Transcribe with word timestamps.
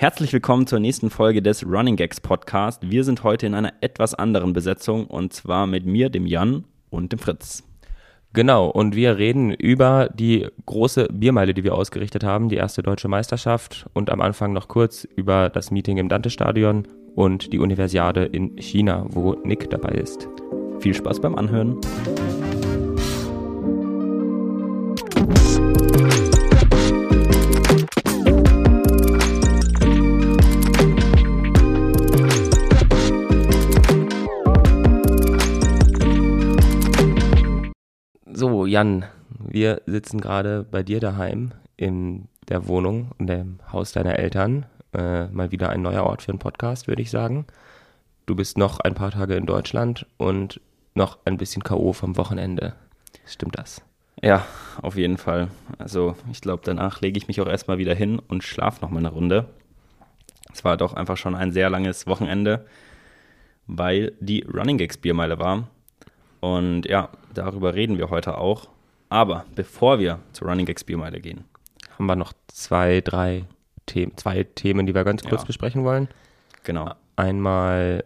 Herzlich 0.00 0.32
willkommen 0.32 0.68
zur 0.68 0.78
nächsten 0.78 1.10
Folge 1.10 1.42
des 1.42 1.66
Running 1.66 1.96
Gags 1.96 2.20
Podcast. 2.20 2.88
Wir 2.88 3.02
sind 3.02 3.24
heute 3.24 3.46
in 3.46 3.54
einer 3.54 3.72
etwas 3.80 4.14
anderen 4.14 4.52
Besetzung 4.52 5.08
und 5.08 5.32
zwar 5.32 5.66
mit 5.66 5.86
mir, 5.86 6.08
dem 6.08 6.24
Jan 6.24 6.62
und 6.88 7.10
dem 7.10 7.18
Fritz. 7.18 7.64
Genau, 8.32 8.68
und 8.68 8.94
wir 8.94 9.18
reden 9.18 9.52
über 9.52 10.08
die 10.14 10.46
große 10.66 11.08
Biermeile, 11.10 11.52
die 11.52 11.64
wir 11.64 11.74
ausgerichtet 11.74 12.22
haben, 12.22 12.48
die 12.48 12.54
erste 12.54 12.80
deutsche 12.80 13.08
Meisterschaft 13.08 13.86
und 13.92 14.08
am 14.08 14.20
Anfang 14.20 14.52
noch 14.52 14.68
kurz 14.68 15.02
über 15.02 15.50
das 15.50 15.72
Meeting 15.72 15.96
im 15.96 16.08
Dante-Stadion 16.08 16.86
und 17.16 17.52
die 17.52 17.58
Universiade 17.58 18.24
in 18.24 18.56
China, 18.56 19.04
wo 19.08 19.32
Nick 19.42 19.68
dabei 19.68 19.94
ist. 19.94 20.28
Viel 20.78 20.94
Spaß 20.94 21.18
beim 21.18 21.34
Anhören. 21.34 21.80
Jan, 38.78 39.06
wir 39.40 39.82
sitzen 39.86 40.20
gerade 40.20 40.62
bei 40.62 40.84
dir 40.84 41.00
daheim 41.00 41.50
in 41.76 42.28
der 42.48 42.68
Wohnung, 42.68 43.10
in 43.18 43.26
dem 43.26 43.58
Haus 43.72 43.90
deiner 43.90 44.20
Eltern. 44.20 44.66
Äh, 44.92 45.26
mal 45.26 45.50
wieder 45.50 45.70
ein 45.70 45.82
neuer 45.82 46.04
Ort 46.04 46.22
für 46.22 46.30
einen 46.30 46.38
Podcast, 46.38 46.86
würde 46.86 47.02
ich 47.02 47.10
sagen. 47.10 47.44
Du 48.26 48.36
bist 48.36 48.56
noch 48.56 48.78
ein 48.78 48.94
paar 48.94 49.10
Tage 49.10 49.34
in 49.34 49.46
Deutschland 49.46 50.06
und 50.16 50.60
noch 50.94 51.18
ein 51.24 51.38
bisschen 51.38 51.64
K.O. 51.64 51.92
vom 51.92 52.16
Wochenende. 52.16 52.76
Stimmt 53.26 53.58
das? 53.58 53.82
Ja, 54.22 54.46
auf 54.80 54.94
jeden 54.94 55.16
Fall. 55.16 55.48
Also 55.78 56.14
ich 56.30 56.40
glaube, 56.40 56.62
danach 56.64 57.00
lege 57.00 57.18
ich 57.18 57.26
mich 57.26 57.40
auch 57.40 57.48
erstmal 57.48 57.78
wieder 57.78 57.96
hin 57.96 58.20
und 58.28 58.44
schlafe 58.44 58.80
noch 58.82 58.90
mal 58.90 59.00
eine 59.00 59.10
Runde. 59.10 59.46
Es 60.52 60.62
war 60.62 60.76
doch 60.76 60.94
einfach 60.94 61.16
schon 61.16 61.34
ein 61.34 61.50
sehr 61.50 61.68
langes 61.68 62.06
Wochenende, 62.06 62.64
weil 63.66 64.12
die 64.20 64.42
Running 64.42 64.78
Gags 64.78 64.98
Biermeile 64.98 65.40
war. 65.40 65.66
Und 66.38 66.86
ja, 66.86 67.08
darüber 67.38 67.74
reden 67.74 67.98
wir 67.98 68.10
heute 68.10 68.38
auch. 68.38 68.68
Aber 69.08 69.44
bevor 69.54 69.98
wir 69.98 70.18
zur 70.32 70.48
Running 70.48 70.66
Gags 70.66 70.84
Biermeile 70.84 71.20
gehen, 71.20 71.44
Haben 71.96 72.06
wir 72.06 72.16
noch 72.16 72.32
zwei, 72.48 73.00
drei 73.00 73.44
Themen, 73.86 74.16
zwei 74.16 74.44
Themen, 74.44 74.86
die 74.86 74.94
wir 74.94 75.04
ganz 75.04 75.22
kurz 75.22 75.42
Ja. 75.42 75.46
besprechen 75.46 75.84
wollen. 75.84 76.08
genau. 76.62 76.92
Einmal 77.16 78.04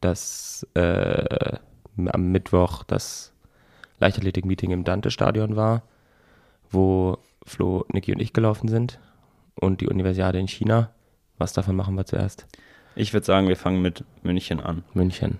das 0.00 0.64
äh, 0.74 1.56
am 2.06 2.30
Mittwoch 2.30 2.84
das 2.84 3.32
Leichtathletik-Meeting 3.98 4.70
im 4.70 4.84
Dante-Stadion 4.84 5.56
war, 5.56 5.82
wo 6.70 7.18
Flo, 7.44 7.84
Niki 7.92 8.12
und 8.12 8.20
ich 8.20 8.32
gelaufen 8.32 8.68
sind 8.68 9.00
und 9.56 9.80
die 9.80 9.88
Universiade 9.88 10.38
in 10.38 10.46
China. 10.46 10.90
Was 11.38 11.52
davon 11.52 11.74
machen 11.74 11.96
wir 11.96 12.04
zuerst? 12.04 12.46
Ich 12.94 13.12
würde 13.12 13.26
sagen, 13.26 13.48
wir 13.48 13.56
fangen 13.56 13.82
mit 13.82 14.04
München 14.22 14.60
an. 14.60 14.84
München. 14.94 15.38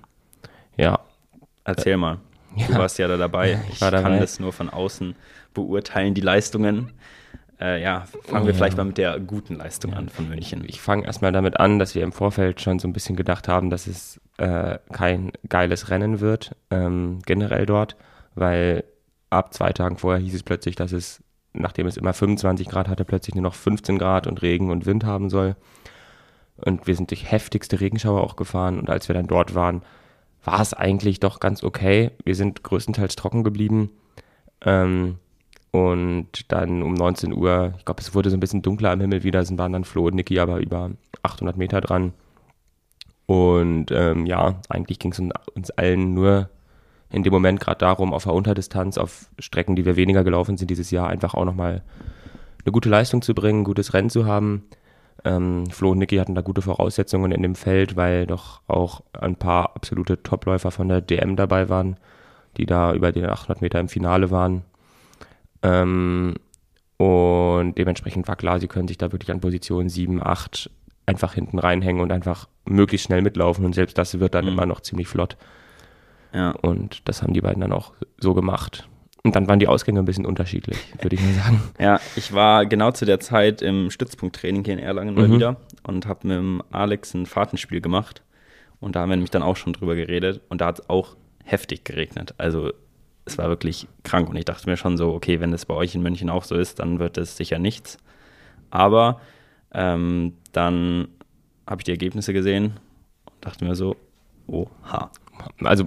Ja, 0.77 0.99
Erzähl 1.65 1.97
mal. 1.99 2.19
Du 2.57 2.73
Ja. 2.73 2.79
warst 2.79 2.99
ja 2.99 3.09
da 3.09 3.17
dabei. 3.17 3.53
Ja, 3.53 3.61
Ich, 3.69 3.75
ich 3.75 3.81
war 3.81 3.91
kann 3.91 4.05
dabei. 4.05 4.19
das 4.21 4.41
nur 4.41 4.53
von 4.53 4.69
außen 4.71 5.15
beurteilen, 5.55 6.15
die 6.15 6.21
Leistungen. 6.21 6.93
Äh, 7.61 7.83
ja, 7.83 8.05
fangen 8.25 8.47
wir 8.47 8.53
Ja. 8.53 8.57
vielleicht 8.57 8.77
mal 8.77 8.85
mit 8.85 8.99
der 8.99 9.19
guten 9.19 9.57
Leistung 9.57 9.93
an 9.95 10.09
von 10.09 10.29
München. 10.29 10.65
ich 10.67 10.81
fange 10.81 11.05
erstmal 11.07 11.33
damit 11.33 11.59
an, 11.59 11.79
dass 11.81 11.95
wir 11.95 12.03
im 12.05 12.13
Vorfeld 12.13 12.61
schon 12.61 12.79
so 12.79 12.87
ein 12.87 12.93
bisschen 12.93 13.17
gedacht 13.17 13.49
haben, 13.49 13.69
dass 13.69 13.87
es 13.89 14.21
äh, 14.39 14.79
kein 14.93 15.33
geiles 15.49 15.91
Rennen 15.91 16.21
wird, 16.21 16.55
ähm, 16.71 17.19
generell 17.27 17.67
dort, 17.67 17.97
weil 18.37 18.85
ab 19.31 19.53
zwei 19.55 19.73
Tagen 19.73 19.97
vorher 19.99 20.23
hieß 20.23 20.35
es 20.37 20.43
plötzlich, 20.45 20.77
dass 20.77 20.93
es, 20.93 21.21
nachdem 21.53 21.89
es 21.89 21.97
immer 21.97 22.13
25 22.13 22.69
Grad 22.69 22.87
hatte, 22.89 23.05
plötzlich 23.05 23.35
nur 23.35 23.43
noch 23.43 23.55
15 23.55 23.99
Grad 23.99 24.29
und 24.29 24.41
Regen 24.43 24.71
und 24.71 24.87
Wind 24.87 25.05
haben 25.05 25.29
soll. 25.29 25.57
Und 26.57 26.87
wir 26.87 26.95
sind 26.95 27.11
durch 27.11 27.31
heftigste 27.31 27.81
Regenschauer 27.81 28.23
auch 28.23 28.37
gefahren 28.37 28.79
und 28.79 28.89
als 28.91 29.09
wir 29.09 29.15
dann 29.15 29.27
dort 29.27 29.55
waren, 29.57 29.83
war 30.45 30.61
es 30.61 30.75
eigentlich 30.75 31.21
doch 31.21 31.41
ganz 31.41 31.63
okay. 31.63 32.11
Wir 32.25 32.35
sind 32.35 32.63
größtenteils 32.63 33.17
trocken 33.17 33.45
geblieben. 33.45 33.91
Ähm, 34.63 35.17
und 35.71 36.51
dann 36.51 36.83
um 36.83 36.95
19 36.95 37.33
Uhr, 37.33 37.75
ich 37.79 37.85
glaube, 37.85 38.01
es 38.01 38.15
wurde 38.15 38.31
so 38.31 38.37
ein 38.37 38.41
bisschen 38.41 38.63
dunkler 38.63 38.91
am 38.91 39.01
Himmel 39.01 39.23
wieder, 39.23 39.45
sind 39.45 39.59
waren 39.59 39.73
dann 39.73 39.85
Flo 39.85 40.07
und 40.07 40.15
Niki 40.15 40.39
aber 40.39 40.59
über 40.59 40.91
800 41.23 41.57
Meter 41.57 41.81
dran. 41.81 42.13
Und 43.27 43.91
ähm, 43.91 44.25
ja, 44.25 44.61
eigentlich 44.71 44.99
ging 44.99 45.13
es 45.13 45.21
uns 45.55 45.71
allen 45.73 46.15
nur 46.15 46.49
in 47.11 47.23
dem 47.23 47.33
Moment 47.33 47.61
gerade 47.61 47.79
darum, 47.79 48.13
auf 48.13 48.25
der 48.25 48.35
Unterdistanz, 48.35 48.99
auf 48.99 49.29
Strecken, 49.39 49.77
die 49.77 49.85
wir 49.85 49.97
weniger 49.97 50.25
gelaufen 50.25 50.57
sind 50.57 50.71
dieses 50.71 50.91
Jahr, 50.91 51.09
einfach 51.09 51.35
auch 51.35 51.45
nochmal 51.45 51.83
eine 52.65 52.73
gute 52.73 52.89
Leistung 52.89 53.23
zu 53.23 53.35
bringen, 53.35 53.61
ein 53.61 53.65
gutes 53.65 53.95
Rennen 53.95 54.11
zu 54.11 54.27
haben. 54.27 54.65
Ähm, 55.25 55.69
Flo 55.71 55.91
und 55.91 55.99
Niki 55.99 56.17
hatten 56.17 56.35
da 56.35 56.43
gute 56.43 56.63
Voraussetzungen 56.63 57.33
in 57.33 57.43
dem 57.43 57.55
Feld, 57.55 57.97
weil 57.97 58.27
doch 58.27 58.61
auch 58.69 59.03
ein 59.13 59.37
paar 59.37 59.75
absolute 59.77 60.23
Topläufer 60.23 60.71
von 60.71 60.89
der 60.89 61.01
DM 61.01 61.37
dabei 61.37 61.69
waren, 61.69 61.97
die 62.57 62.67
da 62.67 62.93
über 62.95 63.13
den 63.13 63.27
800 63.27 63.61
Meter 63.61 63.81
im 63.81 63.89
Finale 63.89 64.31
waren. 64.31 64.63
Ähm, 65.63 66.35
und 66.97 67.79
dementsprechend 67.79 68.27
war 68.29 68.37
klar, 68.37 68.61
sie 68.61 68.69
können 68.69 68.89
sich 68.89 68.99
da 68.99 69.13
wirklich 69.13 69.31
an 69.31 69.41
Position 69.41 69.89
7, 69.89 70.21
8 70.25 70.71
einfach 71.07 71.35
hinten 71.35 71.59
reinhängen 71.59 72.03
und 72.03 72.13
einfach 72.13 72.49
möglichst 72.65 73.07
schnell 73.07 73.23
mitlaufen. 73.23 73.65
Und 73.65 73.75
selbst 73.75 73.97
das 73.99 74.19
wird 74.21 74.35
dann 74.35 74.45
Mhm. 74.45 74.53
immer 74.53 74.67
noch 74.67 74.81
ziemlich 74.81 75.09
flott. 75.09 75.37
Ja. 76.33 76.51
Und 76.51 77.09
das 77.09 77.23
haben 77.23 77.33
die 77.33 77.41
beiden 77.41 77.61
dann 77.61 77.73
auch 77.73 77.93
so 78.19 78.35
gemacht. 78.35 78.88
Und 79.25 79.35
dann 79.35 79.49
waren 79.49 79.59
die 79.59 79.67
Ausgänge 79.69 79.99
ein 79.99 80.05
bisschen 80.05 80.25
unterschiedlich, 80.27 80.79
würde 81.01 81.17
ich 81.17 81.23
mal 81.23 81.33
sagen. 81.35 81.63
Ja, 81.81 82.01
ich 82.17 82.33
war 82.33 82.67
genau 82.67 82.93
zu 82.93 83.05
der 83.05 83.21
Zeit 83.21 83.63
im 83.63 83.91
Stützpunkttraining 83.91 84.65
hier 84.65 84.75
in 84.75 84.79
Erlangen 84.81 85.15
mal 85.15 85.29
Mhm. 85.29 85.35
wieder 85.35 85.57
und 85.83 86.07
habe 86.07 86.27
mit 86.29 86.37
dem 86.37 86.63
Alex 86.71 87.15
ein 87.15 87.27
Fahrtenspiel 87.27 87.81
gemacht. 87.81 88.23
Und 88.81 88.95
da 88.95 89.01
haben 89.01 89.09
wir 89.11 89.17
nämlich 89.17 89.33
dann 89.33 89.43
auch 89.43 89.57
schon 89.57 89.73
drüber 89.73 89.97
geredet. 89.97 90.41
Und 90.49 90.61
da 90.61 90.67
hat 90.67 90.79
es 90.79 90.89
auch 90.89 91.17
heftig 91.45 91.85
geregnet. 91.85 92.35
Also 92.39 92.73
es 93.25 93.37
war 93.39 93.49
wirklich 93.49 93.89
krank. 94.05 94.29
Und 94.31 94.37
ich 94.37 94.45
dachte 94.45 94.71
mir 94.71 94.77
schon 94.77 94.97
so, 94.97 95.13
okay, 95.13 95.41
wenn 95.41 95.51
das 95.51 95.67
bei 95.67 95.75
euch 95.75 95.95
in 95.97 96.03
München 96.03 96.31
auch 96.31 96.45
so 96.45 96.55
ist, 96.55 96.79
dann 96.79 96.99
wird 97.01 97.19
es 97.19 97.37
sicher 97.37 97.59
nichts. 97.59 97.99
Aber 98.71 99.21
ähm, 99.73 100.35
dann 100.53 101.09
habe 101.67 101.81
ich 101.81 101.85
die 101.85 101.91
Ergebnisse 101.91 102.33
gesehen 102.33 102.75
und 103.27 103.35
dachte 103.41 103.65
mir 103.65 103.75
so, 103.75 103.97
oha. 104.47 105.11
Also, 105.65 105.85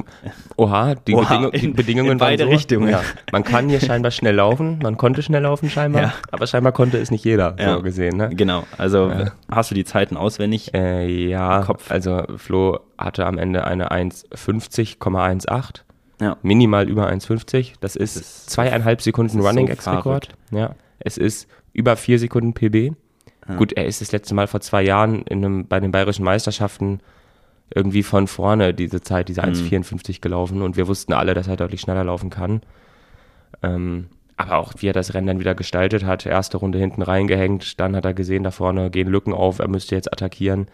oha, 0.57 0.95
die, 0.95 1.13
Oha, 1.15 1.23
Bedingung, 1.29 1.51
die 1.51 1.65
in- 1.65 1.73
Bedingungen 1.75 2.11
in 2.13 2.17
beide 2.17 2.43
waren 2.43 2.49
so, 2.51 2.55
Richtungen. 2.55 2.89
Ja, 2.89 3.01
man 3.31 3.43
kann 3.43 3.69
hier 3.69 3.79
scheinbar 3.79 4.11
schnell 4.11 4.35
laufen, 4.35 4.79
man 4.81 4.97
konnte 4.97 5.21
schnell 5.23 5.41
laufen 5.43 5.69
scheinbar, 5.69 6.01
Ja. 6.01 6.13
aber 6.31 6.47
scheinbar 6.47 6.71
konnte 6.73 6.97
es 6.97 7.11
nicht 7.11 7.23
jeder, 7.25 7.55
Ja. 7.59 7.75
so 7.75 7.81
gesehen. 7.81 8.17
Ne? 8.17 8.29
Genau, 8.35 8.63
also 8.77 9.09
Ja. 9.09 9.31
hast 9.51 9.71
du 9.71 9.75
die 9.75 9.85
Zeiten 9.85 10.17
auswendig? 10.17 10.73
Äh, 10.73 11.07
ja, 11.29 11.61
Kopf. 11.63 11.89
also 11.91 12.23
Flo 12.37 12.79
hatte 12.97 13.25
am 13.25 13.37
Ende 13.37 13.65
eine 13.65 13.91
1,50,18. 13.91 15.83
Ja. 16.21 16.37
Minimal 16.43 16.87
über 16.87 17.07
1,50. 17.07 17.73
Das 17.81 17.95
ist, 17.95 18.15
Das 18.15 18.21
ist- 18.23 18.49
zweieinhalb 18.51 19.01
Sekunden 19.01 19.39
Running 19.39 19.67
so 19.67 19.73
X-Rekord. 19.73 20.29
Ja. 20.51 20.75
Es 20.99 21.17
ist 21.17 21.47
über 21.73 21.95
vier 21.95 22.19
Sekunden 22.19 22.53
PB. 22.53 22.93
Gut, 23.57 23.73
er 23.73 23.85
ist 23.85 24.01
das 24.01 24.11
letzte 24.11 24.35
Mal 24.35 24.45
vor 24.47 24.61
zwei 24.61 24.83
Jahren 24.83 25.23
in 25.23 25.43
einem, 25.43 25.67
bei 25.67 25.79
den 25.79 25.91
bayerischen 25.91 26.23
Meisterschaften 26.23 26.99
irgendwie 27.73 28.03
von 28.03 28.27
vorne 28.27 28.73
diese 28.73 29.01
Zeit, 29.01 29.29
diese 29.29 29.43
1,54 29.43 30.21
gelaufen 30.21 30.61
und 30.61 30.77
wir 30.77 30.87
wussten 30.87 31.13
alle, 31.13 31.33
dass 31.33 31.47
er 31.47 31.57
deutlich 31.57 31.81
schneller 31.81 32.03
laufen 32.03 32.29
kann. 32.29 32.61
Ähm, 33.63 34.07
aber 34.37 34.57
auch 34.57 34.73
wie 34.77 34.87
er 34.87 34.93
das 34.93 35.13
Rennen 35.13 35.27
dann 35.27 35.39
wieder 35.39 35.55
gestaltet 35.55 36.03
hat, 36.03 36.25
erste 36.25 36.57
Runde 36.57 36.79
hinten 36.79 37.01
reingehängt, 37.01 37.79
dann 37.79 37.95
hat 37.95 38.05
er 38.05 38.13
gesehen, 38.13 38.43
da 38.43 38.51
vorne 38.51 38.89
gehen 38.89 39.07
Lücken 39.07 39.33
auf, 39.33 39.59
er 39.59 39.67
müsste 39.67 39.95
jetzt 39.95 40.11
attackieren. 40.11 40.67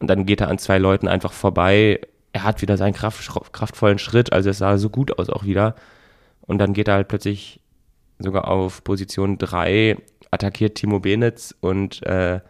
Und 0.00 0.08
dann 0.08 0.26
geht 0.26 0.40
er 0.40 0.48
an 0.48 0.58
zwei 0.58 0.78
Leuten 0.78 1.08
einfach 1.08 1.32
vorbei. 1.32 2.00
Er 2.32 2.42
hat 2.42 2.60
wieder 2.62 2.76
seinen 2.76 2.92
kraft, 2.92 3.30
kraftvollen 3.52 3.98
Schritt, 3.98 4.32
also 4.32 4.50
es 4.50 4.58
sah 4.58 4.76
so 4.76 4.90
gut 4.90 5.18
aus 5.18 5.30
auch 5.30 5.44
wieder. 5.44 5.74
Und 6.42 6.58
dann 6.58 6.74
geht 6.74 6.88
er 6.88 6.94
halt 6.94 7.08
plötzlich 7.08 7.60
sogar 8.18 8.48
auf 8.48 8.84
Position 8.84 9.38
3, 9.38 9.96
attackiert 10.30 10.74
Timo 10.74 11.00
Benitz 11.00 11.54
und 11.60 12.02
äh, 12.02 12.40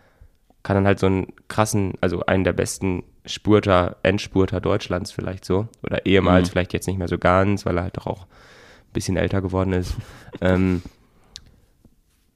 kann 0.63 0.77
dann 0.77 0.87
halt 0.87 0.99
so 0.99 1.07
einen 1.07 1.33
krassen, 1.49 1.95
also 2.01 2.25
einen 2.27 2.45
der 2.45 2.53
besten 2.53 3.05
Spurter, 3.27 3.97
Endspurter 4.03 4.61
Deutschlands 4.61 5.13
vielleicht 5.13 5.45
so. 5.45 5.69
Oder 5.83 6.07
ehemals, 6.07 6.49
Mhm. 6.49 6.53
vielleicht 6.53 6.73
jetzt 6.73 6.87
nicht 6.87 6.99
mehr 6.99 7.09
so 7.09 7.19
ganz, 7.19 7.67
weil 7.67 7.77
er 7.79 7.85
halt 7.85 7.97
doch 7.97 8.07
auch 8.07 8.23
ein 8.23 8.93
bisschen 8.93 9.17
älter 9.17 9.41
geworden 9.43 9.73
ist. 9.73 9.95
ähm, 10.41 10.83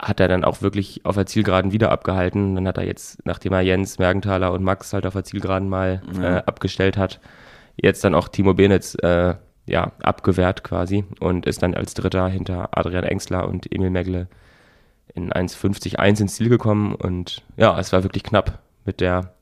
hat 0.01 0.19
er 0.21 0.29
dann 0.29 0.45
auch 0.45 0.63
wirklich 0.63 1.05
auf 1.05 1.15
der 1.15 1.27
Zielgeraden 1.27 1.73
wieder 1.73 1.93
abgehalten. 1.93 2.55
Dann 2.55 2.67
hat 2.67 2.79
er 2.79 2.87
jetzt, 2.87 3.25
nachdem 3.27 3.53
er 3.53 3.61
Jens 3.61 3.99
Mergenthaler 3.99 4.53
und 4.53 4.63
Max 4.63 4.93
halt 4.93 5.05
auf 5.07 5.13
der 5.13 5.25
Zielgeraden 5.25 5.69
mal 5.69 6.03
Ja. 6.15 6.39
äh, 6.39 6.43
abgestellt 6.47 6.97
hat, 6.97 7.21
jetzt 7.77 8.03
dann 8.05 8.15
auch 8.15 8.29
Timo 8.29 8.55
Benitz 8.55 8.95
äh, 9.03 9.35
ja, 9.67 9.93
abgewehrt 10.03 10.65
quasi 10.65 11.05
und 11.21 11.47
ist 11.47 11.63
dann 11.63 11.75
als 11.75 11.95
Dritter 11.95 12.29
hinter 12.29 12.71
Adrian 12.77 13.05
Engsler 13.05 13.47
und 13.47 13.71
Emil 13.73 13.91
Megle 13.91 14.27
in 15.15 15.31
1,50-1 15.33 16.21
ins 16.23 16.37
Ziel 16.37 16.49
gekommen 16.49 16.95
und 16.95 17.43
ja, 17.57 17.79
es 17.79 17.93
war 17.93 18.03
wirklich 18.03 18.23
knapp 18.23 18.59
mit 18.87 19.01
der 19.01 19.35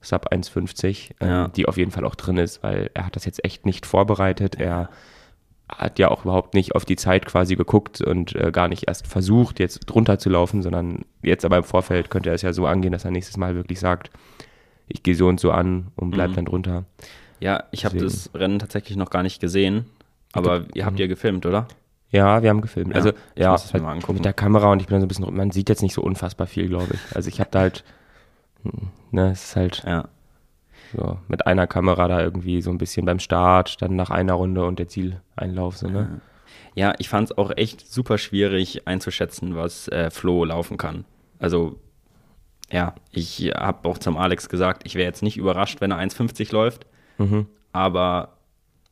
Sub 0.00 0.32
1,50, 0.32 1.10
ähm, 1.20 1.28
Ja. 1.28 1.48
die 1.48 1.66
auf 1.66 1.76
jeden 1.76 1.90
Fall 1.90 2.04
auch 2.04 2.14
drin 2.14 2.36
ist, 2.38 2.62
weil 2.62 2.90
er 2.94 3.06
hat 3.06 3.16
das 3.16 3.24
jetzt 3.24 3.44
echt 3.44 3.66
nicht 3.66 3.84
vorbereitet. 3.86 4.56
Er 4.58 4.88
hat 5.68 5.98
ja 5.98 6.10
auch 6.10 6.24
überhaupt 6.24 6.54
nicht 6.54 6.74
auf 6.74 6.84
die 6.84 6.96
Zeit 6.96 7.26
quasi 7.26 7.54
geguckt 7.54 8.00
und 8.00 8.34
äh, 8.34 8.50
gar 8.50 8.66
nicht 8.68 8.88
erst 8.88 9.06
versucht, 9.06 9.60
jetzt 9.60 9.80
drunter 9.86 10.18
zu 10.18 10.28
laufen, 10.30 10.62
sondern 10.62 11.04
jetzt 11.22 11.44
aber 11.44 11.58
im 11.58 11.64
Vorfeld 11.64 12.10
könnte 12.10 12.30
er 12.30 12.34
es 12.34 12.42
ja 12.42 12.52
so 12.52 12.66
angehen, 12.66 12.92
dass 12.92 13.04
er 13.04 13.10
nächstes 13.12 13.36
Mal 13.36 13.54
wirklich 13.54 13.78
sagt, 13.78 14.10
ich 14.88 15.02
gehe 15.04 15.14
so 15.14 15.28
und 15.28 15.38
so 15.38 15.52
an 15.52 15.88
und 15.96 16.10
bleib 16.10 16.30
Mhm. 16.30 16.34
dann 16.34 16.44
drunter. 16.46 16.84
Ja, 17.38 17.64
ich 17.70 17.84
habe 17.84 17.96
das 17.98 18.30
Rennen 18.34 18.58
tatsächlich 18.58 18.96
noch 18.96 19.10
gar 19.10 19.22
nicht 19.22 19.40
gesehen. 19.40 19.86
Aber 20.32 20.64
ihr 20.74 20.84
habt 20.86 20.98
ja 20.98 21.06
gefilmt, 21.06 21.46
oder? 21.46 21.68
Ja, 22.10 22.42
wir 22.42 22.50
haben 22.50 22.60
gefilmt. 22.60 22.90
Ja, 22.90 22.96
also 22.96 23.10
ich 23.10 23.16
ja, 23.36 23.56
halt 23.56 23.82
mal 23.82 23.92
angucken. 23.92 24.14
mit 24.14 24.24
der 24.24 24.32
Kamera 24.32 24.72
und 24.72 24.80
ich 24.82 24.88
bin 24.88 24.94
dann 24.94 25.00
so 25.02 25.04
ein 25.06 25.08
bisschen, 25.08 25.34
man 25.36 25.50
sieht 25.52 25.68
jetzt 25.68 25.82
nicht 25.82 25.94
so 25.94 26.02
unfassbar 26.02 26.48
viel, 26.48 26.66
glaube 26.68 26.94
ich. 26.94 27.16
Also 27.16 27.28
ich 27.28 27.38
habe 27.38 27.50
da 27.52 27.60
halt, 27.60 27.84
ne, 29.10 29.30
es 29.32 29.44
ist 29.44 29.56
halt 29.56 29.82
Ja. 29.86 30.08
so 30.96 31.18
mit 31.28 31.46
einer 31.46 31.66
Kamera 31.66 32.08
da 32.08 32.20
irgendwie 32.20 32.62
so 32.62 32.70
ein 32.70 32.78
bisschen 32.78 33.06
beim 33.06 33.18
Start, 33.18 33.80
dann 33.82 33.96
nach 33.96 34.10
einer 34.10 34.34
Runde 34.34 34.64
und 34.64 34.78
der 34.78 34.88
Zieleinlauf, 34.88 35.76
so, 35.76 35.88
ne? 35.88 36.20
Ja, 36.74 36.94
ich 36.98 37.08
fand 37.08 37.30
es 37.30 37.38
auch 37.38 37.50
echt 37.56 37.92
super 37.92 38.16
schwierig 38.18 38.86
einzuschätzen, 38.86 39.56
was 39.56 39.88
äh, 39.88 40.10
Flo 40.10 40.44
laufen 40.44 40.76
kann. 40.76 41.04
Also, 41.38 41.78
ja, 42.70 42.94
ich 43.10 43.40
habe 43.56 43.88
auch 43.88 43.98
zum 43.98 44.16
Alex 44.16 44.48
gesagt, 44.48 44.82
ich 44.86 44.94
wäre 44.94 45.06
jetzt 45.06 45.22
nicht 45.22 45.36
überrascht, 45.36 45.80
wenn 45.80 45.90
er 45.90 45.98
1,50 45.98 46.52
läuft, 46.52 46.86
Mhm. 47.18 47.46
aber 47.72 48.36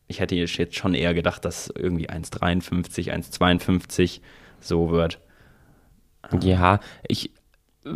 ich 0.08 0.20
hätte 0.20 0.34
jetzt 0.34 0.74
schon 0.74 0.94
eher 0.94 1.14
gedacht, 1.14 1.44
dass 1.44 1.68
irgendwie 1.74 2.08
1,53, 2.10 3.12
1,52 3.12 4.20
so 4.60 4.90
wird. 4.90 5.20
Ja, 6.42 6.80
ich 7.06 7.30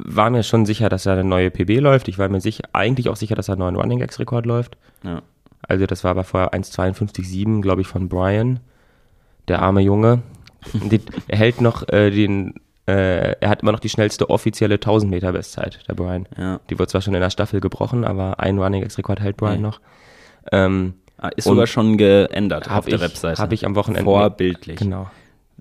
war 0.04 0.30
mir 0.30 0.42
schon 0.42 0.66
sicher, 0.66 0.88
dass 0.88 1.06
er 1.06 1.14
eine 1.14 1.24
neue 1.24 1.50
PB 1.50 1.80
läuft. 1.80 2.08
Ich 2.08 2.18
war 2.18 2.28
mir 2.28 2.40
sicher, 2.40 2.64
eigentlich 2.72 3.08
auch 3.08 3.16
sicher, 3.16 3.34
dass 3.34 3.48
er 3.48 3.52
einen 3.54 3.60
neuen 3.60 3.76
Running 3.76 4.00
X 4.02 4.18
Rekord 4.18 4.46
läuft. 4.46 4.76
Ja. 5.04 5.22
Also 5.68 5.86
das 5.86 6.02
war 6.04 6.10
aber 6.12 6.24
vorher 6.24 6.52
1,52,7, 6.52 7.60
glaube 7.62 7.82
ich, 7.82 7.86
von 7.86 8.08
Brian, 8.08 8.60
der 9.48 9.62
arme 9.62 9.80
Junge. 9.80 10.22
Die, 10.72 11.00
er 11.28 11.38
hält 11.38 11.60
noch 11.60 11.88
äh, 11.88 12.10
den, 12.10 12.54
äh, 12.86 13.32
er 13.40 13.48
hat 13.48 13.62
immer 13.62 13.72
noch 13.72 13.80
die 13.80 13.88
schnellste 13.88 14.30
offizielle 14.30 14.74
1000 14.76 15.10
Meter 15.10 15.32
Bestzeit, 15.32 15.80
der 15.88 15.94
Brian. 15.94 16.26
Ja. 16.36 16.60
Die 16.70 16.78
wird 16.78 16.90
zwar 16.90 17.00
schon 17.00 17.14
in 17.14 17.20
der 17.20 17.30
Staffel 17.30 17.60
gebrochen, 17.60 18.04
aber 18.04 18.38
ein 18.40 18.58
Running 18.58 18.82
X 18.82 18.98
Rekord 18.98 19.20
hält 19.20 19.36
Brian 19.36 19.56
Mhm. 19.56 19.62
noch. 19.62 19.80
Ähm, 20.50 20.94
Ah, 21.18 21.28
Ist 21.36 21.44
sogar 21.44 21.68
schon 21.68 21.98
geändert 21.98 22.68
auf 22.68 22.84
der 22.86 22.94
ich, 22.96 23.00
Webseite. 23.00 23.40
Habe 23.40 23.54
ich 23.54 23.64
am 23.64 23.76
Wochenende. 23.76 24.02
Vorbildlich. 24.02 24.76
Genau. 24.76 25.08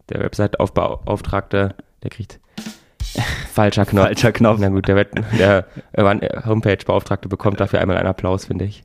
Der 0.10 0.20
Website-Beauftragte, 0.22 1.76
der 2.02 2.10
kriegt 2.10 2.40
falscher 3.54 3.86
Knopf. 3.86 4.06
Falscher 4.06 4.32
Knopf. 4.32 4.60
Na 4.60 4.70
gut, 4.70 4.88
der, 4.88 5.06
der 5.06 5.66
äh, 5.94 6.44
Homepage-Beauftragte 6.46 7.28
bekommt 7.30 7.60
dafür 7.60 7.80
einmal 7.82 7.98
einen 7.98 8.08
Applaus, 8.08 8.46
finde 8.46 8.66
ich. 8.66 8.84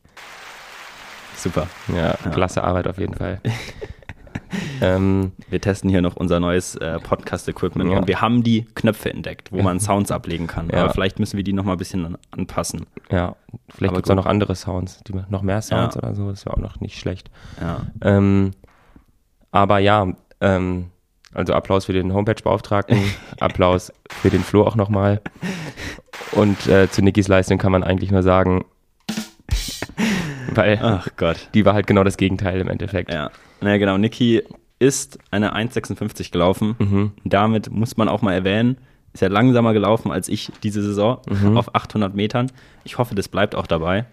Super. 1.37 1.67
Ja, 1.95 2.15
klasse 2.33 2.65
Arbeit 2.65 2.89
auf 2.89 2.99
jeden 2.99 3.15
Fall. 3.15 3.41
ähm, 4.81 5.33
Wir 5.51 5.61
testen 5.61 5.91
hier 5.91 6.01
noch 6.03 6.17
unser 6.17 6.41
neues 6.41 6.75
äh, 6.77 6.99
Podcast-Equipment 6.99 7.91
Ja. 7.93 7.99
und 7.99 8.09
wir 8.09 8.21
haben 8.21 8.43
die 8.43 8.67
Knöpfe 8.75 9.11
entdeckt, 9.11 9.53
wo 9.53 9.63
man 9.63 9.79
Sounds 9.81 10.11
ablegen 10.11 10.47
kann. 10.47 10.71
Ja. 10.71 10.85
Aber 10.85 10.93
vielleicht 10.93 11.19
müssen 11.19 11.37
wir 11.37 11.45
die 11.45 11.53
noch 11.53 11.65
mal 11.65 11.73
ein 11.73 11.79
bisschen 11.79 12.07
an- 12.07 12.19
anpassen. 12.31 12.87
ja, 13.11 13.37
vielleicht 13.69 13.95
gibt 13.95 14.07
es 14.07 14.11
auch 14.11 14.17
noch 14.17 14.27
andere 14.27 14.55
Sounds, 14.55 15.01
die, 15.07 15.15
noch 15.29 15.43
mehr 15.43 15.61
Sounds 15.63 15.95
Ja. 15.95 16.03
oder 16.03 16.15
so, 16.15 16.31
das 16.31 16.45
wäre 16.47 16.57
auch 16.57 16.61
noch 16.61 16.81
nicht 16.81 16.99
schlecht. 16.99 17.31
Ja. 17.61 17.83
Ähm, 18.03 18.53
aber 19.53 19.79
ja, 19.79 20.07
ähm, 20.41 20.87
also 21.37 21.53
Applaus 21.55 21.85
für 21.85 21.93
den 21.93 22.13
Homepage-Beauftragten, 22.13 22.99
Applaus 23.41 23.93
für 24.11 24.31
den 24.31 24.43
Flo 24.43 24.63
auch 24.65 24.77
nochmal. 24.77 25.21
Und 26.33 26.67
äh, 26.67 26.91
zu 26.91 27.03
Nikis 27.03 27.29
Leistung 27.29 27.59
kann 27.59 27.73
man 27.73 27.85
eigentlich 27.85 28.11
nur 28.11 28.23
sagen, 28.23 28.65
weil 30.55 30.79
Ach 30.83 31.09
Gott. 31.17 31.49
die 31.55 31.65
war 31.65 31.75
halt 31.75 31.87
genau 31.87 32.05
das 32.05 32.17
Gegenteil 32.17 32.61
im 32.61 32.69
Endeffekt. 32.69 33.13
Ja. 33.13 33.31
Naja, 33.61 33.77
genau. 33.79 33.99
Niki 33.99 34.43
ist 34.79 35.19
eine 35.31 35.55
1,56 35.57 36.31
gelaufen. 36.33 36.77
Mhm. 36.79 37.13
Damit 37.25 37.71
muss 37.71 37.97
man 37.97 38.09
auch 38.09 38.23
mal 38.23 38.33
erwähnen, 38.35 38.79
ist 39.13 39.21
ja 39.21 39.29
langsamer 39.29 39.73
gelaufen 39.73 40.11
als 40.11 40.29
ich 40.29 40.53
diese 40.63 40.83
Saison 40.83 41.19
Mhm. 41.29 41.57
auf 41.57 41.75
800 41.75 42.15
Metern. 42.15 42.51
Ich 42.85 42.99
hoffe, 42.99 43.15
das 43.15 43.29
bleibt 43.29 43.55
auch 43.55 43.67
dabei. 43.67 44.05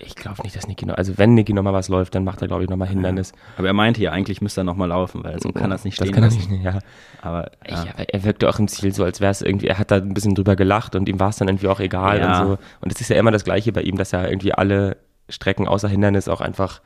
Ich 0.00 0.14
glaube 0.14 0.42
nicht, 0.42 0.54
dass 0.54 0.68
Niki 0.68 0.86
noch, 0.86 0.94
also 0.96 1.18
wenn 1.18 1.34
Niki 1.34 1.52
nochmal 1.52 1.72
was 1.72 1.88
läuft, 1.88 2.14
dann 2.14 2.22
macht 2.24 2.40
er, 2.40 2.48
glaube 2.48 2.62
ich, 2.62 2.70
nochmal 2.70 2.88
Hindernis. 2.88 3.32
Aber 3.56 3.66
er 3.66 3.72
meinte 3.72 4.00
ja, 4.00 4.12
eigentlich 4.12 4.40
müsste 4.40 4.60
er 4.60 4.64
noch 4.64 4.76
mal 4.76 4.86
laufen, 4.86 5.24
weil 5.24 5.40
so 5.40 5.50
kann 5.52 5.70
er 5.72 5.74
es 5.74 5.84
nicht 5.84 5.96
stehen 5.96 6.06
das 6.08 6.14
kann 6.14 6.24
er 6.24 6.30
nicht, 6.30 6.64
ja. 6.64 6.78
Aber 7.20 7.50
ja. 7.68 7.80
Aber 7.94 8.08
er 8.08 8.24
wirkte 8.24 8.48
auch 8.48 8.58
im 8.60 8.68
Ziel 8.68 8.94
so, 8.94 9.02
als 9.04 9.20
wäre 9.20 9.32
es 9.32 9.42
irgendwie, 9.42 9.66
er 9.66 9.78
hat 9.78 9.90
da 9.90 9.96
ein 9.96 10.14
bisschen 10.14 10.34
drüber 10.34 10.54
gelacht 10.56 10.94
und 10.94 11.08
ihm 11.08 11.18
war 11.18 11.30
es 11.30 11.36
dann 11.36 11.48
irgendwie 11.48 11.68
auch 11.68 11.80
egal 11.80 12.20
Ja. 12.20 12.40
und 12.42 12.46
so. 12.48 12.58
Und 12.80 12.92
es 12.92 13.00
ist 13.00 13.10
ja 13.10 13.16
immer 13.16 13.30
das 13.32 13.42
Gleiche 13.44 13.72
bei 13.72 13.82
ihm, 13.82 13.96
dass 13.96 14.12
er 14.12 14.28
irgendwie 14.30 14.52
alle 14.54 14.98
Strecken 15.28 15.66
außer 15.66 15.88
Hindernis 15.88 16.28
auch 16.28 16.40
einfach 16.40 16.80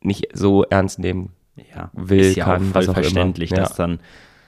nicht 0.00 0.28
so 0.36 0.64
ernst 0.64 0.98
nehmen. 0.98 1.30
ja, 1.74 1.90
will, 1.92 2.20
ist 2.20 2.36
ja 2.36 2.44
kann, 2.44 2.56
auch 2.56 2.72
voll 2.72 2.74
was 2.74 2.88
auch 2.88 2.94
immer. 2.94 3.02
verständlich, 3.02 3.50
Ja. 3.50 3.56
dass 3.58 3.74
dann 3.74 4.00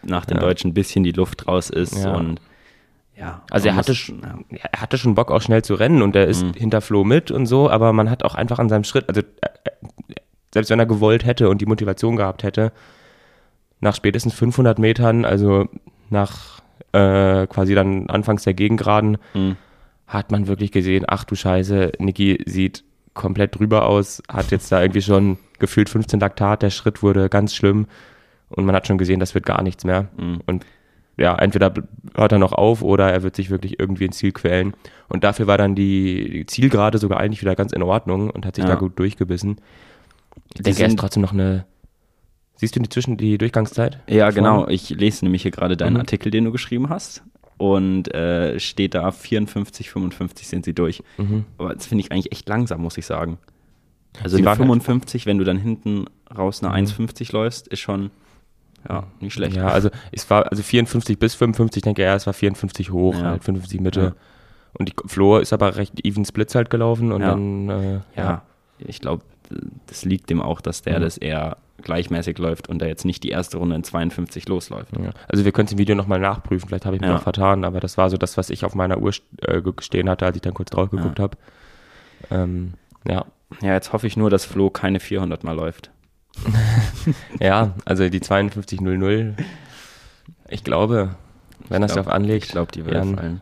nach 0.02 0.24
dem. 0.26 0.38
Deutschen 0.38 0.70
ein 0.70 0.74
bisschen 0.74 1.02
die 1.04 1.12
Luft 1.12 1.46
raus 1.48 1.70
ist 1.70 1.94
und 2.04 2.40
ja. 3.16 3.42
Also 3.50 3.68
er 3.68 3.76
hatte, 3.76 3.92
muss- 3.92 3.98
sch- 3.98 4.22
ja. 4.22 4.38
ja, 4.50 4.64
er 4.72 4.80
hatte 4.80 4.98
schon 4.98 5.14
Bock 5.14 5.30
auch 5.30 5.40
schnell 5.42 5.62
zu 5.62 5.74
rennen 5.74 6.02
und 6.02 6.16
er 6.16 6.26
ist 6.26 6.42
Mhm. 6.44 6.52
hinter 6.54 6.80
Flo 6.80 7.04
mit 7.04 7.30
und 7.30 7.46
so, 7.46 7.70
aber 7.70 7.92
man 7.92 8.10
hat 8.10 8.24
auch 8.24 8.34
einfach 8.34 8.58
an 8.58 8.68
seinem 8.68 8.84
Schritt, 8.84 9.08
also 9.08 9.20
äh, 9.20 9.24
äh, 9.64 10.14
selbst 10.52 10.70
wenn 10.70 10.78
er 10.78 10.86
gewollt 10.86 11.24
hätte 11.24 11.48
und 11.48 11.60
die 11.60 11.66
Motivation 11.66 12.16
gehabt 12.16 12.42
hätte, 12.42 12.72
nach 13.80 13.94
spätestens 13.94 14.34
500 14.34 14.78
Metern, 14.78 15.24
also 15.24 15.68
nach 16.10 16.60
äh, 16.92 17.46
quasi 17.48 17.74
dann 17.74 18.08
anfangs 18.08 18.44
der 18.44 18.54
Gegengraden, 18.54 19.18
Mhm. 19.34 19.56
hat 20.06 20.30
man 20.30 20.46
wirklich 20.46 20.70
gesehen, 20.72 21.04
ach 21.08 21.24
du 21.24 21.34
Scheiße, 21.34 21.92
Niki 21.98 22.38
sieht 22.46 22.84
komplett 23.14 23.58
drüber 23.58 23.86
aus, 23.86 24.22
hat 24.28 24.50
jetzt 24.50 24.70
da 24.72 24.80
irgendwie 24.82 25.02
schon 25.02 25.38
gefühlt 25.58 25.88
15 25.88 26.18
Laktat, 26.20 26.62
der 26.62 26.70
Schritt 26.70 27.02
wurde 27.02 27.28
ganz 27.28 27.54
schlimm 27.54 27.86
und 28.48 28.64
man 28.64 28.74
hat 28.74 28.86
schon 28.86 28.98
gesehen, 28.98 29.20
das 29.20 29.34
wird 29.34 29.46
gar 29.46 29.62
nichts 29.62 29.84
mehr. 29.84 30.08
Mhm. 30.16 30.40
Und 30.46 30.66
ja, 31.16 31.34
entweder 31.36 31.72
hört 32.16 32.32
er 32.32 32.38
noch 32.38 32.52
auf 32.52 32.82
oder 32.82 33.10
er 33.12 33.22
wird 33.22 33.36
sich 33.36 33.50
wirklich 33.50 33.78
irgendwie 33.78 34.04
ins 34.06 34.16
Ziel 34.18 34.32
quälen. 34.32 34.74
Und 35.08 35.22
dafür 35.24 35.46
war 35.46 35.58
dann 35.58 35.74
die, 35.74 36.28
die 36.30 36.46
Zielgerade 36.46 36.98
sogar 36.98 37.20
eigentlich 37.20 37.40
wieder 37.42 37.54
ganz 37.54 37.72
in 37.72 37.82
Ordnung 37.82 38.30
und 38.30 38.46
hat 38.46 38.56
sich 38.56 38.64
Ja. 38.64 38.70
da 38.70 38.76
gut 38.76 38.98
durchgebissen. 38.98 39.56
Ich 40.56 40.62
denke, 40.62 40.82
er 40.82 40.88
ist 40.88 40.98
trotzdem 40.98 41.22
noch 41.22 41.32
eine. 41.32 41.64
Siehst 42.56 42.74
du 42.76 42.80
die 42.80 42.88
zwischen 42.88 43.16
die 43.16 43.36
Durchgangszeit? 43.38 43.98
Ja, 44.08 44.24
Vorne? 44.26 44.34
genau. 44.34 44.68
Ich 44.68 44.90
lese 44.90 45.24
nämlich 45.24 45.42
hier 45.42 45.50
gerade 45.50 45.76
deinen 45.76 45.94
Mhm. 45.94 46.00
Artikel, 46.00 46.30
den 46.30 46.44
du 46.44 46.52
geschrieben 46.52 46.88
hast. 46.88 47.22
Und 47.56 48.12
äh, 48.14 48.58
steht 48.58 48.94
da 48.94 49.10
54, 49.12 49.90
55 49.90 50.48
sind 50.48 50.64
sie 50.64 50.74
durch. 50.74 51.02
Mhm. 51.18 51.44
Aber 51.58 51.74
das 51.74 51.86
finde 51.86 52.02
ich 52.04 52.10
eigentlich 52.12 52.32
echt 52.32 52.48
langsam, 52.48 52.80
muss 52.82 52.98
ich 52.98 53.06
sagen. 53.06 53.38
Also 54.22 54.36
Sie 54.36 54.42
eine 54.42 54.46
waren 54.46 54.58
halt- 54.58 54.66
55, 54.66 55.26
wenn 55.26 55.38
du 55.38 55.44
dann 55.44 55.58
hinten 55.58 56.06
raus 56.36 56.62
eine 56.62 56.70
Mhm. 56.70 56.86
1,50 56.88 57.32
läufst, 57.32 57.68
ist 57.68 57.80
schon 57.80 58.10
ja, 58.88 59.04
nicht 59.20 59.32
schlecht. 59.34 59.56
Ja, 59.56 59.68
also 59.68 59.90
es 60.12 60.28
war 60.30 60.50
also 60.50 60.62
54 60.62 61.18
bis 61.18 61.34
55, 61.34 61.82
denke 61.82 62.02
er, 62.02 62.14
es 62.16 62.26
war 62.26 62.34
54 62.34 62.90
hoch, 62.90 63.14
Ja. 63.14 63.22
halt 63.30 63.44
55 63.44 63.80
Mitte. 63.80 64.00
Ja. 64.00 64.12
Und 64.76 64.88
die 64.88 64.94
Flo 65.06 65.38
ist 65.38 65.52
aber 65.52 65.76
recht 65.76 66.04
even 66.04 66.24
Splits 66.24 66.54
halt 66.54 66.68
gelaufen 66.70 67.12
und 67.12 67.20
Ja. 67.22 67.28
dann, 67.30 67.68
äh, 67.70 67.92
Ja, 67.94 68.00
ja. 68.16 68.42
ich 68.78 69.00
glaube, 69.00 69.22
das 69.86 70.04
liegt 70.04 70.30
dem 70.30 70.40
auch, 70.42 70.60
dass 70.60 70.82
der 70.82 70.98
Mhm. 70.98 71.02
das 71.02 71.16
eher 71.18 71.56
gleichmäßig 71.82 72.38
läuft 72.38 72.68
und 72.68 72.78
der 72.80 72.88
jetzt 72.88 73.04
nicht 73.04 73.22
die 73.24 73.28
erste 73.30 73.58
Runde 73.58 73.76
in 73.76 73.84
52 73.84 74.48
losläuft. 74.48 74.96
Ja. 74.98 75.10
Also 75.28 75.44
wir 75.44 75.52
können 75.52 75.66
es 75.66 75.72
im 75.72 75.78
Video 75.78 75.94
nochmal 75.94 76.18
nachprüfen, 76.18 76.68
vielleicht 76.68 76.86
habe 76.86 76.96
ich 76.96 77.02
mich 77.02 77.10
Ja. 77.10 77.16
auch 77.16 77.22
vertan, 77.22 77.64
aber 77.64 77.78
das 77.80 77.98
war 77.98 78.08
so 78.10 78.16
das, 78.16 78.36
was 78.36 78.48
ich 78.50 78.64
auf 78.64 78.74
meiner 78.74 78.98
Uhr 78.98 79.10
äh, 79.42 79.60
stehen 79.80 80.08
hatte, 80.08 80.24
als 80.24 80.36
ich 80.36 80.42
dann 80.42 80.54
kurz 80.54 80.70
drauf 80.70 80.90
geguckt 80.90 81.20
habe. 81.20 81.36
Ähm, 82.30 82.74
ja. 83.06 83.24
Ja, 83.60 83.74
jetzt 83.74 83.92
hoffe 83.92 84.06
ich 84.06 84.16
nur, 84.16 84.30
dass 84.30 84.44
Flo 84.44 84.70
keine 84.70 84.98
400 84.98 85.44
mal 85.44 85.54
läuft. 85.54 85.90
ja, 87.40 87.74
also 87.84 88.08
die 88.08 88.20
52.00, 88.20 89.34
ich 90.48 90.64
glaube, 90.64 91.14
wenn 91.68 91.82
er 91.82 91.86
es 91.86 91.94
darauf 91.94 92.12
anlegt, 92.12 92.46
Ich 92.46 92.50
glaube, 92.52 92.72
die 92.72 92.84
wird 92.84 92.94
fallen. 92.96 93.40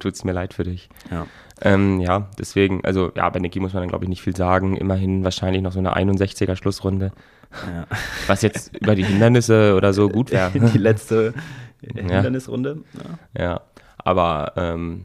tut 0.00 0.14
es 0.14 0.24
mir 0.24 0.32
leid 0.32 0.54
für 0.54 0.64
dich. 0.64 0.88
Ja. 1.10 1.26
Ähm, 1.60 2.00
ja, 2.00 2.28
deswegen, 2.38 2.84
also 2.84 3.12
ja, 3.14 3.28
bei 3.30 3.38
Niki 3.38 3.60
muss 3.60 3.72
man 3.72 3.82
dann 3.82 3.88
glaube 3.88 4.04
ich 4.04 4.08
nicht 4.08 4.22
viel 4.22 4.34
sagen. 4.36 4.76
Immerhin 4.76 5.22
wahrscheinlich 5.22 5.62
noch 5.62 5.72
so 5.72 5.78
eine 5.78 5.96
61er 5.96 6.56
Schlussrunde, 6.56 7.12
Ja. 7.52 7.86
was 8.26 8.42
jetzt 8.42 8.76
über 8.76 8.94
die 8.96 9.04
Hindernisse 9.04 9.76
oder 9.76 9.92
so 9.92 10.08
gut 10.08 10.32
wäre. 10.32 10.50
Die 10.72 10.78
letzte 10.78 11.34
Hindernisrunde. 11.82 12.82
Ja. 13.36 13.42
Ja, 13.44 13.60
aber 13.98 14.52
ähm, 14.56 15.04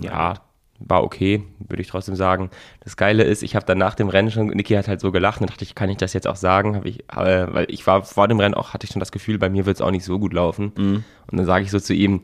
ja, 0.00 0.34
war 0.80 1.04
okay, 1.04 1.44
würde 1.68 1.82
ich 1.82 1.88
trotzdem 1.88 2.16
sagen. 2.16 2.50
Das 2.80 2.96
Geile 2.96 3.22
ist, 3.22 3.42
ich 3.42 3.54
habe 3.54 3.66
dann 3.66 3.78
nach 3.78 3.94
dem 3.94 4.08
Rennen 4.08 4.30
schon, 4.30 4.48
Niki 4.48 4.74
hat 4.74 4.88
halt 4.88 5.00
so 5.00 5.12
gelacht 5.12 5.40
und 5.40 5.50
dachte 5.50 5.64
ich, 5.64 5.74
kann 5.74 5.90
ich 5.90 5.98
das 5.98 6.14
jetzt 6.14 6.26
auch 6.26 6.36
sagen? 6.36 6.76
Hab 6.76 6.86
ich, 6.86 7.00
äh, 7.10 7.46
weil 7.52 7.66
ich 7.68 7.86
war 7.86 8.02
vor 8.02 8.28
dem 8.28 8.40
Rennen 8.40 8.54
auch, 8.54 8.72
hatte 8.74 8.86
ich 8.86 8.92
schon 8.92 9.00
das 9.00 9.12
Gefühl, 9.12 9.38
bei 9.38 9.50
mir 9.50 9.66
wird 9.66 9.76
es 9.76 9.82
auch 9.82 9.90
nicht 9.90 10.04
so 10.04 10.18
gut 10.18 10.32
laufen. 10.32 10.72
Mhm. 10.76 11.04
Und 11.30 11.36
dann 11.36 11.46
sage 11.46 11.64
ich 11.64 11.70
so 11.70 11.78
zu 11.78 11.94
ihm, 11.94 12.22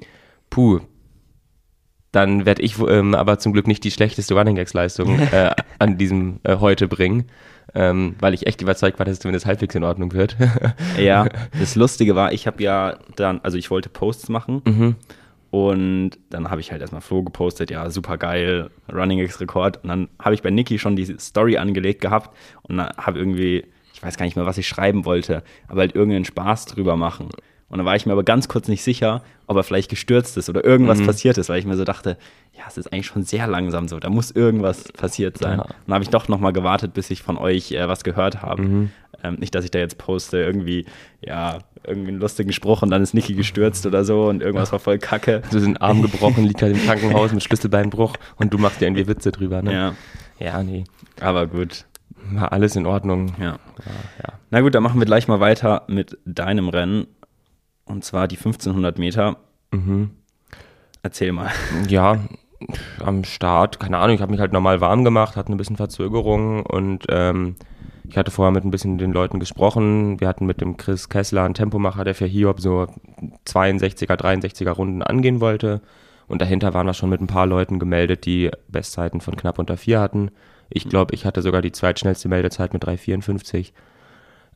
puh, 0.50 0.80
dann 2.12 2.46
werde 2.46 2.62
ich 2.62 2.78
ähm, 2.78 3.14
aber 3.14 3.38
zum 3.38 3.52
Glück 3.52 3.66
nicht 3.66 3.84
die 3.84 3.90
schlechteste 3.90 4.34
Running 4.34 4.56
Gags 4.56 4.72
Leistung 4.72 5.18
äh, 5.32 5.50
an 5.78 5.98
diesem 5.98 6.40
äh, 6.44 6.56
heute 6.56 6.88
bringen, 6.88 7.26
ähm, 7.74 8.16
weil 8.20 8.32
ich 8.32 8.46
echt 8.46 8.62
überzeugt 8.62 8.98
war, 8.98 9.04
dass 9.04 9.14
es 9.14 9.20
zumindest 9.20 9.44
halbwegs 9.44 9.74
in 9.74 9.84
Ordnung 9.84 10.12
wird. 10.12 10.36
Ja, 10.98 11.28
das 11.60 11.74
Lustige 11.74 12.16
war, 12.16 12.32
ich 12.32 12.46
habe 12.46 12.62
ja 12.62 12.98
dann, 13.16 13.40
also 13.42 13.58
ich 13.58 13.70
wollte 13.70 13.90
Posts 13.90 14.30
machen 14.30 14.62
Mhm. 14.64 14.96
Und 15.56 16.10
dann 16.30 16.50
habe 16.50 16.60
ich 16.60 16.70
halt 16.72 16.80
erstmal 16.80 17.00
Flo 17.00 17.22
gepostet, 17.22 17.70
ja, 17.70 17.88
super 17.90 18.18
geil, 18.18 18.70
Running 18.92 19.18
X 19.20 19.40
Rekord. 19.40 19.82
Und 19.82 19.88
dann 19.88 20.08
habe 20.20 20.34
ich 20.34 20.42
bei 20.42 20.50
Niki 20.50 20.78
schon 20.78 20.96
diese 20.96 21.18
Story 21.18 21.56
angelegt 21.56 22.00
gehabt 22.00 22.36
und 22.62 22.76
dann 22.76 22.90
habe 22.96 23.18
irgendwie, 23.18 23.64
ich 23.94 24.02
weiß 24.02 24.16
gar 24.16 24.24
nicht 24.26 24.36
mehr, 24.36 24.46
was 24.46 24.58
ich 24.58 24.68
schreiben 24.68 25.04
wollte, 25.04 25.42
aber 25.68 25.80
halt 25.80 25.94
irgendeinen 25.94 26.24
Spaß 26.24 26.66
drüber 26.66 26.96
machen. 26.96 27.28
Und 27.68 27.78
dann 27.78 27.86
war 27.86 27.96
ich 27.96 28.06
mir 28.06 28.12
aber 28.12 28.22
ganz 28.22 28.46
kurz 28.46 28.68
nicht 28.68 28.84
sicher, 28.84 29.24
ob 29.48 29.56
er 29.56 29.64
vielleicht 29.64 29.90
gestürzt 29.90 30.36
ist 30.36 30.48
oder 30.48 30.64
irgendwas 30.64 31.00
Mhm. 31.00 31.06
passiert 31.06 31.36
ist, 31.36 31.48
weil 31.48 31.58
ich 31.58 31.66
mir 31.66 31.76
so 31.76 31.82
dachte, 31.82 32.16
ja, 32.56 32.62
es 32.68 32.78
ist 32.78 32.92
eigentlich 32.92 33.06
schon 33.06 33.24
sehr 33.24 33.48
langsam 33.48 33.88
so, 33.88 33.98
da 33.98 34.08
muss 34.08 34.30
irgendwas 34.30 34.84
passiert 34.92 35.36
sein. 35.38 35.58
Ja. 35.58 35.64
Und 35.64 35.74
dann 35.86 35.94
habe 35.94 36.04
ich 36.04 36.10
doch 36.10 36.28
nochmal 36.28 36.52
gewartet, 36.52 36.94
bis 36.94 37.10
ich 37.10 37.22
von 37.22 37.36
euch 37.36 37.72
äh, 37.72 37.88
was 37.88 38.04
gehört 38.04 38.40
habe. 38.42 38.62
Mhm. 38.62 38.90
Ähm, 39.24 39.34
nicht, 39.40 39.52
dass 39.54 39.64
ich 39.64 39.72
da 39.72 39.80
jetzt 39.80 39.98
poste, 39.98 40.38
irgendwie, 40.38 40.86
ja, 41.20 41.58
irgendwie 41.86 42.08
einen 42.10 42.20
lustigen 42.20 42.52
Spruch 42.52 42.82
und 42.82 42.90
dann 42.90 43.02
ist 43.02 43.14
Niki 43.14 43.34
gestürzt 43.34 43.86
oder 43.86 44.04
so 44.04 44.26
und 44.28 44.42
irgendwas 44.42 44.72
war 44.72 44.78
voll 44.78 44.98
kacke. 44.98 45.42
So 45.50 45.58
sind 45.58 45.80
Arm 45.80 46.02
gebrochen, 46.02 46.44
liegt 46.44 46.62
halt 46.62 46.76
im 46.76 46.82
Krankenhaus 46.84 47.32
mit 47.32 47.42
Schlüsselbeinbruch 47.42 48.14
und 48.36 48.52
du 48.52 48.58
machst 48.58 48.80
dir 48.80 48.86
irgendwie 48.86 49.06
Witze 49.06 49.32
drüber, 49.32 49.62
ne? 49.62 49.72
Ja, 49.72 49.94
Ja, 50.38 50.62
nee. 50.62 50.84
aber 51.20 51.46
gut. 51.46 51.84
War 52.32 52.50
alles 52.52 52.74
in 52.74 52.86
Ordnung. 52.86 53.34
Ja. 53.38 53.44
Ja, 53.44 53.92
ja. 54.24 54.32
Na 54.50 54.60
gut, 54.60 54.74
dann 54.74 54.82
machen 54.82 54.98
wir 55.00 55.06
gleich 55.06 55.28
mal 55.28 55.38
weiter 55.38 55.84
mit 55.86 56.18
deinem 56.24 56.68
Rennen. 56.68 57.06
Und 57.84 58.04
zwar 58.04 58.26
die 58.26 58.36
1500 58.36 58.98
Meter. 58.98 59.36
Mhm. 59.70 60.10
Erzähl 61.02 61.30
mal. 61.32 61.50
Ja, 61.88 62.18
am 63.04 63.22
Start, 63.24 63.78
keine 63.78 63.98
Ahnung, 63.98 64.16
ich 64.16 64.22
habe 64.22 64.32
mich 64.32 64.40
halt 64.40 64.52
normal 64.52 64.80
warm 64.80 65.04
gemacht, 65.04 65.36
hatte 65.36 65.52
ein 65.52 65.56
bisschen 65.58 65.76
Verzögerung 65.76 66.64
und 66.64 67.04
ähm, 67.10 67.54
ich 68.08 68.16
hatte 68.16 68.30
vorher 68.30 68.52
mit 68.52 68.64
ein 68.64 68.70
bisschen 68.70 68.98
den 68.98 69.12
Leuten 69.12 69.40
gesprochen. 69.40 70.20
Wir 70.20 70.28
hatten 70.28 70.46
mit 70.46 70.60
dem 70.60 70.76
Chris 70.76 71.08
Kessler 71.08 71.42
einen 71.42 71.54
Tempomacher, 71.54 72.04
der 72.04 72.14
für 72.14 72.26
Hiob 72.26 72.60
so 72.60 72.86
62er, 73.46 74.14
63er 74.14 74.70
Runden 74.70 75.02
angehen 75.02 75.40
wollte. 75.40 75.80
Und 76.28 76.40
dahinter 76.40 76.74
waren 76.74 76.86
wir 76.86 76.94
schon 76.94 77.10
mit 77.10 77.20
ein 77.20 77.26
paar 77.26 77.46
Leuten 77.46 77.78
gemeldet, 77.78 78.26
die 78.26 78.50
Bestzeiten 78.68 79.20
von 79.20 79.36
knapp 79.36 79.58
unter 79.58 79.76
4 79.76 80.00
hatten. 80.00 80.30
Ich 80.68 80.88
glaube, 80.88 81.14
ich 81.14 81.24
hatte 81.24 81.42
sogar 81.42 81.62
die 81.62 81.72
zweitschnellste 81.72 82.28
Meldezeit 82.28 82.72
mit 82.72 82.84
3,54. 82.84 83.72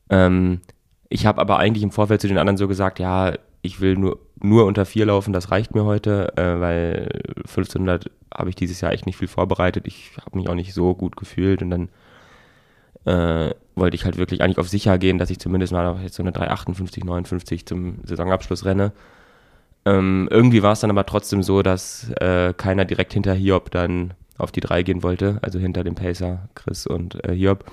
Ähm, 0.09 0.61
ich 1.09 1.25
habe 1.25 1.39
aber 1.39 1.57
eigentlich 1.57 1.83
im 1.83 1.91
Vorfeld 1.91 2.21
zu 2.21 2.27
den 2.27 2.37
anderen 2.37 2.57
so 2.57 2.67
gesagt, 2.67 2.99
ja, 2.99 3.33
ich 3.61 3.79
will 3.79 3.95
nur, 3.95 4.19
nur 4.41 4.65
unter 4.65 4.85
4 4.85 5.05
laufen, 5.05 5.33
das 5.33 5.51
reicht 5.51 5.73
mir 5.73 5.85
heute, 5.85 6.35
äh, 6.37 6.59
weil 6.59 7.09
1500 7.37 8.09
habe 8.33 8.49
ich 8.49 8.55
dieses 8.55 8.81
Jahr 8.81 8.91
echt 8.91 9.05
nicht 9.05 9.17
viel 9.17 9.27
vorbereitet. 9.27 9.87
Ich 9.87 10.11
habe 10.25 10.37
mich 10.37 10.49
auch 10.49 10.55
nicht 10.55 10.73
so 10.73 10.95
gut 10.95 11.15
gefühlt 11.15 11.61
und 11.61 11.69
dann 11.69 11.89
äh, 13.05 13.51
wollte 13.75 13.95
ich 13.95 14.05
halt 14.05 14.17
wirklich 14.17 14.41
eigentlich 14.41 14.57
auf 14.57 14.69
sicher 14.69 14.97
gehen, 14.97 15.17
dass 15.17 15.29
ich 15.29 15.39
zumindest 15.39 15.73
mal 15.73 15.99
jetzt 16.03 16.15
so 16.15 16.23
eine 16.23 16.31
358, 16.31 17.03
59 17.03 17.65
zum 17.65 17.99
Saisonabschluss 18.03 18.65
renne. 18.65 18.91
Ähm, 19.85 20.27
irgendwie 20.29 20.61
war 20.61 20.73
es 20.73 20.81
dann 20.81 20.91
aber 20.91 21.05
trotzdem 21.05 21.41
so, 21.41 21.63
dass 21.63 22.11
äh, 22.19 22.53
keiner 22.53 22.85
direkt 22.85 23.13
hinter 23.13 23.33
Hiob 23.33 23.71
dann 23.71 24.13
auf 24.37 24.51
die 24.51 24.59
3 24.59 24.83
gehen 24.83 25.03
wollte, 25.03 25.39
also 25.41 25.59
hinter 25.59 25.83
dem 25.83 25.95
Pacer, 25.95 26.49
Chris 26.55 26.85
und 26.85 27.23
äh, 27.25 27.33
Hiob. 27.33 27.65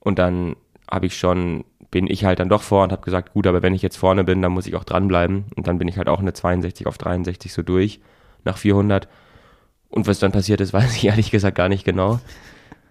Und 0.00 0.18
dann 0.18 0.56
habe 0.90 1.06
ich 1.06 1.16
schon, 1.16 1.64
bin 1.90 2.06
ich 2.06 2.24
halt 2.24 2.38
dann 2.38 2.48
doch 2.48 2.62
vor 2.62 2.84
und 2.84 2.92
habe 2.92 3.02
gesagt, 3.02 3.32
gut, 3.32 3.46
aber 3.46 3.62
wenn 3.62 3.74
ich 3.74 3.82
jetzt 3.82 3.96
vorne 3.96 4.22
bin, 4.22 4.42
dann 4.42 4.52
muss 4.52 4.66
ich 4.66 4.76
auch 4.76 4.84
dranbleiben. 4.84 5.46
Und 5.56 5.66
dann 5.66 5.78
bin 5.78 5.88
ich 5.88 5.96
halt 5.96 6.08
auch 6.08 6.20
eine 6.20 6.32
62 6.32 6.86
auf 6.86 6.98
63 6.98 7.52
so 7.52 7.62
durch, 7.62 8.00
nach 8.44 8.58
400. 8.58 9.08
Und 9.88 10.06
was 10.06 10.18
dann 10.18 10.32
passiert 10.32 10.60
ist, 10.60 10.72
weiß 10.72 10.94
ich 10.96 11.04
ehrlich 11.06 11.30
gesagt 11.30 11.56
gar 11.56 11.68
nicht 11.68 11.84
genau. 11.84 12.20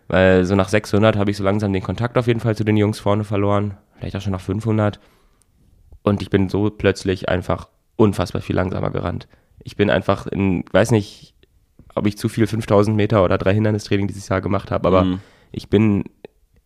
Weil 0.08 0.46
so 0.46 0.56
nach 0.56 0.70
600 0.70 1.16
habe 1.18 1.32
ich 1.32 1.38
so 1.38 1.44
langsam 1.44 1.72
den 1.74 1.84
Kontakt 1.84 2.18
auf 2.18 2.28
jeden 2.28 2.40
Fall 2.40 2.56
zu 2.56 2.64
den 2.64 2.78
Jungs 2.78 3.00
vorne 3.00 3.24
verloren. 3.24 3.78
Vielleicht 3.98 4.16
auch 4.16 4.22
schon 4.22 4.34
nach 4.34 4.42
500. 4.42 5.00
Und 6.04 6.22
ich 6.22 6.30
bin 6.30 6.50
so 6.50 6.70
plötzlich 6.70 7.30
einfach 7.30 7.68
unfassbar 7.96 8.42
viel 8.42 8.56
langsamer 8.56 8.90
gerannt. 8.90 9.28
Ich 9.64 9.78
bin 9.78 9.90
einfach 9.90 10.28
in, 10.28 10.66
weiß 10.72 10.92
nicht, 10.92 11.34
ob 11.96 12.06
ich 12.08 12.18
zu 12.18 12.28
viel 12.28 12.48
5000 12.48 12.96
Meter 12.98 13.24
oder 13.24 13.38
drei 13.38 13.54
Hindernistraining 13.54 14.08
dieses 14.08 14.28
Jahr 14.28 14.42
gemacht 14.42 14.72
habe, 14.72 14.88
aber 14.88 15.04
Mhm. 15.06 15.20
ich 15.52 15.70
bin 15.70 16.04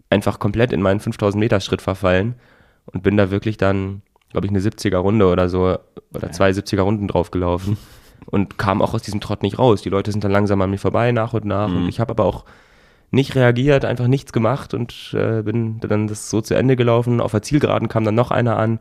einfach 0.09 0.39
komplett 0.39 0.71
in 0.71 0.81
meinen 0.81 0.99
5000 1.01 1.39
Meter 1.39 1.59
Schritt 1.59 1.81
verfallen 1.81 2.35
und 2.85 3.03
bin 3.03 3.17
da 3.17 3.29
wirklich 3.29 3.57
dann, 3.57 4.01
glaube 4.31 4.47
ich, 4.47 4.51
eine 4.51 4.61
70er 4.61 4.97
Runde 4.97 5.27
oder 5.27 5.49
so 5.49 5.77
oder 6.15 6.31
zwei 6.31 6.49
70er 6.51 6.81
Runden 6.81 7.07
draufgelaufen 7.09 7.77
und 8.25 8.57
kam 8.57 8.81
auch 8.81 8.93
aus 8.93 9.01
diesem 9.03 9.19
Trott 9.19 9.43
nicht 9.43 9.59
raus. 9.59 9.81
Die 9.81 9.89
Leute 9.89 10.11
sind 10.11 10.23
dann 10.23 10.31
langsam 10.31 10.61
an 10.61 10.69
mir 10.71 10.77
vorbei 10.79 11.11
nach 11.11 11.33
und 11.33 11.45
nach 11.45 11.67
und 11.67 11.89
ich 11.89 11.99
habe 11.99 12.11
aber 12.11 12.23
auch 12.25 12.45
nicht 13.11 13.35
reagiert, 13.35 13.85
einfach 13.85 14.07
nichts 14.07 14.33
gemacht 14.33 14.73
und 14.73 15.13
äh, 15.13 15.41
bin 15.41 15.79
dann 15.79 16.07
das 16.07 16.29
so 16.29 16.41
zu 16.41 16.55
Ende 16.55 16.75
gelaufen. 16.75 17.21
Auf 17.21 17.31
der 17.31 17.41
Zielgeraden 17.41 17.87
kam 17.87 18.03
dann 18.03 18.15
noch 18.15 18.31
einer 18.31 18.57
an. 18.57 18.79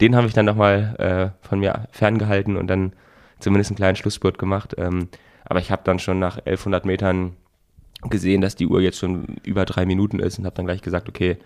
Den 0.00 0.14
habe 0.16 0.26
ich 0.26 0.32
dann 0.32 0.46
nochmal 0.46 1.32
äh, 1.42 1.46
von 1.46 1.58
mir 1.60 1.88
ferngehalten 1.90 2.56
und 2.56 2.68
dann 2.68 2.92
zumindest 3.40 3.70
einen 3.70 3.76
kleinen 3.76 3.96
Schlussspurt 3.96 4.38
gemacht. 4.38 4.74
Ähm, 4.78 5.08
aber 5.44 5.58
ich 5.58 5.70
habe 5.70 5.82
dann 5.84 5.98
schon 5.98 6.18
nach 6.18 6.36
1100 6.38 6.84
Metern 6.84 7.36
gesehen, 8.08 8.40
dass 8.40 8.54
die 8.56 8.66
Uhr 8.66 8.80
jetzt 8.80 8.98
schon 8.98 9.36
über 9.44 9.64
drei 9.64 9.86
Minuten 9.86 10.18
ist 10.20 10.38
und 10.38 10.46
habe 10.46 10.56
dann 10.56 10.66
gleich 10.66 10.82
gesagt, 10.82 11.08
okay, 11.08 11.36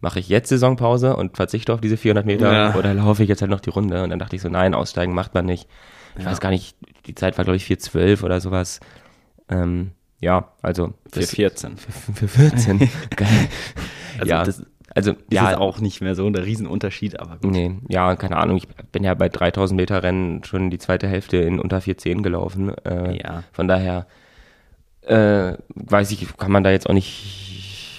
mache 0.00 0.18
ich 0.18 0.28
jetzt 0.28 0.48
Saisonpause 0.50 1.16
und 1.16 1.36
verzichte 1.36 1.72
auf 1.72 1.80
diese 1.80 1.96
400 1.96 2.26
Meter 2.26 2.52
Ja. 2.52 2.74
oder 2.74 2.92
laufe 2.94 3.22
ich 3.22 3.28
jetzt 3.28 3.40
halt 3.40 3.50
noch 3.50 3.60
die 3.60 3.70
Runde? 3.70 4.02
Und 4.02 4.10
dann 4.10 4.18
dachte 4.18 4.36
ich 4.36 4.42
so, 4.42 4.48
nein, 4.48 4.74
aussteigen 4.74 5.14
macht 5.14 5.34
man 5.34 5.46
nicht. 5.46 5.68
Ich 6.16 6.24
Ja. 6.24 6.30
weiß 6.30 6.40
gar 6.40 6.50
nicht, 6.50 6.76
die 7.06 7.14
Zeit 7.14 7.38
war 7.38 7.44
glaube 7.44 7.56
ich 7.56 7.64
4,12 7.64 8.22
oder 8.22 8.40
sowas. 8.40 8.80
Ähm, 9.48 9.92
ja, 10.24 10.48
also 10.62 10.94
Für 11.12 11.20
das- 11.20 11.30
14. 11.30 11.76
für 12.14 12.28
14. 12.28 12.78
Geil. 13.16 13.28
Also 14.18 14.30
ja, 14.30 14.42
das 14.44 14.62
also 14.96 15.10
ist 15.12 15.18
ja, 15.32 15.50
es 15.52 15.56
auch 15.56 15.80
nicht 15.80 16.00
mehr 16.00 16.14
so 16.14 16.24
ein 16.26 16.34
Riesenunterschied, 16.36 17.18
aber 17.18 17.36
gut. 17.38 17.50
Nee, 17.50 17.76
ja, 17.88 18.14
keine 18.16 18.36
Ahnung. 18.36 18.56
Ich 18.56 18.68
bin 18.92 19.02
ja 19.02 19.14
bei 19.14 19.28
3000 19.28 19.76
Meter 19.76 20.02
Rennen 20.04 20.44
schon 20.44 20.70
die 20.70 20.78
zweite 20.78 21.08
Hälfte 21.08 21.36
in 21.38 21.58
unter 21.58 21.78
4,10 21.78 22.22
gelaufen. 22.22 22.72
Äh, 22.84 23.18
Ja. 23.20 23.42
Von 23.52 23.66
daher 23.68 24.06
äh, 25.02 25.54
weiß 25.74 26.12
ich, 26.12 26.36
kann 26.36 26.52
man 26.52 26.62
da 26.64 26.70
jetzt 26.70 26.88
auch 26.88 26.94
nicht 26.94 27.10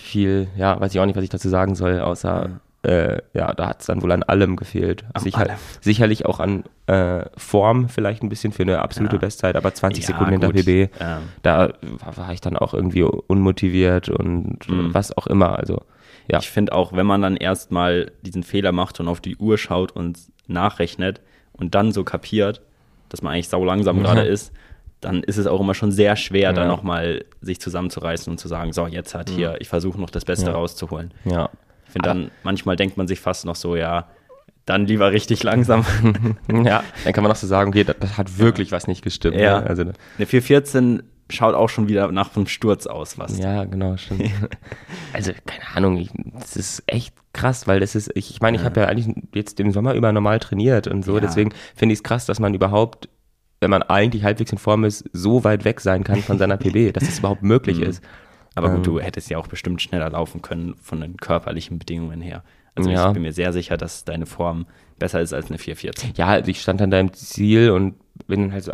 viel, 0.04 0.48
ja, 0.56 0.80
weiß 0.80 0.94
ich 0.94 1.00
auch 1.02 1.06
nicht, 1.06 1.16
was 1.18 1.24
ich 1.24 1.30
dazu 1.30 1.50
sagen 1.50 1.76
soll, 1.76 2.00
außer 2.00 2.62
äh, 2.86 3.22
ja, 3.34 3.54
da 3.54 3.68
hat 3.68 3.82
es 3.82 3.88
dann 3.88 4.02
wohl 4.02 4.12
an 4.12 4.24
allem 4.24 4.56
gefehlt. 4.56 5.04
An 5.14 5.22
Sicher, 5.24 5.40
allem. 5.40 5.56
Sicherlich 5.82 6.26
auch 6.26 6.40
an 6.40 6.64
äh, 6.88 7.26
Form 7.36 7.90
vielleicht 7.90 8.24
ein 8.24 8.30
bisschen 8.30 8.54
für 8.54 8.64
eine 8.64 8.80
absolute 8.80 9.16
Ja. 9.16 9.20
Bestzeit, 9.20 9.56
aber 9.56 9.74
20 9.74 10.04
Ja, 10.04 10.08
Sekunden 10.08 10.32
hinter. 10.34 10.50
PB, 10.52 10.92
Ähm, 11.00 11.24
da 11.42 11.74
war, 12.00 12.18
war 12.18 12.34
ich 12.34 12.42
dann 12.42 12.56
auch 12.56 12.74
irgendwie 12.74 13.04
unmotiviert 13.04 14.10
und 14.10 14.68
Mhm. 14.70 14.94
was 14.94 15.16
auch 15.18 15.28
immer. 15.28 15.58
Also 15.60 15.82
ja. 16.28 16.40
Ich 16.40 16.50
finde 16.50 16.74
auch, 16.74 16.94
wenn 16.94 17.06
man 17.06 17.22
dann 17.22 17.38
erstmal 17.38 18.12
diesen 18.24 18.44
Fehler 18.44 18.72
macht 18.72 19.00
und 19.00 19.08
auf 19.08 19.22
die 19.22 19.36
Uhr 19.38 19.58
schaut 19.58 19.92
und 19.92 20.18
nachrechnet 20.48 21.22
und 21.54 21.76
dann 21.76 21.92
so 21.92 22.04
kapiert, 22.04 22.62
dass 23.10 23.22
man 23.22 23.34
eigentlich 23.34 23.50
sau 23.50 23.64
langsam 23.64 24.00
gerade 24.02 24.22
ist, 24.22 24.52
dann 25.02 25.22
ist 25.22 25.38
es 25.38 25.46
auch 25.46 25.60
immer 25.60 25.76
schon 25.76 25.92
sehr 25.92 26.16
schwer, 26.16 26.52
dann 26.54 26.64
Ja. 26.68 26.70
nochmal 26.76 27.26
sich 27.42 27.60
zusammenzureißen 27.62 28.32
und 28.32 28.40
zu 28.40 28.48
sagen, 28.48 28.74
so, 28.74 28.88
jetzt 28.88 29.14
hat 29.14 29.30
hier, 29.30 29.58
ich 29.60 29.68
versuche 29.70 30.00
noch 30.02 30.10
das 30.10 30.26
Beste 30.26 30.48
Ja. 30.48 30.54
rauszuholen. 30.54 31.14
ja. 31.26 31.50
Ich 31.86 31.92
finde 31.92 32.10
dann, 32.10 32.32
manchmal 32.44 32.76
denkt 32.76 32.98
man 32.98 33.08
sich 33.08 33.20
fast 33.20 33.46
noch 33.46 33.56
so, 33.56 33.76
ja, 33.76 34.08
dann 34.66 34.86
lieber 34.88 35.12
richtig 35.12 35.44
langsam. 35.44 35.86
Ja, 36.52 36.84
dann 37.04 37.14
kann 37.14 37.24
man 37.24 37.32
auch 37.32 37.36
so 37.36 37.48
sagen, 37.48 37.70
okay, 37.70 37.84
das, 37.84 37.96
das 38.00 38.18
hat 38.18 38.40
wirklich 38.40 38.72
was 38.72 38.88
nicht 38.88 39.04
gestimmt. 39.04 39.38
Ja. 39.38 39.62
Ne? 39.62 39.68
Also, 39.68 39.82
Eine 39.84 40.26
414 40.26 41.04
schaut 41.30 41.56
auch 41.56 41.70
schon 41.70 41.88
wieder 41.88 42.12
nach 42.12 42.36
einem 42.36 42.48
Sturz 42.48 42.86
aus, 42.88 43.18
was. 43.18 43.38
ja, 43.40 43.64
genau, 43.66 43.98
stimmt. 43.98 44.30
also, 45.14 45.32
keine 45.46 45.64
Ahnung, 45.76 45.98
ich, 45.98 46.10
das 46.40 46.56
ist 46.56 46.84
echt 46.88 47.16
krass, 47.34 47.68
weil 47.68 47.80
das 47.80 47.96
ist, 47.96 48.12
ich, 48.16 48.30
ich 48.32 48.42
meine, 48.42 48.58
ich 48.58 48.64
habe 48.64 48.80
ja 48.82 48.88
eigentlich 48.88 49.14
jetzt 49.34 49.60
den 49.60 49.72
Sommer 49.72 49.94
über 49.94 50.12
normal 50.12 50.40
trainiert 50.40 50.88
und 50.88 51.04
so, 51.04 51.16
Ja. 51.16 51.22
deswegen 51.22 51.52
finde 51.76 51.94
ich 51.94 52.00
es 52.00 52.04
krass, 52.04 52.26
dass 52.26 52.40
man 52.40 52.54
überhaupt, 52.54 53.10
wenn 53.60 53.70
man 53.72 53.84
eigentlich 53.84 54.24
halbwegs 54.24 54.52
in 54.52 54.58
Form 54.58 54.84
ist, 54.84 55.06
so 55.14 55.44
weit 55.44 55.66
weg 55.66 55.82
sein 55.82 56.04
kann 56.04 56.22
von 56.22 56.38
seiner 56.38 56.58
PB, 56.58 56.94
dass 56.94 57.04
es 57.04 57.20
überhaupt 57.20 57.42
möglich 57.44 57.80
ist. 57.82 58.04
Aber 58.56 58.70
gut, 58.70 58.78
Ähm. 58.78 58.84
du 58.84 59.00
hättest 59.00 59.30
ja 59.30 59.38
auch 59.38 59.48
bestimmt 59.48 59.82
schneller 59.82 60.10
laufen 60.10 60.42
können 60.42 60.76
von 60.82 61.02
den 61.02 61.18
körperlichen 61.18 61.78
Bedingungen 61.78 62.22
her. 62.22 62.44
Also 62.76 62.90
Ja. 62.90 63.08
ich 63.08 63.14
bin 63.14 63.22
mir 63.22 63.34
sehr 63.34 63.54
sicher, 63.54 63.78
dass 63.78 64.04
deine 64.06 64.26
Form 64.26 64.66
besser 64.98 65.22
ist 65.22 65.34
als 65.34 65.48
eine 65.48 65.58
414. 65.58 66.14
Ja, 66.16 66.28
also 66.28 66.50
ich 66.50 66.62
stand 66.62 66.80
dann 66.82 66.90
da 66.92 67.00
im 67.00 67.12
Ziel 67.14 67.70
und 67.72 67.96
bin 68.28 68.54
halt 68.54 68.64
so, 68.64 68.72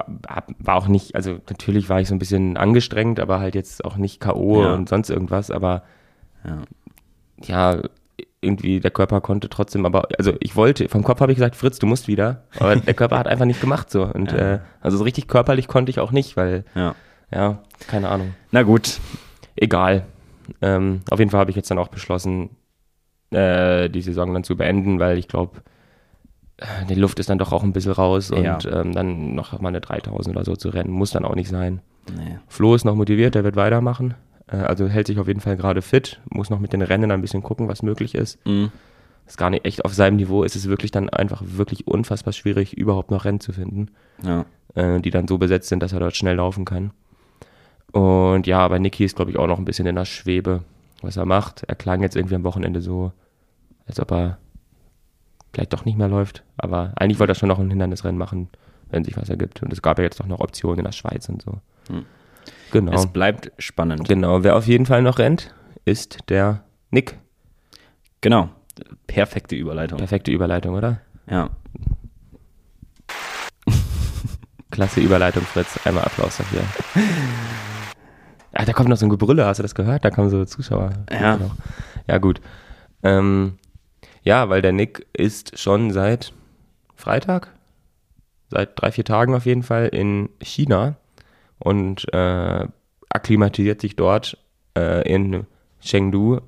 war 0.60 0.76
auch 0.76 0.88
nicht, 0.88 1.16
also 1.16 1.40
natürlich 1.50 1.90
war 1.90 2.00
ich 2.00 2.08
so 2.08 2.14
ein 2.16 2.20
bisschen 2.20 2.58
angestrengt, 2.58 3.20
aber 3.20 3.40
halt 3.40 3.56
jetzt 3.56 3.84
auch 3.86 3.98
nicht 3.98 4.20
K.O. 4.20 4.62
Ja. 4.62 4.74
und 4.76 4.88
sonst 4.88 5.10
irgendwas, 5.10 5.50
aber 5.50 5.82
Ja. 6.46 6.62
ja, 7.44 7.82
irgendwie 8.40 8.80
der 8.80 8.92
Körper 8.92 9.22
konnte 9.22 9.50
trotzdem, 9.50 9.86
aber 9.86 10.08
also 10.18 10.34
ich 10.40 10.56
wollte, 10.56 10.90
vom 10.90 11.04
Kopf 11.04 11.22
habe 11.22 11.32
ich 11.32 11.38
gesagt, 11.38 11.56
Fritz, 11.56 11.78
du 11.80 11.86
musst 11.88 12.08
wieder, 12.08 12.44
aber 12.60 12.76
der 12.76 12.94
Körper 12.96 13.18
hat 13.20 13.28
einfach 13.28 13.46
nicht 13.46 13.62
gemacht 13.62 13.90
so 13.92 14.04
und 14.06 14.32
Ja. 14.32 14.38
äh, 14.56 14.60
also 14.80 14.98
so 14.98 15.04
richtig 15.04 15.28
körperlich 15.28 15.68
konnte 15.68 15.90
ich 15.92 16.00
auch 16.00 16.12
nicht, 16.12 16.38
weil 16.38 16.66
ja. 16.76 16.96
ja, 17.32 17.60
keine 17.88 18.10
Ahnung, 18.10 18.34
Na 18.52 18.64
gut, 18.64 19.00
egal. 19.62 20.04
Ähm, 20.62 21.00
auf 21.10 21.20
jeden 21.20 21.32
Fall 21.32 21.40
habe 21.40 21.52
ich 21.52 21.56
jetzt 21.56 21.72
dann 21.72 21.78
auch 21.80 21.88
beschlossen, 21.88 22.50
äh, 23.32 23.90
die 23.90 24.02
Saison 24.02 24.34
dann 24.34 24.44
zu 24.44 24.58
beenden, 24.58 25.00
weil 25.00 25.18
ich 25.18 25.28
glaube, 25.30 25.62
die 26.90 26.96
Luft 26.96 27.20
ist 27.20 27.30
dann 27.30 27.38
doch 27.40 27.52
auch 27.54 27.64
ein 27.64 27.74
bisschen 27.74 27.94
raus 27.94 28.30
und 28.30 28.44
Ja. 28.44 28.60
ähm, 28.72 28.92
dann 28.94 29.34
noch 29.34 29.60
mal 29.62 29.70
eine 29.70 29.82
3000 29.82 30.36
oder 30.36 30.46
so 30.46 30.56
zu 30.56 30.70
rennen, 30.70 30.92
muss 30.92 31.12
dann 31.12 31.26
auch 31.26 31.36
nicht 31.36 31.50
sein. 31.50 31.82
nee. 32.16 32.38
Flo 32.48 32.76
ist 32.76 32.84
noch 32.86 32.96
motiviert, 32.96 33.34
der 33.36 33.44
wird 33.44 33.56
weitermachen. 33.56 34.14
Äh, 34.48 34.58
also 34.58 34.88
hält 34.88 35.08
sich 35.08 35.18
auf 35.20 35.28
jeden 35.28 35.40
Fall 35.40 35.58
gerade 35.58 35.82
fit, 35.82 36.20
muss 36.30 36.50
noch 36.50 36.60
mit 36.60 36.74
den 36.74 36.82
Rennen 36.84 37.10
ein 37.12 37.22
bisschen 37.22 37.42
gucken, 37.42 37.68
was 37.68 37.82
möglich 37.82 38.14
ist. 38.16 38.46
Mhm. 38.46 38.72
Ist 39.26 39.38
gar 39.38 39.50
nicht 39.50 39.66
echt 39.66 39.86
auf 39.86 39.94
seinem 39.94 40.18
Niveau, 40.18 40.44
ist 40.44 40.56
es 40.56 40.68
wirklich 40.68 40.92
dann 40.92 41.10
einfach 41.10 41.42
wirklich 41.46 41.88
unfassbar 41.88 42.34
schwierig, 42.34 42.78
überhaupt 42.78 43.10
noch 43.12 43.24
Rennen 43.26 43.40
zu 43.40 43.54
finden, 43.54 43.88
ja. 44.24 44.46
äh, 44.76 45.00
die 45.00 45.10
dann 45.12 45.28
so 45.28 45.38
besetzt 45.38 45.70
sind, 45.70 45.82
dass 45.82 45.94
er 45.94 46.00
dort 46.00 46.16
schnell 46.16 46.36
laufen 46.36 46.66
kann. 46.66 46.92
Und 47.92 48.48
ja, 48.48 48.60
aber 48.60 48.80
Niki 48.80 49.04
ist, 49.04 49.16
glaube 49.16 49.32
ich, 49.32 49.38
auch 49.38 49.48
noch 49.48 49.58
ein 49.58 49.66
bisschen 49.66 49.88
in 49.88 49.96
der 49.96 50.06
Schwebe. 50.06 50.64
was 51.02 51.18
er 51.18 51.26
macht. 51.26 51.64
Er 51.68 51.76
klang 51.76 52.02
jetzt 52.02 52.16
irgendwie 52.16 52.36
am 52.36 52.44
Wochenende 52.44 52.80
so, 52.82 53.12
als 53.88 54.00
ob 54.00 54.12
er 54.12 54.38
vielleicht 55.52 55.74
doch 55.74 55.84
nicht 55.84 55.98
mehr 55.98 56.08
läuft. 56.08 56.44
Aber 56.58 56.94
eigentlich 56.96 57.20
wollte 57.20 57.32
er 57.34 57.36
schon 57.36 57.50
noch 57.50 57.60
ein 57.60 57.70
Hindernisrennen 57.70 58.18
machen, 58.18 58.50
wenn 58.90 59.04
sich 59.04 59.18
was 59.18 59.30
ergibt. 59.30 59.64
Und 59.64 59.74
es 59.74 59.82
gab 59.82 59.98
ja 59.98 60.04
jetzt 60.04 60.20
doch 60.20 60.28
noch 60.28 60.40
Optionen 60.40 60.80
in 60.80 60.86
der 60.86 60.92
Schweiz 60.92 61.28
und 61.28 61.42
so. 61.42 61.58
Hm. 61.88 62.06
Genau. 62.72 62.94
Es 62.94 63.08
bleibt 63.08 63.52
spannend. 63.58 64.08
Genau. 64.08 64.44
Wer 64.44 64.56
auf 64.56 64.68
jeden 64.68 64.86
Fall 64.86 65.02
noch 65.02 65.20
rennt, 65.20 65.54
ist 65.86 66.30
der 66.30 66.64
Nick. 66.92 67.18
Genau. 68.22 68.50
Perfekte 69.08 69.56
Überleitung. 69.56 69.98
Perfekte 69.98 70.32
Überleitung, 70.32 70.76
oder? 70.76 71.02
Ja. 71.30 71.50
Klasse 74.70 75.02
Überleitung, 75.02 75.44
Fritz. 75.44 75.80
Einmal 75.86 76.06
Applaus 76.06 76.38
dafür. 76.38 76.62
Ah, 78.54 78.66
da 78.66 78.74
kommt 78.74 78.90
noch 78.90 78.98
so 78.98 79.06
ein 79.06 79.10
Gebrülle, 79.10 79.46
hast 79.46 79.58
du 79.58 79.64
das 79.64 79.76
gehört? 79.76 80.04
Da 80.04 80.10
kommen 80.10 80.30
so 80.30 80.44
Zuschauer. 80.46 80.92
Ja. 81.10 81.40
Ja, 82.08 82.18
gut. 82.18 82.42
Ähm, 83.04 83.58
ja, 84.24 84.50
weil 84.50 84.62
der 84.62 84.74
Nick 84.74 85.08
ist 85.14 85.58
schon 85.58 85.92
seit 85.92 86.34
Freitag, 86.96 87.52
seit 88.50 88.80
drei, 88.80 88.92
vier 88.92 89.06
Tagen 89.06 89.34
auf 89.34 89.46
jeden 89.46 89.64
Fall 89.64 89.88
in 89.88 90.30
China 90.42 90.96
und 91.60 92.12
äh, 92.14 92.68
akklimatisiert 93.10 93.82
sich 93.82 93.96
dort 93.96 94.38
äh, 94.78 95.08
in 95.12 95.46
Chengdu. 95.82 96.40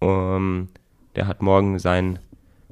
Um, 0.00 0.68
der 1.14 1.28
hat 1.28 1.42
morgen 1.42 1.78
seinen 1.78 2.18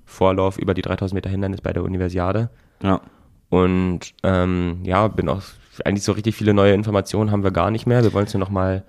Vorlauf 0.05 0.59
über 0.59 0.75
die 0.75 0.83
3000 0.83 1.15
Meter 1.15 1.31
Hindernis 1.31 1.61
bei 1.61 1.73
der 1.73 1.85
Universiade. 1.85 2.51
Ja. 2.83 3.01
Und 3.49 4.15
ähm, 4.25 4.81
ja, 4.83 5.07
bin 5.09 5.29
auch 5.29 5.43
eigentlich 5.85 6.05
so 6.05 6.13
richtig 6.13 6.35
viele 6.35 6.55
neue 6.55 6.75
Informationen 6.75 7.31
haben 7.31 7.45
wir 7.45 7.51
gar 7.53 7.71
nicht 7.71 7.87
mehr. 7.87 8.03
Wir 8.03 8.13
wollen 8.13 8.25
uns 8.25 8.35
nur 8.35 8.41
noch 8.41 8.51
mal 8.51 8.85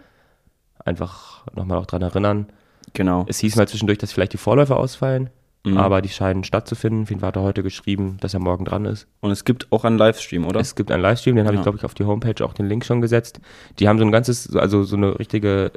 einfach 0.84 1.46
nochmal 1.56 1.78
auch 1.78 1.86
dran 1.86 2.02
erinnern. 2.02 2.48
Genau. 2.94 3.26
Es 3.28 3.40
hieß 3.40 3.56
mal 3.56 3.68
zwischendurch, 3.68 4.00
dass 4.00 4.12
vielleicht 4.12 4.34
die 4.34 4.38
Vorläufe 4.38 4.76
ausfallen, 4.76 5.30
Mhm. 5.64 5.78
aber 5.78 6.02
die 6.02 6.10
scheinen 6.10 6.44
stattzufinden. 6.44 7.06
Fall 7.06 7.28
hat 7.28 7.36
er 7.36 7.44
heute 7.44 7.62
geschrieben, 7.62 8.18
dass 8.20 8.34
er 8.34 8.40
morgen 8.40 8.66
dran 8.66 8.86
ist. 8.86 9.08
Und 9.20 9.30
es 9.30 9.46
gibt 9.46 9.72
auch 9.72 9.86
einen 9.86 9.98
Livestream, 10.00 10.46
oder? 10.48 10.60
Es 10.60 10.74
gibt 10.76 10.92
einen 10.92 11.04
Livestream, 11.04 11.36
den 11.36 11.46
habe 11.46 11.56
ich, 11.56 11.62
glaube 11.62 11.78
ich, 11.78 11.86
auf 11.86 11.94
die 11.94 12.04
Homepage 12.04 12.44
auch 12.44 12.54
den 12.54 12.66
Link 12.66 12.84
schon 12.84 13.00
gesetzt. 13.00 13.40
Die 13.78 13.88
haben 13.88 14.00
so 14.00 14.04
ein 14.06 14.12
ganzes, 14.12 14.56
also 14.56 14.84
so 14.84 14.96
eine 14.96 15.20
richtige 15.20 15.72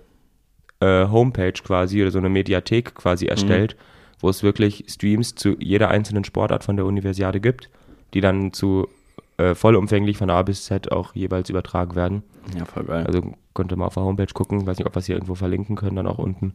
äh, 0.80 1.06
Homepage 1.06 1.52
quasi 1.52 2.00
oder 2.00 2.10
so 2.10 2.18
eine 2.18 2.30
Mediathek 2.30 2.94
quasi 2.94 3.26
erstellt, 3.26 3.76
wo 4.20 4.30
es 4.30 4.42
wirklich 4.42 4.86
Streams 4.88 5.34
zu 5.34 5.54
jeder 5.58 5.88
einzelnen 5.90 6.24
Sportart 6.24 6.64
von 6.64 6.76
der 6.76 6.86
Universiade 6.86 7.40
gibt, 7.40 7.68
die 8.14 8.22
dann 8.22 8.54
zu 8.54 8.88
äh, 9.36 9.54
vollumfänglich 9.54 10.16
von 10.18 10.30
A 10.30 10.42
bis 10.42 10.64
Z 10.64 10.92
auch 10.92 11.14
jeweils 11.14 11.50
übertragen 11.50 11.94
werden. 11.96 12.22
ja, 12.56 12.64
voll 12.64 12.84
geil. 12.84 13.06
Also 13.06 13.34
könnt 13.54 13.72
ihr 13.72 13.76
mal 13.76 13.86
auf 13.86 13.94
der 13.94 14.02
Homepage 14.04 14.32
gucken. 14.32 14.66
Weiß 14.66 14.78
nicht, 14.78 14.86
ob 14.86 14.94
wir 14.94 14.98
es 15.00 15.06
hier 15.06 15.16
irgendwo 15.16 15.34
verlinken 15.34 15.76
können, 15.76 15.96
dann 15.96 16.06
auch 16.06 16.18
unten 16.18 16.54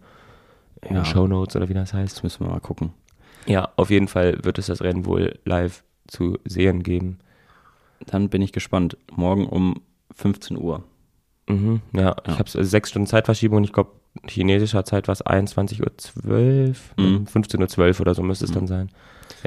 in 0.81 0.95
Ja. 0.95 1.01
den 1.01 1.05
Show 1.05 1.27
Notes 1.27 1.55
oder 1.55 1.67
wie 1.69 1.73
das 1.73 1.93
heißt. 1.93 2.15
Das 2.17 2.23
müssen 2.23 2.45
wir 2.45 2.51
mal 2.51 2.59
gucken. 2.59 2.93
Ja, 3.45 3.69
auf 3.75 3.89
jeden 3.89 4.07
Fall 4.07 4.37
wird 4.43 4.57
es 4.59 4.67
das 4.67 4.81
Rennen 4.81 5.05
wohl 5.05 5.39
live 5.45 5.83
zu 6.07 6.37
sehen 6.45 6.83
geben. 6.83 7.19
Dann 8.05 8.29
bin 8.29 8.41
ich 8.41 8.51
gespannt. 8.53 8.97
Morgen 9.11 9.45
um 9.47 9.81
15 10.15 10.57
Uhr. 10.57 10.83
Mhm, 11.47 11.81
ja, 11.93 12.15
ich 12.25 12.33
habe 12.33 12.43
also 12.45 12.61
sechs 12.63 12.89
Stunden 12.91 13.07
Zeitverschiebung 13.07 13.57
und 13.57 13.63
ich 13.63 13.73
glaube, 13.73 13.91
chinesischer 14.27 14.85
Zeit 14.85 15.07
war 15.07 15.13
es 15.13 15.25
21.12 15.25 16.75
Uhr, 16.97 17.03
Mhm. 17.03 17.25
15.12 17.25 17.95
Uhr 17.95 18.01
oder 18.01 18.13
so 18.15 18.21
müsste 18.23 18.45
es 18.45 18.51
dann 18.51 18.67
sein. 18.67 18.89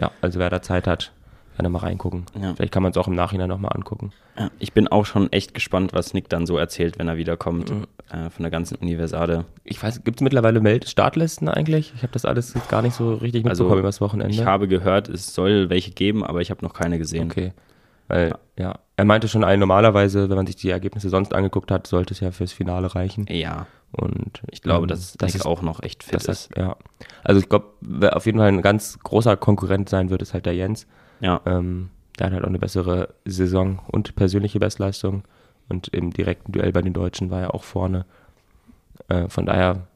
Ja, 0.00 0.10
also 0.20 0.38
wer 0.38 0.50
da 0.50 0.62
Zeit 0.62 0.86
hat, 0.86 1.12
kann 1.56 1.64
da 1.64 1.68
mal 1.70 1.78
reingucken. 1.80 2.24
Ja. 2.40 2.54
Vielleicht 2.54 2.72
kann 2.72 2.82
man 2.82 2.90
es 2.92 2.96
auch 2.98 3.08
im 3.08 3.14
Nachhinein 3.14 3.48
nochmal 3.48 3.72
angucken. 3.74 4.12
Ja, 4.38 4.50
ich 4.58 4.72
bin 4.72 4.88
auch 4.88 5.04
schon 5.06 5.30
echt 5.32 5.54
gespannt, 5.54 5.92
was 5.92 6.14
Nick 6.14 6.28
dann 6.28 6.46
so 6.46 6.56
erzählt, 6.56 6.98
wenn 6.98 7.08
er 7.08 7.16
wiederkommt 7.16 7.70
Mhm. 7.70 7.86
äh, 8.10 8.30
von 8.30 8.42
der 8.42 8.50
ganzen 8.50 8.76
Universade. 8.76 9.44
Ich 9.64 9.82
weiß, 9.82 10.04
gibt 10.04 10.18
es 10.18 10.22
mittlerweile 10.22 10.60
Meld 10.60 10.88
Startlisten 10.88 11.48
eigentlich? 11.48 11.92
Ich 11.94 12.02
habe 12.02 12.12
das 12.12 12.24
alles 12.24 12.54
jetzt 12.54 12.68
gar 12.68 12.82
nicht 12.82 12.94
so 12.94 13.14
richtig 13.14 13.44
Also, 13.46 13.64
mitbekommen 13.64 13.80
übers 13.80 14.00
Wochenende. 14.00 14.34
Ich 14.34 14.44
habe 14.44 14.68
gehört, 14.68 15.08
es 15.08 15.34
soll 15.34 15.68
welche 15.70 15.90
geben, 15.90 16.24
aber 16.24 16.40
ich 16.40 16.50
habe 16.50 16.64
noch 16.64 16.72
keine 16.74 16.98
gesehen. 16.98 17.30
Okay. 17.30 17.52
Weil, 18.08 18.34
ja. 18.58 18.78
er 18.96 19.04
meinte 19.04 19.28
schon, 19.28 19.40
normalerweise, 19.40 20.28
wenn 20.28 20.36
man 20.36 20.46
sich 20.46 20.56
die 20.56 20.68
Ergebnisse 20.70 21.08
sonst 21.08 21.32
angeguckt 21.34 21.70
hat, 21.70 21.86
sollte 21.86 22.12
es 22.12 22.20
ja 22.20 22.30
fürs 22.30 22.52
Finale 22.52 22.94
reichen. 22.94 23.26
Ja, 23.30 23.66
Und 23.92 24.42
ich 24.50 24.60
glaube, 24.62 24.82
ähm, 24.84 24.88
dass 24.88 25.14
das 25.18 25.34
ist 25.34 25.46
auch 25.46 25.62
noch 25.62 25.82
echt 25.82 26.02
fit 26.02 26.14
das 26.14 26.24
ist. 26.24 26.50
ist, 26.50 26.56
ja. 26.56 26.76
Also 27.24 27.40
ich 27.40 27.48
glaube, 27.48 27.66
wer 27.80 28.16
auf 28.16 28.26
jeden 28.26 28.38
Fall 28.38 28.48
ein 28.48 28.60
ganz 28.62 28.98
großer 29.02 29.36
Konkurrent 29.36 29.88
sein 29.88 30.10
wird, 30.10 30.20
ist 30.22 30.34
halt 30.34 30.44
der 30.46 30.54
Jens. 30.54 30.86
Ja, 31.22 31.40
Ähm, 31.46 31.90
hat 32.20 32.32
halt 32.32 32.44
auch 32.44 32.48
eine 32.48 32.58
bessere 32.58 33.14
Saison 33.24 33.80
und 33.88 34.14
persönliche 34.14 34.60
Bestleistung. 34.60 35.24
Und 35.68 35.88
im 35.88 36.12
direkten 36.12 36.52
Duell 36.52 36.72
bei 36.72 36.82
den 36.82 36.92
Deutschen 36.92 37.30
war 37.30 37.40
er 37.40 37.54
auch 37.54 37.64
vorne. 37.64 38.04
Äh, 39.08 39.28
von 39.28 39.46
daher 39.46 39.86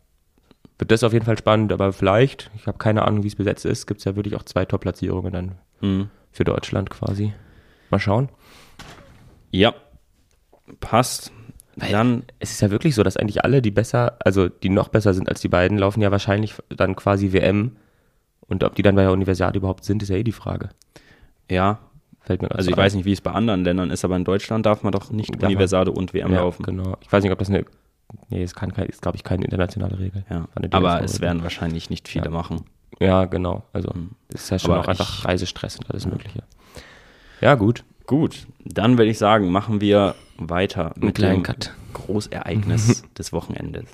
wird 0.78 0.90
das 0.90 1.04
auf 1.04 1.12
jeden 1.12 1.24
Fall 1.24 1.38
spannend, 1.38 1.72
aber 1.72 1.92
vielleicht, 1.92 2.50
ich 2.56 2.66
habe 2.66 2.78
keine 2.78 3.02
Ahnung, 3.02 3.22
wie 3.22 3.28
es 3.28 3.36
besetzt 3.36 3.64
ist, 3.64 3.86
gibt 3.86 3.98
es 3.98 4.04
ja 4.04 4.16
wirklich 4.16 4.36
auch 4.36 4.42
zwei 4.42 4.64
Top-Platzierungen 4.64 5.32
dann 5.32 5.52
mhm. 5.80 6.10
für 6.32 6.44
Deutschland 6.44 6.90
quasi. 6.90 7.32
Mal 7.90 8.00
schauen. 8.00 8.28
ja. 9.50 9.74
passt. 10.80 11.32
Dann, 11.76 12.22
Es 12.38 12.52
ist 12.52 12.62
ja 12.62 12.70
wirklich 12.70 12.94
so, 12.94 13.02
dass 13.02 13.18
eigentlich 13.18 13.44
alle, 13.44 13.60
die 13.60 13.70
besser, 13.70 14.16
also 14.24 14.48
die 14.48 14.70
noch 14.70 14.88
besser 14.88 15.12
sind 15.12 15.28
als 15.28 15.42
die 15.42 15.48
beiden, 15.48 15.76
laufen 15.76 16.00
ja 16.00 16.10
wahrscheinlich 16.10 16.54
dann 16.70 16.96
quasi 16.96 17.32
WM. 17.32 17.76
Und 18.48 18.64
ob 18.64 18.74
die 18.74 18.82
dann 18.82 18.94
bei 18.94 19.02
der 19.02 19.12
Universiade 19.12 19.58
überhaupt 19.58 19.84
sind, 19.84 20.02
ist 20.02 20.08
ja 20.08 20.16
eh 20.16 20.24
die 20.24 20.32
Frage. 20.32 20.70
Ja, 21.50 21.78
Fällt 22.20 22.42
mir 22.42 22.50
also 22.50 22.64
so 22.64 22.70
ich 22.70 22.76
ein. 22.76 22.82
weiß 22.82 22.94
nicht, 22.96 23.04
wie 23.04 23.12
es 23.12 23.20
bei 23.20 23.30
anderen 23.30 23.62
Ländern 23.64 23.90
ist, 23.90 24.04
aber 24.04 24.16
in 24.16 24.24
Deutschland 24.24 24.66
darf 24.66 24.82
man 24.82 24.90
doch 24.92 25.10
nicht 25.10 25.30
Darf 25.30 25.42
man- 25.42 25.46
Universade 25.52 25.92
und 25.92 26.12
WM 26.12 26.32
ja, 26.32 26.40
laufen. 26.40 26.64
Genau. 26.64 26.96
Ich 27.00 27.12
weiß 27.12 27.22
nicht, 27.22 27.32
ob 27.32 27.38
das 27.38 27.48
eine. 27.50 27.64
Nee, 28.30 28.42
es 28.42 28.54
kann 28.54 28.70
ist, 28.70 29.00
glaube 29.02 29.16
ich, 29.16 29.22
keine 29.24 29.44
internationale 29.44 29.98
Regel. 29.98 30.24
Ja, 30.28 30.48
aber 30.70 31.02
es 31.02 31.20
werden 31.20 31.42
wahrscheinlich 31.44 31.88
nicht 31.90 32.08
viele 32.08 32.26
Ja. 32.26 32.30
machen. 32.32 32.62
Ja, 32.98 33.26
genau. 33.26 33.64
Also, 33.72 33.92
Hm. 33.92 34.10
das 34.30 34.42
ist 34.44 34.50
ja 34.50 34.58
schon 34.58 34.72
Aber 34.72 34.80
auch 34.82 34.88
einfach 34.88 35.24
Reisestress 35.24 35.76
und 35.78 35.88
alles 35.90 36.06
Mögliche. 36.06 36.42
Ja, 37.40 37.54
gut. 37.54 37.84
Gut, 38.06 38.46
dann 38.64 38.98
würde 38.98 39.10
ich 39.10 39.18
sagen, 39.18 39.50
machen 39.50 39.80
wir 39.80 40.14
weiter 40.38 40.94
Einen 40.96 41.06
mit 41.06 41.18
dem 41.18 41.42
Cut. 41.42 41.74
Großereignis 41.92 43.02
des 43.18 43.32
Wochenendes. 43.32 43.84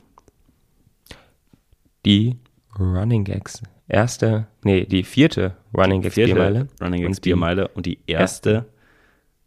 Die 2.05 2.39
Running 2.79 3.25
Gags. 3.25 3.63
Erste, 3.93 4.47
nee, 4.65 4.87
die 4.87 5.03
vierte 5.05 5.55
Running 5.77 6.01
Gags 6.01 6.15
Vierte 6.15 6.33
Biermeile. 6.35 6.69
Running 6.81 7.03
Gags 7.03 7.19
und 7.19 7.23
Biermeile 7.23 7.69
und 7.69 7.85
die 7.85 7.99
erste. 8.07 8.65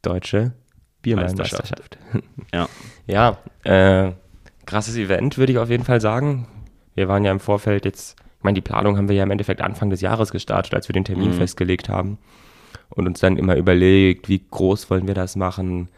Deutsche 0.04 0.54
Biermeisterschaft. 1.02 1.98
Ja, 2.54 2.70
Ja, 3.08 3.38
äh, 3.64 4.12
krasses 4.68 4.98
Event, 4.98 5.40
würde 5.40 5.52
ich 5.52 5.58
auf 5.58 5.70
jeden 5.72 5.84
Fall 5.84 6.00
sagen. 6.00 6.48
Wir 6.94 7.08
waren 7.08 7.26
ja 7.26 7.32
im 7.32 7.40
Vorfeld 7.40 7.86
jetzt, 7.86 8.20
ich 8.38 8.44
meine, 8.44 8.54
die 8.54 8.62
Planung 8.62 8.98
haben 8.98 9.10
wir 9.10 9.16
ja 9.16 9.24
im 9.24 9.32
Endeffekt 9.32 9.62
Anfang 9.62 9.90
des 9.90 10.02
Jahres 10.02 10.32
gestartet, 10.32 10.76
als 10.76 10.88
wir 10.90 10.94
den 10.94 11.06
Termin 11.06 11.30
Mhm. 11.30 11.34
festgelegt 11.34 11.90
haben. 11.90 12.20
Und 12.90 13.08
uns 13.08 13.20
dann 13.20 13.38
immer 13.38 13.56
überlegt, 13.56 14.30
wie 14.30 14.44
groß 14.52 14.92
wollen 14.92 15.08
wir 15.08 15.16
das 15.16 15.36
machen? 15.36 15.90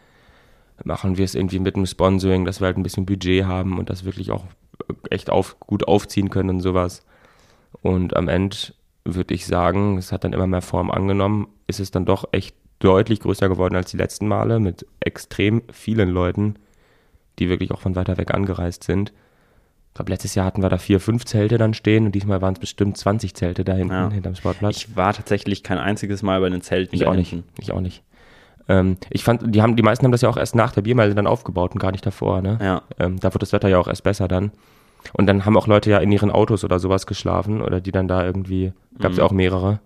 Machen 0.84 1.18
wir 1.18 1.24
es 1.26 1.34
irgendwie 1.34 1.58
mit 1.58 1.76
einem 1.76 1.84
Sponsoring, 1.86 2.46
dass 2.46 2.60
wir 2.60 2.66
halt 2.66 2.78
ein 2.78 2.82
bisschen 2.82 3.04
Budget 3.04 3.44
haben 3.44 3.78
und 3.78 3.90
das 3.90 4.04
wirklich 4.06 4.30
auch 4.30 4.44
echt 5.10 5.28
auf, 5.28 5.60
gut 5.60 5.86
aufziehen 5.86 6.30
können 6.30 6.48
und 6.50 6.60
sowas. 6.60 7.04
Und 7.82 8.16
am 8.16 8.28
Ende 8.28 8.56
würde 9.04 9.34
ich 9.34 9.46
sagen, 9.46 9.98
es 9.98 10.12
hat 10.12 10.24
dann 10.24 10.32
immer 10.32 10.46
mehr 10.46 10.62
Form 10.62 10.90
angenommen, 10.90 11.48
ist 11.66 11.80
es 11.80 11.90
dann 11.90 12.04
doch 12.04 12.24
echt 12.32 12.54
deutlich 12.80 13.20
größer 13.20 13.48
geworden 13.48 13.74
als 13.76 13.90
die 13.90 13.96
letzten 13.96 14.28
Male 14.28 14.60
mit 14.60 14.86
extrem 15.00 15.62
vielen 15.72 16.08
Leuten, 16.10 16.54
die 17.38 17.48
wirklich 17.48 17.72
auch 17.72 17.80
von 17.80 17.96
weiter 17.96 18.18
weg 18.18 18.32
angereist 18.34 18.84
sind. 18.84 19.12
Ich 19.88 19.94
glaube, 19.94 20.12
letztes 20.12 20.34
Jahr 20.36 20.46
hatten 20.46 20.62
wir 20.62 20.68
da 20.68 20.78
vier, 20.78 21.00
fünf 21.00 21.24
Zelte 21.24 21.58
dann 21.58 21.74
stehen 21.74 22.06
und 22.06 22.12
diesmal 22.14 22.40
waren 22.40 22.54
es 22.54 22.60
bestimmt 22.60 22.96
20 22.96 23.34
Zelte 23.34 23.64
da 23.64 23.74
hinten, 23.74 23.92
Ja. 23.94 24.10
hinterm 24.10 24.34
Sportplatz. 24.36 24.76
ich 24.76 24.96
war 24.96 25.12
tatsächlich 25.12 25.64
kein 25.64 25.78
einziges 25.78 26.22
Mal 26.22 26.40
bei 26.40 26.48
den 26.50 26.60
Zelten. 26.60 26.94
Ich 26.94 27.06
auch 27.06 27.14
nicht. 27.14 27.30
hinten. 27.30 27.48
Ich 27.58 27.72
auch 27.72 27.80
nicht. 27.80 28.04
Ähm, 28.68 28.98
ich 29.10 29.24
fand, 29.24 29.54
die 29.54 29.62
haben, 29.62 29.74
die 29.76 29.82
meisten 29.82 30.04
haben 30.04 30.12
das 30.12 30.20
ja 30.20 30.28
auch 30.28 30.36
erst 30.36 30.54
nach 30.54 30.72
der 30.72 30.82
Biermeile 30.82 31.14
dann 31.14 31.26
aufgebaut 31.26 31.72
und 31.72 31.78
gar 31.80 31.90
nicht 31.90 32.04
davor, 32.06 32.42
ne? 32.42 32.58
Ja, 32.60 32.82
Ähm, 32.98 33.18
da 33.18 33.32
wird 33.34 33.42
das 33.42 33.52
Wetter 33.52 33.68
ja 33.68 33.78
auch 33.78 33.88
erst 33.88 34.04
besser 34.04 34.28
dann. 34.28 34.52
Und 35.14 35.26
dann 35.26 35.44
haben 35.44 35.56
auch 35.56 35.66
Leute 35.66 35.90
ja 35.90 35.98
in 35.98 36.12
ihren 36.12 36.30
Autos 36.30 36.64
oder 36.64 36.78
sowas 36.78 37.06
geschlafen 37.06 37.62
oder 37.62 37.80
die 37.80 37.92
dann 37.92 38.08
da 38.08 38.24
irgendwie, 38.24 38.72
gab 38.98 39.10
es 39.12 39.16
Mhm. 39.16 39.20
ja 39.20 39.24
auch 39.26 39.32
mehrere. 39.32 39.80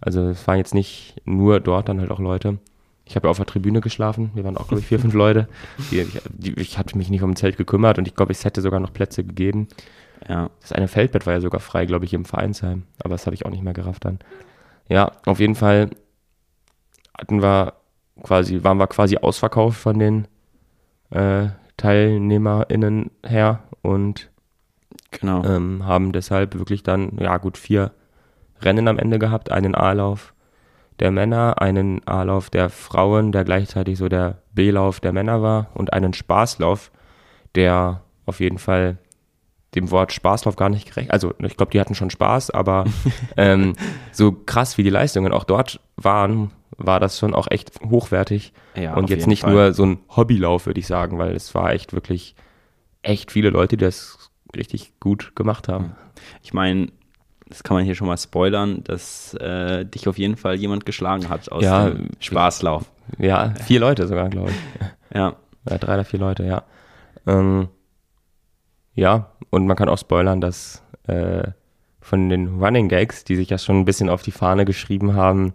Also 0.00 0.28
es 0.28 0.46
waren 0.46 0.58
jetzt 0.58 0.74
nicht 0.74 1.20
nur 1.24 1.60
dort 1.60 1.88
dann 1.88 2.00
halt 2.00 2.10
auch 2.10 2.20
Leute. 2.20 2.58
Ich 3.04 3.16
habe 3.16 3.26
ja 3.26 3.30
auf 3.30 3.36
der 3.38 3.46
Tribüne 3.46 3.80
geschlafen. 3.80 4.30
Wir 4.34 4.44
waren 4.44 4.56
auch, 4.56 4.68
glaube 4.68 4.80
ich, 4.80 4.86
vier, 4.86 5.00
fünf 5.00 5.14
Leute. 5.24 5.48
Die, 5.90 6.00
ich, 6.00 6.20
die, 6.28 6.52
ich 6.60 6.78
hatte 6.78 6.96
mich 6.96 7.10
nicht 7.10 7.22
um 7.22 7.30
ein 7.30 7.36
Zelt 7.36 7.56
gekümmert 7.56 7.98
und 7.98 8.06
ich 8.06 8.14
glaube, 8.14 8.32
es 8.32 8.44
hätte 8.44 8.60
sogar 8.60 8.80
noch 8.80 8.92
Plätze 8.92 9.24
gegeben. 9.24 9.68
ja. 10.28 10.48
Das 10.60 10.72
eine 10.72 10.88
Feldbett 10.88 11.26
war 11.26 11.32
ja 11.34 11.40
sogar 11.40 11.60
frei, 11.60 11.86
glaube 11.86 12.04
ich, 12.04 12.14
im 12.14 12.24
Vereinsheim. 12.24 12.84
Aber 13.02 13.14
das 13.14 13.26
habe 13.26 13.34
ich 13.34 13.44
auch 13.44 13.50
nicht 13.50 13.62
mehr 13.64 13.72
gerafft 13.74 14.04
dann. 14.04 14.20
Ja, 14.88 15.12
auf 15.26 15.40
jeden 15.40 15.54
Fall 15.56 15.90
hatten 17.18 17.42
wir 17.42 17.74
quasi, 18.22 18.62
waren 18.64 18.78
wir 18.78 18.86
quasi 18.86 19.16
ausverkauft 19.18 19.78
von 19.80 19.98
den 19.98 20.28
äh, 21.10 21.48
TeilnehmerInnen 21.76 23.10
her 23.26 23.60
und 23.82 24.30
Genau. 25.10 25.44
ähm, 25.44 25.84
haben 25.86 26.12
deshalb 26.12 26.56
wirklich 26.56 26.82
dann, 26.82 27.18
ja 27.18 27.36
gut, 27.38 27.58
vier 27.58 27.92
Rennen 28.60 28.88
am 28.88 28.98
Ende 28.98 29.18
gehabt. 29.18 29.50
Einen 29.50 29.74
A-Lauf 29.74 30.34
der 31.00 31.10
Männer, 31.10 31.60
einen 31.60 32.06
A-Lauf 32.06 32.50
der 32.50 32.68
Frauen, 32.68 33.32
der 33.32 33.44
gleichzeitig 33.44 33.98
so 33.98 34.08
der 34.08 34.42
B-Lauf 34.52 35.00
der 35.00 35.12
Männer 35.12 35.42
war 35.42 35.68
und 35.74 35.92
einen 35.92 36.12
Spaßlauf, 36.12 36.90
der 37.54 38.02
auf 38.26 38.40
jeden 38.40 38.58
Fall 38.58 38.98
dem 39.74 39.90
Wort 39.90 40.12
Spaßlauf 40.12 40.56
gar 40.56 40.68
nicht 40.68 40.88
gerecht. 40.88 41.10
Also 41.10 41.32
ich 41.38 41.56
glaube, 41.56 41.72
die 41.72 41.80
hatten 41.80 41.94
schon 41.94 42.10
Spaß, 42.10 42.50
aber 42.50 42.84
ähm, 43.36 43.74
so 44.12 44.32
krass 44.32 44.78
wie 44.78 44.82
die 44.82 44.90
Leistungen 44.90 45.32
auch 45.32 45.44
dort 45.44 45.80
waren, 45.96 46.50
war 46.76 47.00
das 47.00 47.18
schon 47.18 47.34
auch 47.34 47.48
echt 47.50 47.80
hochwertig. 47.88 48.52
Ja, 48.74 48.94
und 48.94 49.10
jetzt 49.10 49.26
nicht 49.26 49.42
Fall. 49.42 49.52
nur 49.52 49.72
so 49.72 49.84
ein 49.86 49.98
Hobbylauf, 50.08 50.66
würde 50.66 50.80
ich 50.80 50.86
sagen, 50.86 51.18
weil 51.18 51.34
es 51.34 51.54
war 51.54 51.72
echt 51.72 51.92
wirklich 51.92 52.34
echt 53.02 53.32
viele 53.32 53.50
Leute, 53.50 53.76
die 53.76 53.84
das 53.84 54.19
richtig 54.56 54.92
gut 55.00 55.34
gemacht 55.36 55.68
haben. 55.68 55.94
Ich 56.42 56.52
meine, 56.52 56.88
das 57.48 57.62
kann 57.62 57.76
man 57.76 57.84
hier 57.84 57.94
schon 57.94 58.06
mal 58.06 58.16
spoilern, 58.16 58.84
dass 58.84 59.34
äh, 59.34 59.84
dich 59.84 60.06
auf 60.08 60.18
jeden 60.18 60.36
Fall 60.36 60.54
jemand 60.54 60.86
geschlagen 60.86 61.28
hat 61.28 61.50
aus 61.50 61.64
Ja, 61.64 61.90
dem 61.90 62.08
Spaßlauf. 62.20 62.90
Ja, 63.18 63.54
vier 63.66 63.80
Leute 63.80 64.06
sogar, 64.06 64.28
glaube 64.28 64.50
ich. 64.50 65.16
Ja, 65.16 65.34
Ja, 65.68 65.78
drei 65.78 65.94
oder 65.94 66.04
vier 66.04 66.20
Leute, 66.20 66.44
ja. 66.44 66.62
Ähm, 67.26 67.68
ja, 68.94 69.32
und 69.50 69.66
man 69.66 69.76
kann 69.76 69.88
auch 69.88 69.98
spoilern, 69.98 70.40
dass 70.40 70.82
äh, 71.06 71.48
von 72.00 72.28
den 72.28 72.60
Running 72.62 72.88
Gags, 72.88 73.24
die 73.24 73.36
sich 73.36 73.50
ja 73.50 73.58
schon 73.58 73.80
ein 73.80 73.84
bisschen 73.84 74.08
auf 74.08 74.22
die 74.22 74.30
Fahne 74.30 74.64
geschrieben 74.64 75.14
haben, 75.14 75.52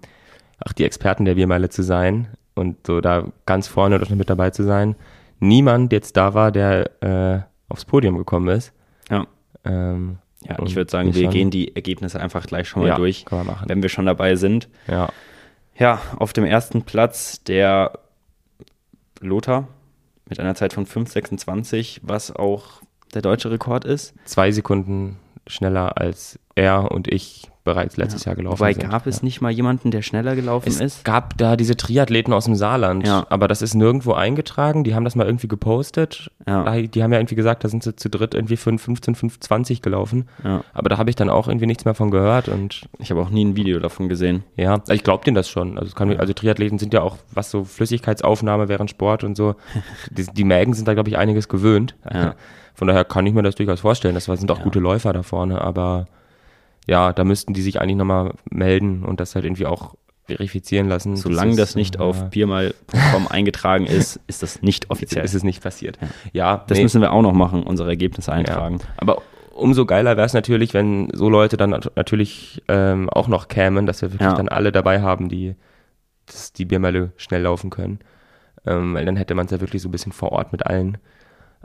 ach, 0.63 0.73
die 0.73 0.83
Experten 0.83 1.25
der 1.25 1.35
Biermeile 1.35 1.69
zu 1.69 1.81
sein 1.81 2.27
und 2.55 2.85
so 2.85 3.01
da 3.01 3.25
ganz 3.45 3.67
vorne 3.67 3.99
dort 3.99 4.11
mit 4.11 4.29
dabei 4.29 4.49
zu 4.51 4.63
sein, 4.63 4.95
niemand 5.39 5.91
jetzt 5.91 6.17
da 6.17 6.33
war, 6.33 6.51
der 6.51 7.03
äh, 7.03 7.39
aufs 7.69 7.85
Podium 7.85 8.17
gekommen 8.17 8.49
ist. 8.49 8.73
Ja. 9.09 9.25
Ähm, 9.63 10.17
Ja, 10.47 10.57
ich 10.63 10.75
würde 10.75 10.91
sagen, 10.91 11.13
wir 11.15 11.23
schon. 11.23 11.31
gehen 11.31 11.49
die 11.51 11.75
Ergebnisse 11.75 12.19
einfach 12.19 12.45
gleich 12.45 12.67
schon 12.67 12.83
mal 12.83 12.89
ja, 12.89 12.95
durch, 12.95 13.25
wenn 13.65 13.81
wir 13.81 13.89
schon 13.89 14.05
dabei 14.05 14.35
sind. 14.35 14.69
Ja, 14.87 15.09
Ja, 15.77 15.99
auf 16.17 16.33
dem 16.33 16.45
ersten 16.45 16.83
Platz 16.83 17.43
der 17.43 17.97
Lothar 19.21 19.67
mit 20.29 20.39
einer 20.39 20.55
Zeit 20.55 20.73
von 20.73 20.85
5,26, 20.85 21.99
was 22.03 22.31
auch 22.35 22.81
der 23.13 23.21
deutsche 23.21 23.49
Rekord 23.51 23.85
ist. 23.85 24.13
zwei 24.25 24.51
Sekunden 24.51 25.17
schneller 25.47 25.97
als 25.97 26.39
er 26.55 26.91
und 26.91 27.07
ich 27.11 27.49
bereits 27.65 27.97
letztes 27.97 28.25
Jahr 28.25 28.35
gelaufen 28.35 28.59
Wobei 28.59 28.73
sind. 28.73 28.89
gab 28.91 29.07
es 29.07 29.17
ja. 29.17 29.23
nicht 29.23 29.41
mal 29.41 29.49
jemanden, 29.49 29.89
der 29.89 30.03
schneller 30.03 30.35
gelaufen 30.35 30.67
Es 30.69 30.79
ist? 30.79 31.03
gab 31.03 31.35
da 31.39 31.55
diese 31.55 31.75
Triathleten 31.75 32.31
aus 32.31 32.45
dem 32.45 32.53
Saarland, 32.55 33.07
Ja. 33.07 33.25
aber 33.29 33.47
das 33.47 33.63
ist 33.63 33.73
nirgendwo 33.73 34.13
eingetragen. 34.13 34.83
Die 34.83 34.93
haben 34.93 35.03
das 35.03 35.15
mal 35.15 35.25
irgendwie 35.25 35.47
gepostet. 35.47 36.29
Ja. 36.47 36.63
Da- 36.63 36.79
Die 36.81 37.01
haben 37.03 37.11
ja 37.11 37.17
irgendwie 37.17 37.33
gesagt, 37.33 37.63
da 37.63 37.67
sind 37.67 37.81
sie 37.81 37.95
zu 37.95 38.07
dritt 38.07 38.35
irgendwie 38.35 38.55
5, 38.55 38.79
15, 38.83 39.15
5, 39.15 39.39
20 39.39 39.81
gelaufen. 39.81 40.27
Ja. 40.43 40.63
Aber 40.75 40.89
da 40.89 40.99
habe 40.99 41.09
ich 41.09 41.15
dann 41.15 41.27
auch 41.31 41.47
irgendwie 41.47 41.65
nichts 41.65 41.85
mehr 41.85 41.95
von 41.95 42.11
gehört 42.11 42.49
und 42.49 42.83
Ich 42.99 43.09
habe 43.09 43.19
auch 43.21 43.31
nie 43.31 43.43
ein 43.43 43.55
Video 43.55 43.79
davon 43.79 44.09
gesehen. 44.09 44.43
ja, 44.55 44.79
ich 44.89 45.03
glaube 45.03 45.23
denen 45.25 45.35
das 45.35 45.49
schon. 45.49 45.79
Also, 45.79 45.87
es 45.89 45.95
kann, 45.95 46.15
also 46.17 46.33
Triathleten 46.33 46.77
sind 46.77 46.93
ja 46.93 47.01
auch, 47.01 47.17
was 47.33 47.49
so 47.49 47.63
Flüssigkeitsaufnahme 47.63 48.67
während 48.69 48.91
Sport 48.91 49.23
und 49.23 49.35
so, 49.35 49.55
die, 50.11 50.25
die 50.27 50.43
Mägen 50.43 50.75
sind 50.75 50.87
da, 50.87 50.93
glaube 50.93 51.09
ich, 51.09 51.17
einiges 51.17 51.49
gewöhnt. 51.49 51.95
Ja. 52.75 52.77
Von 52.77 52.87
daher 52.87 53.05
kann 53.05 53.25
ich 53.25 53.33
mir 53.33 53.43
das 53.43 53.55
durchaus 53.55 53.79
vorstellen. 53.81 54.15
Das 54.15 54.25
sind 54.25 54.51
auch 54.51 54.57
Ja. 54.59 54.63
gute 54.63 54.79
Läufer 54.79 55.13
da 55.13 55.23
vorne, 55.23 55.61
aber 55.61 56.07
ja, 56.87 57.13
da 57.13 57.23
müssten 57.23 57.53
die 57.53 57.61
sich 57.61 57.81
eigentlich 57.81 57.95
nochmal 57.97 58.33
melden 58.49 59.03
und 59.03 59.19
das 59.19 59.33
halt 59.35 59.45
irgendwie 59.45 59.65
auch 59.65 59.95
verifizieren 60.27 60.87
lassen. 60.89 61.15
Solange 61.15 61.51
ist, 61.51 61.59
das 61.59 61.75
nicht 61.75 61.95
ja, 61.95 62.01
auf 62.01 62.29
biermal.com 62.31 63.27
eingetragen 63.29 63.85
ist, 63.85 64.19
ist 64.27 64.41
das 64.43 64.61
nicht 64.61 64.89
offiziell. 64.89 65.23
ist 65.23 65.33
es 65.35 65.43
nicht 65.43 65.61
passiert. 65.63 65.97
Ja, 66.33 66.63
Das 66.67 66.77
nee, 66.77 66.83
müssen 66.83 67.01
wir 67.01 67.11
auch 67.11 67.21
noch 67.21 67.33
machen, 67.33 67.63
unsere 67.63 67.89
Ergebnisse 67.89 68.31
eintragen. 68.31 68.79
Ja. 68.79 68.85
Aber 68.97 69.21
umso 69.53 69.85
geiler 69.85 70.17
wäre 70.17 70.25
es 70.25 70.33
natürlich, 70.33 70.73
wenn 70.73 71.09
so 71.13 71.29
Leute 71.29 71.57
dann 71.57 71.69
nat- 71.71 71.91
natürlich 71.95 72.61
ähm, 72.67 73.09
auch 73.09 73.27
noch 73.27 73.47
kämen, 73.47 73.85
dass 73.85 74.01
wir 74.01 74.11
wirklich 74.11 74.27
Ja. 74.29 74.35
dann 74.35 74.49
alle 74.49 74.71
dabei 74.71 75.01
haben, 75.01 75.29
die 75.29 75.55
die 76.57 76.65
Biermeile 76.65 77.11
schnell 77.17 77.43
laufen 77.43 77.69
können. 77.69 77.99
Ähm, 78.65 78.95
weil 78.95 79.05
dann 79.05 79.15
hätte 79.15 79.35
man 79.35 79.45
es 79.45 79.51
ja 79.51 79.61
wirklich 79.61 79.83
so 79.83 79.89
ein 79.89 79.91
bisschen 79.91 80.11
vor 80.11 80.31
Ort 80.31 80.51
mit 80.51 80.65
allen. 80.65 80.97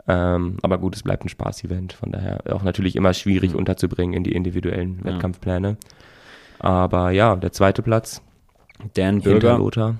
Ähm, 0.07 0.57
aber 0.61 0.77
gut, 0.79 0.95
es 0.95 1.03
bleibt 1.03 1.23
ein 1.25 1.29
Spaß-Event, 1.29 1.93
von 1.93 2.11
daher 2.11 2.41
auch 2.53 2.63
natürlich 2.63 2.95
immer 2.95 3.13
schwierig 3.13 3.53
unterzubringen 3.55 4.13
in 4.15 4.23
die 4.23 4.31
individuellen 4.33 4.99
Ja. 4.99 5.05
Wettkampfpläne. 5.13 5.77
Aber 6.59 7.11
ja, 7.11 7.35
der 7.35 7.51
zweite 7.51 7.81
Platz 7.81 8.21
Dan 8.95 9.21
Bürger 9.21 9.57
Lothar. 9.57 9.95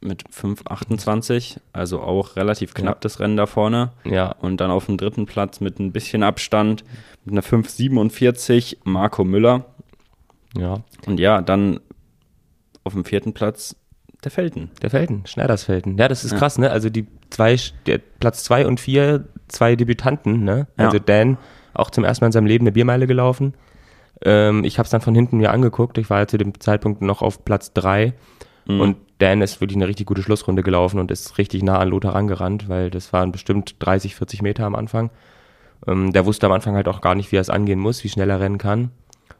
mit 0.00 0.24
5,28, 0.30 1.58
also 1.72 2.00
auch 2.00 2.36
relativ 2.36 2.74
knapp 2.74 3.00
das 3.00 3.18
Rennen 3.20 3.36
da 3.36 3.46
vorne. 3.46 3.90
Ja, 4.04 4.32
Und 4.40 4.60
dann 4.60 4.70
auf 4.70 4.86
dem 4.86 4.96
dritten 4.96 5.26
Platz 5.26 5.60
mit 5.60 5.78
ein 5.80 5.92
bisschen 5.92 6.22
Abstand 6.22 6.84
mit 7.24 7.32
einer 7.32 7.42
5,47 7.42 8.78
Marco 8.84 9.24
Müller. 9.24 9.64
ja. 10.56 10.80
Und 11.06 11.18
ja, 11.20 11.42
dann 11.42 11.80
auf 12.84 12.92
dem 12.94 13.04
vierten 13.04 13.32
Platz 13.34 13.76
der 14.24 14.30
Felten. 14.30 14.70
Der 14.82 14.90
Felden, 14.90 15.26
Schneidersfelden. 15.26 15.96
Ja, 15.98 16.08
das 16.08 16.24
ist 16.24 16.32
Ja. 16.32 16.38
krass, 16.38 16.58
ne? 16.58 16.70
Also 16.70 16.88
die 16.90 17.06
zwei, 17.30 17.56
der 17.86 17.98
Platz 17.98 18.44
zwei 18.44 18.66
und 18.66 18.80
vier, 18.80 19.24
zwei 19.48 19.76
Debütanten, 19.76 20.44
ne? 20.44 20.66
Ja. 20.78 20.86
Also 20.86 20.98
Dan, 20.98 21.38
auch 21.74 21.90
zum 21.90 22.04
ersten 22.04 22.24
Mal 22.24 22.28
in 22.28 22.32
seinem 22.32 22.46
Leben 22.46 22.64
eine 22.64 22.72
Biermeile 22.72 23.06
gelaufen. 23.06 23.54
Ähm, 24.22 24.64
ich 24.64 24.78
habe 24.78 24.84
es 24.84 24.90
dann 24.90 25.00
von 25.00 25.14
hinten 25.14 25.38
mir 25.38 25.50
angeguckt. 25.50 25.98
Ich 25.98 26.10
war 26.10 26.20
ja 26.20 26.26
zu 26.26 26.38
dem 26.38 26.58
Zeitpunkt 26.60 27.02
noch 27.02 27.22
auf 27.22 27.44
Platz 27.44 27.72
drei. 27.72 28.14
Mhm. 28.66 28.80
Und 28.80 28.96
Dan 29.18 29.42
ist 29.42 29.60
wirklich 29.60 29.76
eine 29.76 29.88
richtig 29.88 30.06
gute 30.06 30.22
Schlussrunde 30.22 30.62
gelaufen 30.62 30.98
und 30.98 31.10
ist 31.10 31.38
richtig 31.38 31.62
nah 31.62 31.78
an 31.78 31.88
Lothar 31.88 32.14
rangerannt, 32.14 32.68
weil 32.68 32.90
das 32.90 33.12
waren 33.12 33.32
bestimmt 33.32 33.76
30, 33.78 34.14
40 34.14 34.42
Meter 34.42 34.64
am 34.64 34.74
Anfang. 34.74 35.10
Ähm, 35.86 36.12
der 36.12 36.26
wusste 36.26 36.46
am 36.46 36.52
Anfang 36.52 36.74
halt 36.74 36.88
auch 36.88 37.00
gar 37.00 37.14
nicht, 37.14 37.32
wie 37.32 37.36
er 37.36 37.42
es 37.42 37.50
angehen 37.50 37.78
muss, 37.78 38.04
wie 38.04 38.08
schnell 38.08 38.30
er 38.30 38.40
rennen 38.40 38.58
kann. 38.58 38.90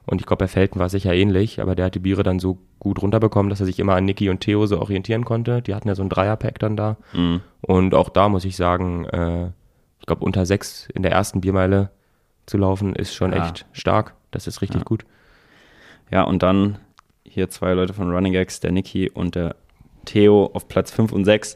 Und 0.06 0.20
ich 0.20 0.26
glaube, 0.26 0.44
bei 0.44 0.48
Felten 0.48 0.78
war 0.78 0.86
es 0.86 0.92
sicher 0.92 1.12
ähnlich, 1.14 1.60
aber 1.60 1.74
der 1.74 1.86
hat 1.86 1.94
die 1.94 1.98
Biere 2.00 2.22
dann 2.22 2.38
so 2.40 2.58
gut 2.78 3.00
runterbekommen, 3.02 3.50
dass 3.50 3.60
er 3.60 3.66
sich 3.66 3.78
immer 3.78 3.94
an 3.94 4.04
Niki 4.06 4.28
und 4.30 4.40
Theo 4.40 4.66
so 4.66 4.80
orientieren 4.80 5.24
konnte. 5.24 5.62
Die 5.62 5.74
hatten 5.74 5.88
ja 5.88 5.94
so 5.94 6.02
ein 6.02 6.08
Dreierpack 6.08 6.58
dann 6.58 6.76
da. 6.76 6.96
Mhm. 7.12 7.40
Und 7.60 7.94
auch 7.94 8.08
da 8.08 8.28
muss 8.28 8.44
ich 8.44 8.56
sagen, 8.56 9.04
äh, 9.06 9.46
ich 10.00 10.06
glaube, 10.06 10.24
unter 10.24 10.46
sechs 10.46 10.88
in 10.94 11.02
der 11.02 11.12
ersten 11.12 11.40
Biermeile 11.42 11.90
zu 12.46 12.56
laufen, 12.58 12.94
ist 12.96 13.14
schon 13.14 13.32
Ja. 13.32 13.44
echt 13.46 13.66
stark. 13.72 14.14
Das 14.30 14.46
ist 14.46 14.62
richtig 14.62 14.80
Ja. 14.80 14.84
gut. 14.84 15.04
Ja, 16.10 16.22
und 16.24 16.42
dann 16.42 16.78
hier 17.24 17.48
zwei 17.50 17.72
Leute 17.74 17.92
von 17.92 18.10
Running 18.10 18.32
Gags, 18.32 18.58
der 18.60 18.72
Niki 18.72 19.08
und 19.10 19.34
der 19.34 19.54
Theo 20.06 20.50
auf 20.54 20.66
Platz 20.66 20.90
5 20.90 21.12
und 21.12 21.24
6. 21.24 21.54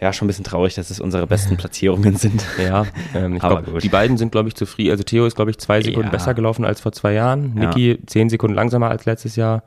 Ja, 0.00 0.12
schon 0.12 0.26
ein 0.26 0.28
bisschen 0.28 0.44
traurig, 0.44 0.74
dass 0.74 0.90
es 0.90 1.00
unsere 1.00 1.26
besten 1.26 1.56
Platzierungen 1.58 2.16
sind. 2.16 2.44
Ja, 2.62 2.84
ähm, 3.14 3.36
ich 3.36 3.42
Aber 3.44 3.62
glaube, 3.62 3.78
die 3.80 3.88
beiden 3.88 4.16
sind, 4.16 4.32
glaube 4.32 4.48
ich, 4.48 4.54
zufrieden. 4.54 4.90
Also 4.90 5.04
Theo 5.04 5.24
ist, 5.26 5.36
glaube 5.36 5.50
ich, 5.50 5.58
zwei 5.58 5.80
Sekunden 5.82 6.06
Ja. 6.08 6.10
besser 6.12 6.34
gelaufen 6.34 6.64
als 6.64 6.80
vor 6.80 6.92
zwei 6.92 7.12
Jahren. 7.12 7.56
Ja. 7.56 7.68
Niki 7.68 7.98
zehn 8.06 8.28
Sekunden 8.28 8.54
langsamer 8.56 8.90
als 8.90 9.04
letztes 9.06 9.36
Jahr. 9.36 9.62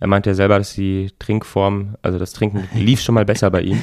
Er 0.00 0.06
meinte 0.08 0.30
ja 0.30 0.34
selber, 0.34 0.58
dass 0.58 0.74
die 0.74 1.10
Trinkform, 1.18 1.96
also 2.02 2.18
das 2.18 2.32
Trinken 2.32 2.68
lief 2.74 3.00
schon 3.00 3.14
mal 3.14 3.24
besser 3.24 3.50
bei 3.50 3.62
ihm. 3.62 3.76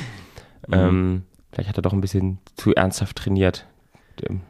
Mhm. 0.67 0.73
Ähm, 0.73 1.21
vielleicht 1.51 1.69
hat 1.69 1.77
er 1.77 1.81
doch 1.81 1.93
ein 1.93 2.01
bisschen 2.01 2.37
zu 2.55 2.73
ernsthaft 2.75 3.17
trainiert. 3.17 3.65
Ähm, 4.27 4.41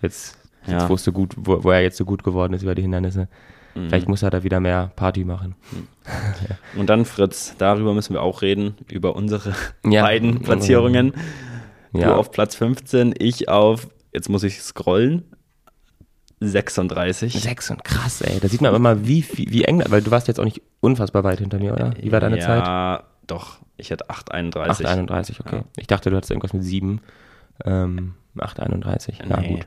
Jetzt, 0.00 0.38
jetzt 0.66 0.82
Ja. 0.82 0.88
wo, 0.88 0.96
so 0.96 1.10
gut, 1.10 1.34
wo, 1.36 1.64
wo 1.64 1.70
er 1.72 1.80
jetzt 1.82 1.96
so 1.96 2.04
gut 2.04 2.22
geworden 2.22 2.52
ist 2.54 2.62
über 2.62 2.76
die 2.76 2.82
Hindernisse. 2.82 3.26
Mhm. 3.84 3.88
Vielleicht 3.88 4.08
muss 4.08 4.22
er 4.22 4.30
da 4.30 4.42
wieder 4.42 4.60
mehr 4.60 4.90
Party 4.96 5.24
machen. 5.24 5.54
Und 6.76 6.88
dann, 6.88 7.04
Fritz, 7.04 7.54
darüber 7.58 7.94
müssen 7.94 8.14
wir 8.14 8.22
auch 8.22 8.42
reden, 8.42 8.74
über 8.90 9.14
unsere 9.16 9.54
Ja. 9.84 10.02
beiden 10.02 10.40
Platzierungen. 10.40 11.12
Du 11.92 12.00
Ja, 12.00 12.14
auf 12.16 12.30
Platz 12.30 12.54
15, 12.54 13.14
ich 13.18 13.48
auf, 13.48 13.88
jetzt 14.12 14.28
muss 14.28 14.42
ich 14.42 14.60
scrollen, 14.60 15.24
36. 16.40 17.32
sechs 17.40 17.70
und 17.70 17.82
krass, 17.84 18.20
ey. 18.20 18.38
Da 18.40 18.48
sieht 18.48 18.60
man 18.60 18.68
aber 18.68 18.78
mal, 18.78 19.06
wie, 19.06 19.24
wie, 19.32 19.50
wie 19.50 19.64
eng, 19.64 19.82
weil 19.88 20.02
du 20.02 20.10
warst 20.10 20.28
jetzt 20.28 20.38
auch 20.38 20.44
nicht 20.44 20.62
unfassbar 20.80 21.24
weit 21.24 21.40
hinter 21.40 21.58
mir, 21.58 21.72
oder? 21.72 21.92
Wie 22.00 22.12
war 22.12 22.20
deine 22.20 22.38
ja, 22.38 22.46
Zeit? 22.46 22.64
Ja, 22.66 23.02
doch. 23.26 23.58
Ich 23.76 23.90
hatte 23.90 24.08
8,31. 24.08 24.84
8,31, 24.84 25.40
okay. 25.40 25.56
Ja. 25.56 25.64
Ich 25.76 25.86
dachte, 25.88 26.10
du 26.10 26.16
hattest 26.16 26.30
irgendwas 26.30 26.52
mit 26.52 26.62
7. 26.64 27.00
Ähm, 27.64 28.14
8,31. 28.36 29.28
Ja, 29.28 29.40
Nee. 29.40 29.54
gut. 29.54 29.66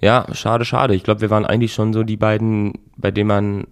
Ja, 0.00 0.26
schade, 0.32 0.64
schade. 0.64 0.94
Ich 0.94 1.02
glaube, 1.04 1.20
wir 1.20 1.30
waren 1.30 1.44
eigentlich 1.44 1.74
schon 1.74 1.92
so 1.92 2.02
die 2.02 2.16
beiden, 2.16 2.72
bei 2.96 3.10
denen 3.10 3.28
man 3.28 3.64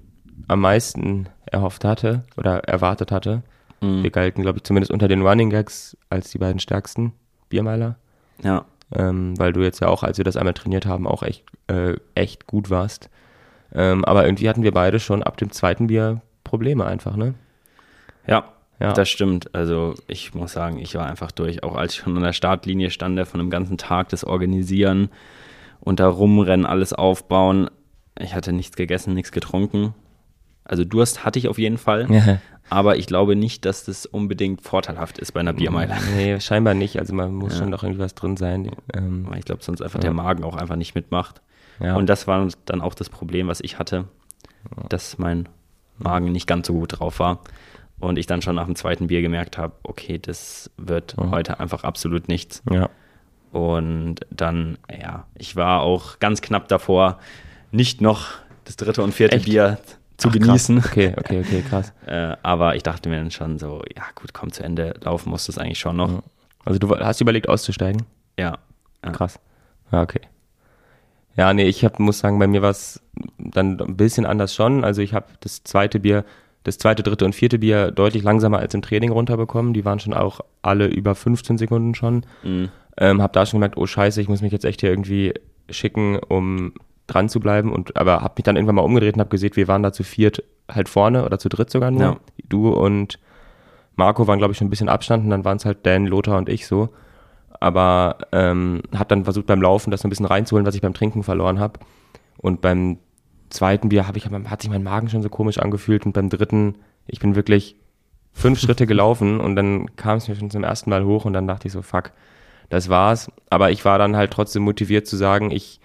am 0.47 0.61
meisten 0.61 1.29
erhofft 1.47 1.85
hatte 1.85 2.25
oder 2.37 2.65
erwartet 2.65 3.11
hatte. 3.13 3.43
Mhm. 3.81 4.03
Wir 4.03 4.11
galten, 4.11 4.43
glaube 4.43 4.59
ich, 4.59 4.65
zumindest 4.65 4.93
unter 4.93 5.09
den 5.09 5.27
Running 5.27 5.51
Gags 5.51 5.97
als 6.11 6.31
die 6.31 6.39
beiden 6.39 6.59
stärksten 6.61 7.13
Biermeiler. 7.49 7.97
Ja, 8.43 8.65
Ähm, 8.95 9.39
weil 9.39 9.53
du 9.53 9.61
jetzt 9.61 9.81
ja 9.81 9.89
auch, 9.89 10.03
als 10.03 10.17
wir 10.17 10.25
das 10.25 10.37
einmal 10.39 10.55
trainiert 10.55 10.87
haben, 10.87 11.07
auch 11.07 11.23
echt, 11.23 11.45
äh, 11.67 11.97
echt 12.15 12.47
gut 12.47 12.71
warst. 12.71 13.11
Ähm, 13.75 14.03
aber 14.07 14.25
irgendwie 14.25 14.49
hatten 14.49 14.63
wir 14.63 14.73
beide 14.73 14.99
schon 14.99 15.23
ab 15.23 15.37
dem 15.37 15.51
zweiten 15.53 15.89
Bier 15.89 16.23
Probleme 16.45 16.87
einfach, 16.87 17.15
ne? 17.17 17.35
ja, 18.27 18.45
Ja. 18.81 18.93
das 18.95 19.11
stimmt. 19.11 19.55
Also 19.55 19.95
ich 20.07 20.33
muss 20.35 20.53
sagen, 20.53 20.79
ich 20.79 20.95
war 20.95 21.07
einfach 21.07 21.33
durch. 21.33 21.63
Auch 21.63 21.75
als 21.77 21.93
ich 21.95 21.99
schon 22.01 22.17
an 22.17 22.23
der 22.23 22.33
Startlinie 22.33 22.91
stand, 22.91 23.19
von 23.29 23.39
dem 23.41 23.51
ganzen 23.51 23.77
Tag 23.77 24.09
das 24.09 24.25
Organisieren 24.25 25.11
und 25.81 26.01
da 26.01 26.09
rumrennen, 26.09 26.67
alles 26.67 26.93
aufbauen. 26.93 27.71
Ich 28.19 28.35
hatte 28.35 28.53
nichts 28.53 28.77
gegessen, 28.77 29.15
nichts 29.15 29.33
getrunken. 29.33 29.95
Also 30.65 30.85
Durst 30.85 31.25
hatte 31.25 31.39
ich 31.39 31.49
auf 31.49 31.59
jeden 31.59 31.79
Fall. 31.79 32.07
Ja. 32.11 32.39
Aber 32.71 32.97
ich 32.99 33.07
glaube 33.07 33.35
nicht, 33.37 33.65
dass 33.65 33.85
das 33.85 34.05
unbedingt 34.05 34.61
vorteilhaft 34.61 35.19
ist 35.19 35.33
bei 35.33 35.41
einer 35.41 35.55
Biermeile. 35.55 35.95
Nee, 36.17 36.39
scheinbar 36.41 36.75
nicht. 36.75 36.99
Also 36.99 37.15
man 37.15 37.33
muss 37.35 37.55
Ja. 37.55 37.61
schon 37.61 37.71
doch 37.71 37.83
irgendwie 37.83 38.03
was 38.03 38.15
drin 38.15 38.37
sein. 38.37 38.71
Ähm, 38.95 39.27
ich 39.39 39.45
glaube, 39.47 39.63
sonst 39.65 39.81
einfach 39.81 40.01
der 40.01 40.13
Magen 40.13 40.45
auch 40.45 40.57
einfach 40.57 40.77
nicht 40.77 40.95
mitmacht. 40.95 41.41
ja. 41.81 41.97
Und 41.97 42.07
das 42.09 42.27
war 42.27 42.47
dann 42.67 42.81
auch 42.83 42.93
das 42.95 43.09
Problem, 43.09 43.49
was 43.49 43.61
ich 43.61 43.79
hatte, 43.79 44.05
dass 44.91 45.17
mein 45.19 45.49
Magen 45.97 46.31
nicht 46.33 46.47
ganz 46.47 46.67
so 46.67 46.75
gut 46.75 46.99
drauf 47.01 47.19
war. 47.21 47.41
Und 48.01 48.19
ich 48.19 48.27
dann 48.27 48.43
schon 48.43 48.55
nach 48.57 48.67
dem 48.67 48.77
zweiten 48.77 49.07
Bier 49.07 49.23
gemerkt 49.23 49.57
habe, 49.59 49.73
okay, 49.85 50.19
das 50.19 50.71
wird 50.77 51.17
Mhm. 51.17 51.31
heute 51.31 51.59
einfach 51.61 51.85
absolut 51.85 52.29
nichts. 52.29 52.63
ja. 52.71 52.91
Und 53.53 54.17
dann, 54.31 54.79
ja, 54.91 55.27
ich 55.35 55.57
war 55.57 55.81
auch 55.81 56.19
ganz 56.19 56.43
knapp 56.43 56.69
davor, 56.69 57.19
nicht 57.71 58.01
noch 58.01 58.29
das 58.65 58.77
dritte 58.77 59.03
und 59.03 59.13
vierte 59.13 59.37
Echt? 59.37 59.47
Bier 59.47 59.79
zu 60.19 60.29
Ach, 60.29 60.33
genießen. 60.33 60.81
Krass. 60.81 60.91
Okay, 60.91 61.15
okay, 61.17 61.41
okay, 61.41 61.65
krass. 61.69 61.93
Äh, 62.07 62.37
aber 62.43 62.75
ich 62.75 62.83
dachte 62.83 63.09
mir 63.09 63.17
dann 63.17 63.31
schon 63.31 63.59
so, 63.59 63.83
ja 63.95 64.03
gut, 64.15 64.33
komm 64.33 64.51
zu 64.53 64.63
Ende, 64.63 64.95
laufen 65.03 65.31
musst 65.31 65.47
du 65.47 65.53
es 65.53 65.59
eigentlich 65.59 65.79
schon 65.79 65.97
noch. 65.97 66.23
Also 66.65 66.79
du 66.79 66.97
hast 66.97 67.21
überlegt 67.21 67.49
auszusteigen? 67.49 68.03
Ja. 68.39 68.59
ja. 69.05 69.11
Krass. 69.13 69.39
Ja, 69.93 70.03
okay. 70.03 70.21
Ja, 71.37 71.53
nee, 71.55 71.65
ich 71.65 71.85
hab, 71.85 71.99
muss 71.99 72.19
sagen, 72.19 72.39
bei 72.39 72.47
mir 72.47 72.63
war 72.63 72.71
es 72.71 73.01
dann 73.39 73.81
ein 73.81 73.97
bisschen 73.97 74.27
anders 74.27 74.55
schon. 74.55 74.85
Also 74.85 75.03
ich 75.03 75.15
habe 75.15 75.27
das 75.41 75.63
zweite 75.63 76.01
Bier, 76.01 76.25
das 76.65 76.79
zweite, 76.79 77.03
dritte 77.03 77.25
und 77.25 77.35
vierte 77.35 77.61
Bier 77.61 77.93
deutlich 77.93 78.23
langsamer 78.23 78.59
als 78.59 78.75
im 78.75 78.83
Training 78.83 79.13
runterbekommen. 79.13 79.73
Die 79.73 79.85
waren 79.85 80.01
schon 80.01 80.15
auch 80.15 80.41
alle 80.63 80.87
über 80.87 81.15
15 81.15 81.57
Sekunden 81.57 81.95
schon. 81.95 82.27
Mhm. 82.43 82.71
Ähm, 82.99 83.23
hab 83.23 83.33
da 83.33 83.47
schon 83.47 83.59
gemerkt, 83.59 83.77
oh 83.77 83.87
scheiße, 83.87 84.21
ich 84.21 84.29
muss 84.29 84.43
mich 84.43 84.53
jetzt 84.53 84.65
echt 84.65 84.81
hier 84.81 84.91
irgendwie 84.91 85.33
schicken, 85.71 86.19
um 86.19 86.73
dran 87.07 87.29
zu 87.29 87.41
bleiben. 87.41 87.73
Und 87.73 87.97
aber 87.97 88.23
hab 88.23 88.37
mich 88.37 88.45
dann 88.45 88.57
irgendwann 88.57 88.77
mal 88.77 88.83
umgedreht 88.83 89.15
und 89.15 89.21
hab 89.21 89.31
gesehen, 89.31 89.55
wir 89.55 89.69
waren 89.69 89.83
da 89.83 89.93
zu 89.93 90.03
viert 90.03 90.43
halt 90.71 90.89
vorne 90.89 91.25
oder 91.25 91.39
zu 91.39 91.49
dritt 91.49 91.71
sogar 91.71 91.91
nur. 91.91 92.03
Ja. 92.03 92.17
Du 92.49 92.71
und 92.71 93.19
Marco 93.97 94.27
waren, 94.27 94.39
glaube 94.39 94.53
ich, 94.53 94.59
schon 94.59 94.69
ein 94.69 94.71
bisschen 94.71 94.89
Abstand 94.89 95.25
und 95.25 95.31
dann 95.31 95.45
waren 95.45 95.57
es 95.57 95.65
halt 95.65 95.85
Dan, 95.85 96.07
Lothar 96.07 96.39
und 96.39 96.49
ich 96.49 96.67
so. 96.67 96.91
Aber 97.61 98.19
ähm, 98.33 98.83
hat 98.95 99.11
dann 99.11 99.25
versucht 99.25 99.47
beim 99.47 99.63
Laufen 99.63 99.91
das 99.91 100.03
so 100.03 100.07
ein 100.07 100.11
bisschen 100.11 100.27
reinzuholen, 100.27 100.67
was 100.67 100.75
ich 100.75 100.83
beim 100.83 100.95
Trinken 100.95 101.23
verloren 101.23 101.59
habe. 101.59 101.81
Und 102.37 102.61
beim 102.61 102.99
zweiten 103.51 103.89
Bier 103.89 104.05
ich, 104.15 104.27
hat 104.27 104.63
sich 104.63 104.71
mein 104.71 104.83
Magen 104.83 105.09
schon 105.09 105.23
so 105.23 105.29
komisch 105.29 105.59
angefühlt 105.59 106.07
und 106.07 106.13
beim 106.13 106.29
dritten, 106.29 106.77
ich 107.07 107.19
bin 107.19 107.35
wirklich 107.35 107.77
fünf 108.33 108.61
Schritte 108.61 108.87
gelaufen 108.87 109.41
und 109.41 109.57
dann 109.57 109.97
kam 109.97 110.19
es 110.19 110.29
mir 110.29 110.37
schon 110.37 110.51
zum 110.51 110.63
ersten 110.63 110.91
Mal 110.91 111.05
hoch 111.05 111.25
und 111.25 111.33
dann 111.33 111.49
dachte 111.49 111.67
ich 111.67 111.73
so, 111.73 111.83
fuck, 111.83 112.13
das 112.69 112.89
war's. 112.89 113.31
Aber 113.51 113.71
ich 113.71 113.85
war 113.85 113.99
dann 113.99 114.17
halt 114.17 114.31
trotzdem 114.33 114.63
motiviert 114.63 115.07
zu 115.07 115.17
sagen, 115.17 115.51
ich 115.51 115.81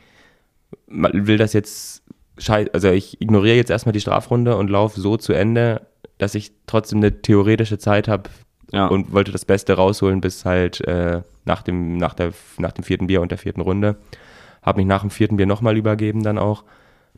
will 0.88 1.38
das 1.38 1.54
jetzt, 1.54 2.04
also 2.48 2.90
ich 2.90 3.22
ignoriere 3.22 3.56
jetzt 3.56 3.70
erstmal 3.72 3.94
die 3.94 4.02
Strafrunde 4.02 4.58
und 4.58 4.70
laufe 4.70 5.00
so 5.00 5.18
zu 5.18 5.34
Ende, 5.34 5.86
dass 6.18 6.36
ich 6.36 6.52
trotzdem 6.68 7.00
eine 7.00 7.22
theoretische 7.22 7.78
Zeit 7.78 8.08
habe 8.08 8.30
Ja. 8.72 8.88
und 8.88 9.12
wollte 9.14 9.32
das 9.32 9.46
Beste 9.46 9.74
rausholen 9.74 10.22
bis 10.22 10.46
halt 10.46 10.82
äh, 10.82 11.22
nach, 11.46 11.62
dem, 11.62 11.98
nach, 11.98 12.14
der, 12.14 12.32
nach 12.58 12.72
dem 12.72 12.84
vierten 12.84 13.08
Bier 13.08 13.22
und 13.22 13.32
der 13.32 13.38
vierten 13.38 13.62
Runde. 13.62 13.98
Habe 14.62 14.78
mich 14.78 14.88
nach 14.88 15.02
dem 15.02 15.10
vierten 15.10 15.38
Bier 15.38 15.46
nochmal 15.46 15.78
übergeben 15.78 16.24
dann 16.24 16.38
auch. 16.38 16.64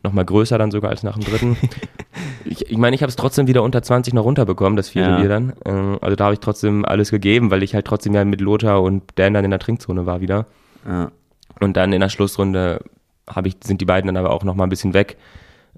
Nochmal 0.06 0.24
größer 0.24 0.56
dann 0.56 0.70
sogar 0.70 0.90
als 0.90 1.02
nach 1.02 1.18
dem 1.18 1.24
dritten. 1.24 1.56
ich 2.44 2.70
ich 2.70 2.78
meine, 2.78 2.94
ich 2.94 3.02
habe 3.02 3.10
es 3.10 3.16
trotzdem 3.16 3.48
wieder 3.48 3.64
unter 3.64 3.82
20 3.82 4.14
noch 4.14 4.22
runterbekommen, 4.24 4.76
das 4.76 4.90
vierte 4.90 5.10
Ja. 5.10 5.18
Bier 5.18 5.28
dann. 5.28 5.52
Ähm, 5.64 5.98
also 6.00 6.14
da 6.14 6.24
habe 6.26 6.34
ich 6.34 6.40
trotzdem 6.40 6.84
alles 6.84 7.10
gegeben, 7.10 7.50
weil 7.50 7.64
ich 7.64 7.74
halt 7.74 7.86
trotzdem 7.86 8.14
ja 8.14 8.24
mit 8.24 8.40
Lothar 8.40 8.82
und 8.82 9.02
Dan 9.16 9.34
dann 9.34 9.44
in 9.44 9.50
der 9.50 9.58
Trinkzone 9.58 10.06
war 10.06 10.20
wieder. 10.20 10.46
ja. 10.86 11.10
Und 11.58 11.76
dann 11.76 11.92
in 11.92 12.00
der 12.00 12.08
Schlussrunde 12.10 12.84
habe 13.28 13.48
ich, 13.48 13.56
sind 13.64 13.80
die 13.80 13.86
beiden 13.86 14.06
dann 14.06 14.16
aber 14.18 14.30
auch 14.30 14.44
noch 14.44 14.54
mal 14.54 14.64
ein 14.64 14.68
bisschen 14.70 14.92
weg. 14.94 15.16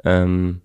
Ähm, 0.04 0.60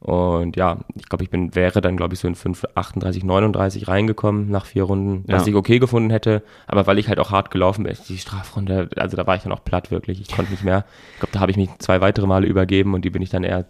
und 0.00 0.54
ja, 0.56 0.78
ich 0.94 1.08
glaube, 1.08 1.24
ich 1.24 1.30
bin, 1.30 1.54
wäre 1.56 1.80
dann, 1.80 1.96
glaube 1.96 2.14
ich, 2.14 2.20
so 2.20 2.28
in 2.28 2.36
5, 2.36 2.64
38, 2.76 3.24
39 3.24 3.88
reingekommen 3.88 4.48
nach 4.48 4.64
vier 4.66 4.84
Runden, 4.84 5.24
was 5.26 5.42
Ja. 5.44 5.48
ich 5.50 5.54
okay 5.56 5.80
gefunden 5.80 6.10
hätte. 6.10 6.42
Aber 6.68 6.86
weil 6.86 6.98
ich 6.98 7.08
halt 7.08 7.18
auch 7.18 7.32
hart 7.32 7.50
gelaufen 7.50 7.82
bin, 7.84 7.96
die 8.08 8.18
Strafrunde, 8.18 8.88
also 8.96 9.16
da 9.16 9.26
war 9.26 9.34
ich 9.34 9.42
dann 9.42 9.50
auch 9.52 9.64
platt 9.64 9.90
wirklich. 9.90 10.20
Ich 10.20 10.28
konnte 10.28 10.52
nicht 10.52 10.62
mehr. 10.62 10.84
Ich 11.14 11.18
glaube, 11.20 11.32
da 11.32 11.40
habe 11.40 11.50
ich 11.50 11.56
mich 11.56 11.68
zwei 11.78 12.00
weitere 12.00 12.26
Male 12.28 12.46
übergeben 12.46 12.94
und 12.94 13.04
die 13.04 13.10
bin 13.10 13.22
ich 13.22 13.30
dann 13.30 13.42
eher 13.42 13.64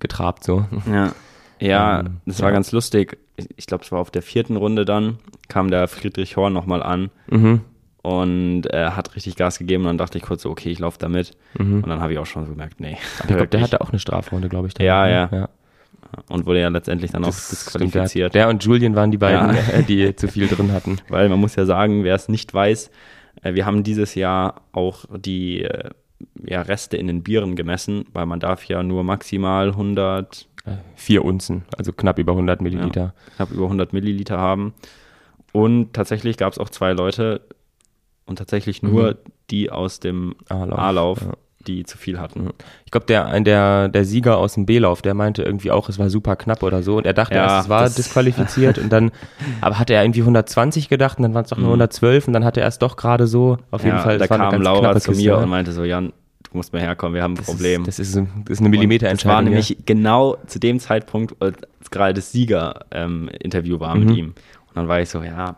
getrabt 0.00 0.44
so. 0.44 0.66
Ja, 0.90 1.12
ja 1.60 2.00
Ähm, 2.00 2.20
das 2.26 2.40
war 2.42 2.48
ja. 2.50 2.54
ganz 2.54 2.72
lustig. 2.72 3.16
Ich, 3.56 3.64
glaube, 3.66 3.82
es 3.84 3.90
war 3.90 4.00
auf 4.00 4.10
der 4.10 4.20
vierten 4.22 4.56
Runde 4.56 4.84
dann, 4.84 5.18
kam 5.48 5.70
der 5.70 5.88
Friedrich 5.88 6.36
Horn 6.36 6.52
nochmal 6.52 6.82
an 6.82 7.10
Mhm. 7.30 7.62
und 8.02 8.66
er 8.66 8.96
hat 8.96 9.14
richtig 9.16 9.36
Gas 9.36 9.58
gegeben. 9.58 9.84
Und 9.84 9.88
dann 9.88 9.98
dachte 9.98 10.18
ich 10.18 10.24
kurz 10.24 10.42
so, 10.42 10.50
okay, 10.50 10.68
ich 10.70 10.78
laufe 10.78 10.98
da 10.98 11.08
mit. 11.08 11.38
Und 11.58 11.86
dann 11.88 12.02
habe 12.02 12.12
ich 12.12 12.18
auch 12.18 12.26
schon 12.26 12.44
so 12.44 12.50
gemerkt, 12.52 12.80
nee. 12.80 12.92
Mhm. 12.92 12.96
Ich 13.20 13.26
glaube, 13.28 13.48
der 13.48 13.62
hatte 13.62 13.80
auch 13.80 13.88
eine 13.90 13.98
Strafrunde, 13.98 14.50
glaube 14.50 14.68
ich. 14.68 14.74
dann, 14.74 14.86
Ja, 14.86 15.04
ne? 15.06 15.10
ja. 15.12 15.28
ja. 15.32 15.48
Und 16.28 16.46
wurde 16.46 16.60
ja 16.60 16.68
letztendlich 16.68 17.10
dann 17.12 17.22
auch 17.24 17.28
Das 17.28 17.50
disqualifiziert. 17.50 18.10
Stimmt, 18.32 18.34
der, 18.34 18.48
und 18.48 18.64
Julian 18.64 18.94
waren 18.96 19.10
die 19.10 19.18
beiden, 19.18 19.54
Ja. 19.54 19.60
äh, 19.72 19.82
die 19.82 20.14
zu 20.16 20.28
viel 20.28 20.48
drin 20.48 20.72
hatten. 20.72 20.98
Weil 21.08 21.28
man 21.28 21.38
muss 21.40 21.56
ja 21.56 21.64
sagen, 21.64 22.04
wer 22.04 22.14
es 22.14 22.28
nicht 22.28 22.52
weiß, 22.52 22.90
äh, 23.42 23.54
wir 23.54 23.66
haben 23.66 23.82
dieses 23.84 24.14
Jahr 24.14 24.62
auch 24.72 25.04
die 25.16 25.62
äh, 25.62 25.90
ja, 26.44 26.62
Reste 26.62 26.96
in 26.96 27.06
den 27.06 27.22
Bieren 27.22 27.56
gemessen, 27.56 28.04
weil 28.12 28.26
man 28.26 28.40
darf 28.40 28.64
ja 28.64 28.82
nur 28.82 29.04
maximal 29.04 29.68
100, 29.70 30.46
Äh, 30.66 30.72
Vier 30.94 31.24
Unzen, 31.24 31.64
also 31.78 31.92
knapp 31.94 32.18
über 32.18 32.32
100 32.32 32.60
Milliliter. 32.60 33.14
knapp 33.36 33.50
über 33.50 33.64
100 33.64 33.94
Milliliter 33.94 34.36
haben. 34.36 34.74
Und 35.52 35.94
tatsächlich 35.94 36.36
gab 36.36 36.52
es 36.52 36.58
auch 36.58 36.68
zwei 36.68 36.92
Leute 36.92 37.40
und 38.26 38.36
tatsächlich 38.36 38.82
nur 38.82 39.16
die 39.50 39.70
aus 39.70 39.98
dem 40.00 40.34
A-Lauf, 40.50 40.78
A-Lauf, 40.78 41.20
ja. 41.22 41.32
Die 41.66 41.84
zu 41.84 41.98
viel 41.98 42.18
hatten. 42.18 42.50
Ich 42.86 42.90
glaube, 42.90 43.06
der, 43.06 43.38
der, 43.40 43.88
der 43.88 44.04
Sieger 44.04 44.38
aus 44.38 44.54
dem 44.54 44.64
B-Lauf, 44.66 45.02
der 45.02 45.14
meinte 45.14 45.42
irgendwie 45.42 45.70
auch, 45.70 45.88
es 45.88 45.98
war 45.98 46.08
super 46.08 46.36
knapp 46.36 46.62
oder 46.62 46.82
so. 46.82 46.96
Und 46.96 47.06
er 47.06 47.12
dachte 47.12 47.34
Ja, 47.34 47.44
erst, 47.56 47.64
es 47.64 47.68
war 47.68 47.88
disqualifiziert. 47.90 48.78
und 48.78 48.90
dann, 48.90 49.10
aber 49.60 49.78
hatte 49.78 49.92
er 49.94 50.02
irgendwie 50.02 50.20
120 50.20 50.88
gedacht 50.88 51.18
und 51.18 51.24
dann 51.24 51.34
waren 51.34 51.44
es 51.44 51.50
doch 51.50 51.58
nur 51.58 51.66
112 51.68 52.26
und 52.28 52.32
dann 52.32 52.44
hatte 52.44 52.60
er 52.60 52.68
es 52.68 52.78
doch 52.78 52.96
gerade 52.96 53.26
so. 53.26 53.58
Auf 53.70 53.84
jeden 53.84 53.96
Ja, 53.96 54.02
Fall, 54.02 54.18
da 54.18 54.26
kam 54.26 54.62
Laura 54.62 54.98
zu 54.98 55.12
mir 55.12 55.36
und 55.38 55.48
meinte 55.50 55.72
so, 55.72 55.84
Jan, 55.84 56.12
du 56.50 56.56
musst 56.56 56.72
mal 56.72 56.80
herkommen, 56.80 57.14
wir 57.14 57.22
haben 57.22 57.34
ein 57.34 57.36
das 57.36 57.46
Problem. 57.46 57.82
Ist, 57.82 57.98
das, 57.98 58.08
ist, 58.08 58.16
das 58.16 58.24
ist 58.54 58.60
eine 58.60 58.68
Millimeterentscheidung. 58.70 59.36
Das 59.36 59.36
war 59.36 59.42
ja. 59.44 59.50
nämlich 59.50 59.76
genau 59.86 60.36
zu 60.46 60.58
dem 60.58 60.80
Zeitpunkt, 60.80 61.34
als 61.40 61.58
gerade 61.90 62.14
das 62.14 62.32
Sieger-Interview 62.32 63.80
war 63.80 63.94
Mhm. 63.94 64.04
mit 64.06 64.16
ihm. 64.16 64.26
Und 64.26 64.76
dann 64.76 64.88
war 64.88 65.00
ich 65.00 65.08
so, 65.10 65.22
ja, 65.22 65.56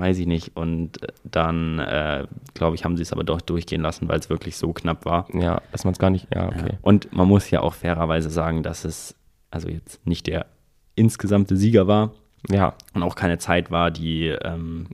weiß 0.00 0.18
ich 0.18 0.26
nicht. 0.26 0.56
Und 0.56 1.02
äh, 1.02 1.08
dann, 1.24 1.78
äh, 1.78 2.26
glaube 2.54 2.74
ich, 2.76 2.84
haben 2.84 2.96
sie 2.96 3.02
es 3.02 3.12
aber 3.12 3.24
doch 3.24 3.40
durchgehen 3.40 3.82
lassen, 3.82 4.08
weil 4.08 4.18
es 4.18 4.28
wirklich 4.30 4.56
so 4.56 4.72
knapp 4.72 5.04
war. 5.04 5.26
Ja, 5.34 5.60
dass 5.72 5.84
man 5.84 5.92
es 5.92 5.98
gar 5.98 6.10
nicht, 6.10 6.26
ja, 6.34 6.48
okay. 6.48 6.78
Und 6.82 7.12
man 7.12 7.28
muss 7.28 7.50
ja 7.50 7.60
auch 7.60 7.74
fairerweise 7.74 8.30
sagen, 8.30 8.62
dass 8.62 8.84
es 8.84 9.14
also 9.50 9.68
jetzt 9.68 10.06
nicht 10.06 10.26
der 10.26 10.46
insgesamte 10.94 11.56
Sieger 11.56 11.86
war 11.86 12.12
Ja, 12.48 12.74
und 12.94 13.02
auch 13.02 13.14
keine 13.14 13.38
Zeit 13.38 13.70
war, 13.70 13.90
die 13.90 14.26
ähm, 14.28 14.86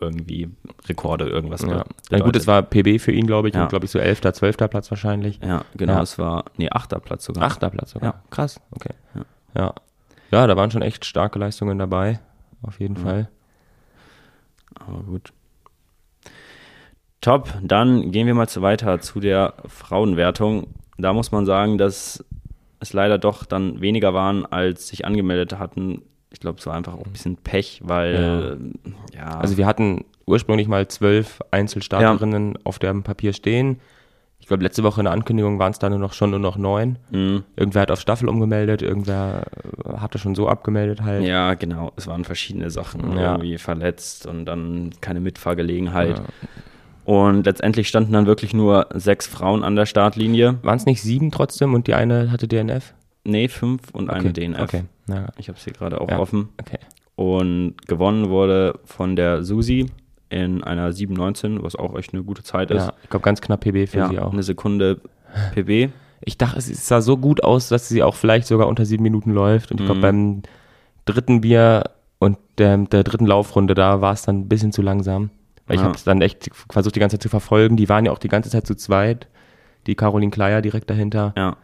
irgendwie 0.00 0.50
Rekorde 0.88 1.26
irgendwas 1.28 1.62
ja. 1.62 1.84
ja. 2.10 2.18
gut, 2.18 2.34
es 2.36 2.46
war 2.46 2.62
PB 2.62 3.00
für 3.00 3.12
ihn, 3.12 3.26
glaube 3.26 3.48
ich, 3.48 3.54
Ja. 3.54 3.62
und 3.62 3.68
glaube 3.68 3.84
ich 3.84 3.90
so 3.90 3.98
11., 3.98 4.20
12. 4.20 4.56
Platz 4.56 4.90
wahrscheinlich. 4.90 5.38
Ja, 5.42 5.64
genau, 5.76 5.94
Ja. 5.94 6.02
es 6.02 6.18
war, 6.18 6.44
nee, 6.56 6.68
achter 6.70 6.98
Platz 6.98 7.24
sogar. 7.24 7.44
Achter 7.44 7.70
Platz 7.70 7.92
sogar. 7.92 8.14
Ja. 8.14 8.22
Krass, 8.30 8.60
okay. 8.72 8.94
Ja. 9.14 9.24
Ja. 9.54 9.74
ja. 10.32 10.46
da 10.46 10.56
waren 10.56 10.70
schon 10.70 10.82
echt 10.82 11.04
starke 11.04 11.38
Leistungen 11.38 11.78
dabei, 11.78 12.18
auf 12.62 12.80
jeden 12.80 12.96
Fall. 12.96 13.28
Aber 14.78 15.02
gut. 15.02 15.32
Top, 17.20 17.52
dann 17.62 18.10
gehen 18.10 18.26
wir 18.26 18.34
mal 18.34 18.48
zu 18.48 18.62
weiter 18.62 19.00
zu 19.00 19.20
der 19.20 19.54
Frauenwertung. 19.66 20.74
Da 20.98 21.12
muss 21.12 21.30
man 21.30 21.46
sagen, 21.46 21.78
dass 21.78 22.24
es 22.80 22.92
leider 22.92 23.18
doch 23.18 23.44
dann 23.44 23.80
weniger 23.80 24.12
waren, 24.12 24.44
als 24.44 24.88
sich 24.88 25.04
angemeldet 25.04 25.58
hatten. 25.58 26.02
Ich 26.30 26.40
glaube, 26.40 26.58
es 26.58 26.66
war 26.66 26.74
einfach 26.74 26.94
auch 26.94 27.04
ein 27.06 27.12
bisschen 27.12 27.36
Pech, 27.36 27.80
weil 27.84 28.58
ja, 29.14 29.38
Also 29.38 29.56
wir 29.56 29.66
hatten 29.66 30.04
ursprünglich 30.26 30.66
mal 30.66 30.88
zwölf 30.88 31.40
Einzelstarterinnen 31.50 32.58
auf 32.64 32.78
dem 32.78 33.02
Papier 33.02 33.32
stehen. 33.32 33.80
Ich 34.42 34.48
glaube, 34.48 34.64
letzte 34.64 34.82
Woche 34.82 35.00
in 35.00 35.04
der 35.04 35.12
Ankündigung 35.14 35.58
waren 35.60 35.70
es 35.70 35.78
dann 35.78 35.92
nur 35.92 36.00
noch 36.00 36.12
schon 36.12 36.30
nur 36.30 36.38
noch 36.40 36.58
neun. 36.58 36.98
mh, 37.12 37.42
Irgendwer 37.56 37.82
hat 37.82 37.90
auf 37.92 38.00
Staffel 38.00 38.28
umgemeldet, 38.28 38.82
irgendwer 38.82 39.44
äh, 39.86 39.96
hatte 39.98 40.18
schon 40.18 40.34
so 40.34 40.48
abgemeldet 40.48 41.02
halt. 41.02 41.24
ja, 41.24 41.54
genau, 41.54 41.92
es 41.96 42.06
waren 42.08 42.24
verschiedene 42.24 42.68
Sachen, 42.70 43.16
Ja. 43.16 43.32
irgendwie 43.36 43.56
verletzt 43.56 44.26
und 44.26 44.44
dann 44.44 44.90
keine 45.00 45.20
Mitfahrgelegenheit. 45.20 46.18
Ja. 46.18 46.24
Und 47.04 47.46
letztendlich 47.46 47.88
standen 47.88 48.12
dann 48.12 48.26
wirklich 48.26 48.52
nur 48.52 48.86
sechs 48.94 49.26
Frauen 49.26 49.64
an 49.64 49.74
der 49.76 49.86
Startlinie. 49.86 50.58
Waren 50.62 50.76
es 50.76 50.86
nicht 50.86 51.02
sieben 51.02 51.30
trotzdem 51.30 51.72
und 51.74 51.86
die 51.86 51.94
eine 51.94 52.30
hatte 52.30 52.46
DNF? 52.46 52.94
Nee, 53.24 53.48
fünf 53.48 53.90
und 53.92 54.10
eine 54.10 54.30
Okay, 54.30 54.32
DNF. 54.32 54.60
Okay, 54.60 54.82
ja, 55.08 55.26
Ich 55.38 55.48
habe 55.48 55.56
es 55.58 55.64
hier 55.64 55.72
gerade 55.72 56.00
auch 56.00 56.08
offen. 56.10 56.48
okay. 56.60 56.78
Und 57.14 57.74
gewonnen 57.86 58.28
wurde 58.28 58.78
von 58.84 59.14
der 59.16 59.44
Susi 59.44 59.86
in 60.32 60.64
einer 60.64 60.90
7,19, 60.92 61.62
was 61.62 61.76
auch 61.76 61.96
echt 61.98 62.12
eine 62.14 62.22
gute 62.24 62.42
Zeit 62.42 62.70
ist. 62.70 62.86
Ja, 62.86 62.92
ich 63.02 63.10
glaube, 63.10 63.22
ganz 63.24 63.40
knapp 63.40 63.60
PB 63.60 63.86
für 63.88 63.98
Ja, 63.98 64.08
sie 64.08 64.18
auch. 64.18 64.32
eine 64.32 64.42
Sekunde 64.42 65.00
PB. 65.54 65.90
Ich 66.24 66.38
dachte, 66.38 66.58
es 66.58 66.86
sah 66.86 67.00
so 67.00 67.16
gut 67.18 67.44
aus, 67.44 67.68
dass 67.68 67.88
sie 67.88 68.02
auch 68.02 68.14
vielleicht 68.14 68.46
sogar 68.46 68.68
unter 68.68 68.84
sieben 68.84 69.02
Minuten 69.02 69.32
läuft. 69.32 69.70
Und 69.72 69.80
ich 69.80 69.86
glaube, 69.86 69.98
Mhm. 69.98 70.02
beim 70.02 70.42
dritten 71.04 71.40
Bier 71.42 71.90
und 72.18 72.38
der, 72.58 72.76
der 72.78 73.02
dritten 73.02 73.26
Laufrunde, 73.26 73.74
da 73.74 74.00
war 74.00 74.12
es 74.12 74.22
dann 74.22 74.40
ein 74.40 74.48
bisschen 74.48 74.72
zu 74.72 74.82
langsam. 74.82 75.30
Weil 75.66 75.76
ich 75.76 75.80
Ja. 75.82 75.88
habe 75.88 75.96
es 75.96 76.04
dann 76.04 76.22
echt 76.22 76.50
versucht, 76.70 76.94
die 76.96 77.00
ganze 77.00 77.16
Zeit 77.18 77.22
zu 77.22 77.28
verfolgen. 77.28 77.76
Die 77.76 77.88
waren 77.88 78.04
ja 78.06 78.12
auch 78.12 78.18
die 78.18 78.28
ganze 78.28 78.50
Zeit 78.50 78.66
zu 78.66 78.74
zweit. 78.74 79.26
Die 79.86 79.96
Caroline 79.96 80.30
Kleier 80.30 80.62
direkt 80.62 80.88
dahinter. 80.90 81.34
Ja, 81.36 81.56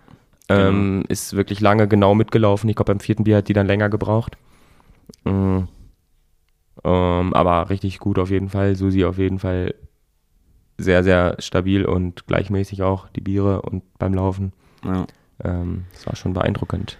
Ähm, 0.50 1.04
ist 1.08 1.36
wirklich 1.36 1.60
lange 1.60 1.86
genau 1.88 2.14
mitgelaufen. 2.14 2.68
Ich 2.70 2.76
glaube, 2.76 2.92
beim 2.92 3.00
vierten 3.00 3.24
Bier 3.24 3.36
hat 3.36 3.48
die 3.48 3.52
dann 3.52 3.66
länger 3.66 3.88
gebraucht. 3.90 4.36
Mm. 5.24 5.64
Ähm, 6.84 7.34
aber 7.34 7.70
richtig 7.70 7.98
gut 7.98 8.18
auf 8.18 8.30
jeden 8.30 8.48
Fall. 8.48 8.76
Susi 8.76 9.04
auf 9.04 9.18
jeden 9.18 9.38
Fall 9.38 9.74
sehr, 10.78 11.02
sehr 11.02 11.36
stabil 11.40 11.84
und 11.84 12.26
gleichmäßig 12.26 12.82
auch 12.82 13.08
die 13.08 13.20
Biere 13.20 13.62
und 13.62 13.82
beim 13.98 14.14
Laufen. 14.14 14.52
ja. 14.84 15.06
Ähm, 15.44 15.84
das 15.92 16.06
war 16.06 16.16
schon 16.16 16.32
beeindruckend. 16.32 16.98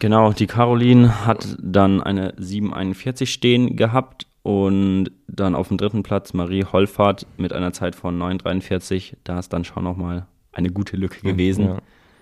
Genau, 0.00 0.32
die 0.32 0.46
Caroline 0.46 1.24
hat 1.24 1.56
dann 1.60 2.02
eine 2.02 2.32
7,41 2.34 3.26
stehen 3.26 3.76
gehabt 3.76 4.26
Und 4.42 5.10
dann 5.26 5.56
auf 5.56 5.68
dem 5.68 5.76
dritten 5.76 6.04
Platz 6.04 6.32
Marie 6.32 6.64
Holfahrt 6.64 7.26
mit 7.36 7.52
einer 7.52 7.72
Zeit 7.72 7.96
von 7.96 8.16
9,43. 8.16 9.14
Da 9.24 9.40
ist 9.40 9.52
dann 9.52 9.64
schon 9.64 9.82
nochmal 9.82 10.26
eine 10.52 10.70
gute 10.70 10.96
Lücke 10.96 11.20
gewesen. 11.20 11.64
Ja. 11.64 11.78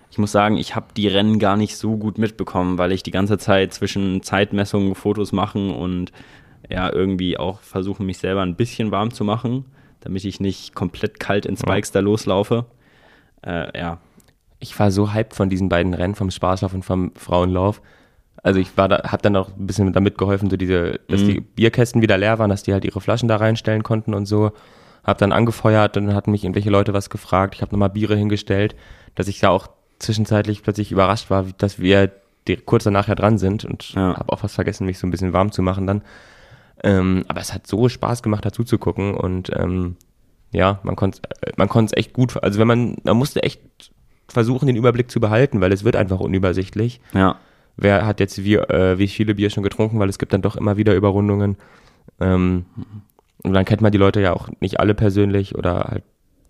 Ich 0.09 0.17
muss 0.17 0.31
sagen, 0.31 0.57
ich 0.57 0.75
habe 0.75 0.87
die 0.97 1.07
Rennen 1.07 1.37
gar 1.37 1.55
nicht 1.55 1.77
so 1.77 1.97
gut 1.97 2.17
mitbekommen, 2.17 2.79
weil 2.79 2.91
ich 2.93 3.03
die 3.03 3.11
ganze 3.11 3.37
Zeit 3.37 3.75
zwischen 3.75 4.23
Zeitmessungen, 4.23 4.95
Fotos 4.95 5.33
machen 5.33 5.69
und 5.69 6.11
ja, 6.69 6.91
irgendwie 6.91 7.37
auch 7.37 7.61
versuchen, 7.61 8.05
mich 8.05 8.17
selber 8.17 8.41
ein 8.41 8.55
bisschen 8.55 8.91
warm 8.91 9.11
zu 9.11 9.23
machen, 9.23 9.65
damit 10.01 10.23
ich 10.25 10.39
nicht 10.39 10.75
komplett 10.75 11.19
kalt 11.19 11.45
in 11.45 11.57
Spikes 11.57 11.91
da 11.91 11.99
loslaufe. 11.99 12.65
Äh, 13.45 13.77
ja, 13.77 13.97
Ich 14.59 14.77
war 14.79 14.89
so 14.91 15.13
hyped 15.13 15.35
von 15.35 15.49
diesen 15.49 15.69
beiden 15.69 15.93
Rennen, 15.93 16.15
vom 16.15 16.31
Spaßlauf 16.31 16.73
und 16.73 16.83
vom 16.83 17.11
Frauenlauf. 17.15 17.81
Also 18.41 18.59
ich 18.59 18.75
war 18.77 18.87
da, 18.87 19.11
hab 19.11 19.21
dann 19.21 19.35
auch 19.35 19.49
ein 19.49 19.67
bisschen 19.67 19.91
damit 19.93 20.17
geholfen, 20.17 20.49
so 20.49 20.57
diese, 20.57 20.99
dass 21.07 21.21
Mhm. 21.21 21.27
die 21.27 21.41
Bierkästen 21.41 22.01
wieder 22.01 22.17
leer 22.17 22.39
waren, 22.39 22.49
dass 22.49 22.63
die 22.63 22.73
halt 22.73 22.85
ihre 22.85 23.01
Flaschen 23.01 23.27
da 23.27 23.37
reinstellen 23.37 23.83
konnten 23.83 24.13
und 24.13 24.25
so. 24.25 24.51
Hab 25.03 25.17
dann 25.19 25.31
angefeuert 25.31 25.97
und 25.97 26.07
dann 26.07 26.15
hatten 26.15 26.31
mich 26.31 26.43
irgendwelche 26.43 26.69
Leute 26.69 26.93
was 26.93 27.09
gefragt. 27.09 27.55
Ich 27.55 27.61
habe 27.61 27.71
nochmal 27.71 27.89
Biere 27.91 28.15
hingestellt, 28.15 28.75
dass 29.15 29.27
ich 29.27 29.39
da 29.39 29.49
auch 29.49 29.67
zwischenzeitlich 29.99 30.63
plötzlich 30.63 30.91
überrascht 30.91 31.29
war, 31.29 31.45
dass 31.57 31.79
wir 31.79 32.11
kurz 32.65 32.83
danach 32.83 33.07
ja 33.07 33.15
dran 33.15 33.37
sind 33.37 33.65
und 33.65 33.93
Ja. 33.93 34.15
habe 34.17 34.31
auch 34.31 34.39
fast 34.39 34.55
vergessen, 34.55 34.85
mich 34.85 34.99
so 34.99 35.07
ein 35.07 35.11
bisschen 35.11 35.33
warm 35.33 35.51
zu 35.51 35.61
machen 35.61 35.85
dann. 35.87 36.01
Ähm, 36.85 37.25
aber 37.27 37.41
es 37.41 37.53
hat 37.53 37.67
so 37.67 37.89
Spaß 37.89 38.23
gemacht, 38.23 38.45
dazu 38.45 38.63
zu 38.63 38.77
gucken 38.77 39.15
und 39.15 39.49
ähm, 39.53 39.95
ja, 40.51 40.79
man 40.83 40.95
konnte 40.95 41.19
man 41.57 41.67
konnte 41.67 41.93
es 41.93 41.97
echt 41.97 42.13
gut, 42.13 42.41
also 42.41 42.59
wenn 42.59 42.67
man, 42.67 42.97
man 43.03 43.17
musste 43.17 43.43
echt 43.43 43.59
versuchen, 44.27 44.67
den 44.67 44.75
Überblick 44.75 45.09
zu 45.11 45.19
behalten, 45.19 45.61
weil 45.61 45.73
es 45.73 45.83
wird 45.83 45.95
einfach 45.95 46.19
unübersichtlich. 46.19 47.01
ja, 47.13 47.37
Wer 47.77 48.05
hat 48.05 48.19
jetzt 48.21 48.43
wie, 48.43 48.55
äh, 48.55 48.97
wie 48.97 49.07
viele 49.07 49.35
Bier 49.35 49.49
schon 49.49 49.63
getrunken, 49.63 49.99
weil 49.99 50.07
es 50.07 50.17
gibt 50.17 50.31
dann 50.31 50.41
doch 50.41 50.55
immer 50.55 50.77
wieder 50.77 50.95
Überrundungen. 50.95 51.57
Ähm, 52.21 52.65
und 53.43 53.53
dann 53.53 53.65
kennt 53.65 53.81
man 53.81 53.91
die 53.91 53.97
Leute 53.97 54.21
ja 54.21 54.33
auch 54.33 54.49
nicht 54.61 54.79
alle 54.79 54.93
persönlich 54.93 55.55
oder 55.55 55.79
halt 55.89 56.03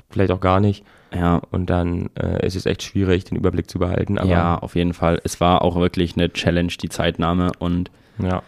vielleicht 0.10 0.32
auch 0.32 0.39
gar 0.39 0.60
nicht. 0.60 0.86
ja. 1.13 1.41
Und 1.52 1.69
dann 1.69 2.10
äh, 2.15 2.45
ist 2.45 2.56
es 2.56 2.65
echt 2.65 2.84
schwierig, 2.84 3.24
den 3.24 3.38
Überblick 3.38 3.69
zu 3.69 3.80
behalten. 3.80 4.17
Aber 4.19 4.30
ja, 4.30 4.58
auf 4.58 4.76
jeden 4.76 4.93
Fall. 4.93 5.19
Es 5.24 5.41
war 5.41 5.63
auch 5.63 5.76
wirklich 5.78 6.15
eine 6.15 6.32
Challenge, 6.32 6.71
die 6.80 6.89
Zeitnahme. 6.89 7.52
Und 7.58 7.89
ja, 8.19 8.43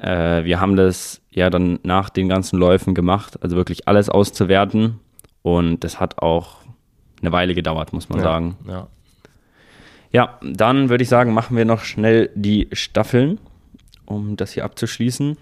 äh, 0.00 0.44
wir 0.44 0.58
haben 0.60 0.74
das 0.76 1.21
ja 1.32 1.50
dann 1.50 1.78
nach 1.82 2.10
den 2.10 2.28
ganzen 2.28 2.58
Läufen 2.58 2.94
gemacht, 2.94 3.42
also 3.42 3.56
wirklich 3.56 3.88
alles 3.88 4.08
auszuwerten. 4.08 5.00
Und 5.42 5.82
das 5.82 5.98
hat 5.98 6.18
auch 6.18 6.58
eine 7.20 7.32
Weile 7.32 7.54
gedauert, 7.54 7.92
muss 7.92 8.08
man 8.08 8.18
ja, 8.18 8.24
sagen. 8.24 8.56
Ja. 8.66 8.88
Ja, 10.12 10.38
dann 10.42 10.90
würde 10.90 11.02
ich 11.02 11.08
sagen, 11.08 11.32
machen 11.32 11.56
wir 11.56 11.64
noch 11.64 11.80
schnell 11.80 12.30
die 12.34 12.68
Staffeln, 12.72 13.38
um 14.04 14.36
das 14.36 14.52
hier 14.52 14.64
abzuschließen. 14.64 15.38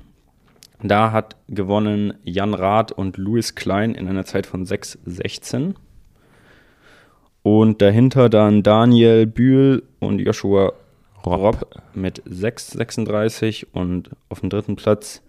Da 0.83 1.13
hat 1.13 1.37
gewonnen 1.49 2.15
Jan 2.25 2.55
Rath 2.55 2.93
und 2.93 3.17
Louis 3.17 3.55
Klein 3.55 3.95
in 3.95 4.09
einer 4.09 4.25
Zeit 4.25 4.47
von 4.47 4.65
6,16. 4.65 5.75
Und 7.43 7.83
dahinter 7.83 8.29
dann 8.29 8.63
Daniel 8.63 9.27
Bühl 9.27 9.83
und 9.99 10.21
Joshua 10.21 10.73
Robb 11.27 11.67
mit 11.95 12.23
6,36 12.23 13.67
und 13.73 14.11
auf 14.29 14.41
dem 14.41 14.51
dritten 14.51 14.77
Platz 14.77 15.23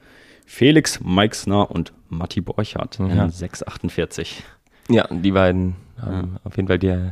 Felix 0.52 1.00
Meixner 1.00 1.72
und 1.72 1.94
Matti 2.10 2.42
Borchardt 2.42 3.00
Ja. 3.00 3.06
in 3.06 3.32
6,48. 3.32 4.44
Ja, 4.90 5.08
die 5.10 5.32
beiden 5.32 5.78
haben 5.98 6.38
auf 6.44 6.58
jeden 6.58 6.68
Fall 6.68 6.78
die, 6.78 7.12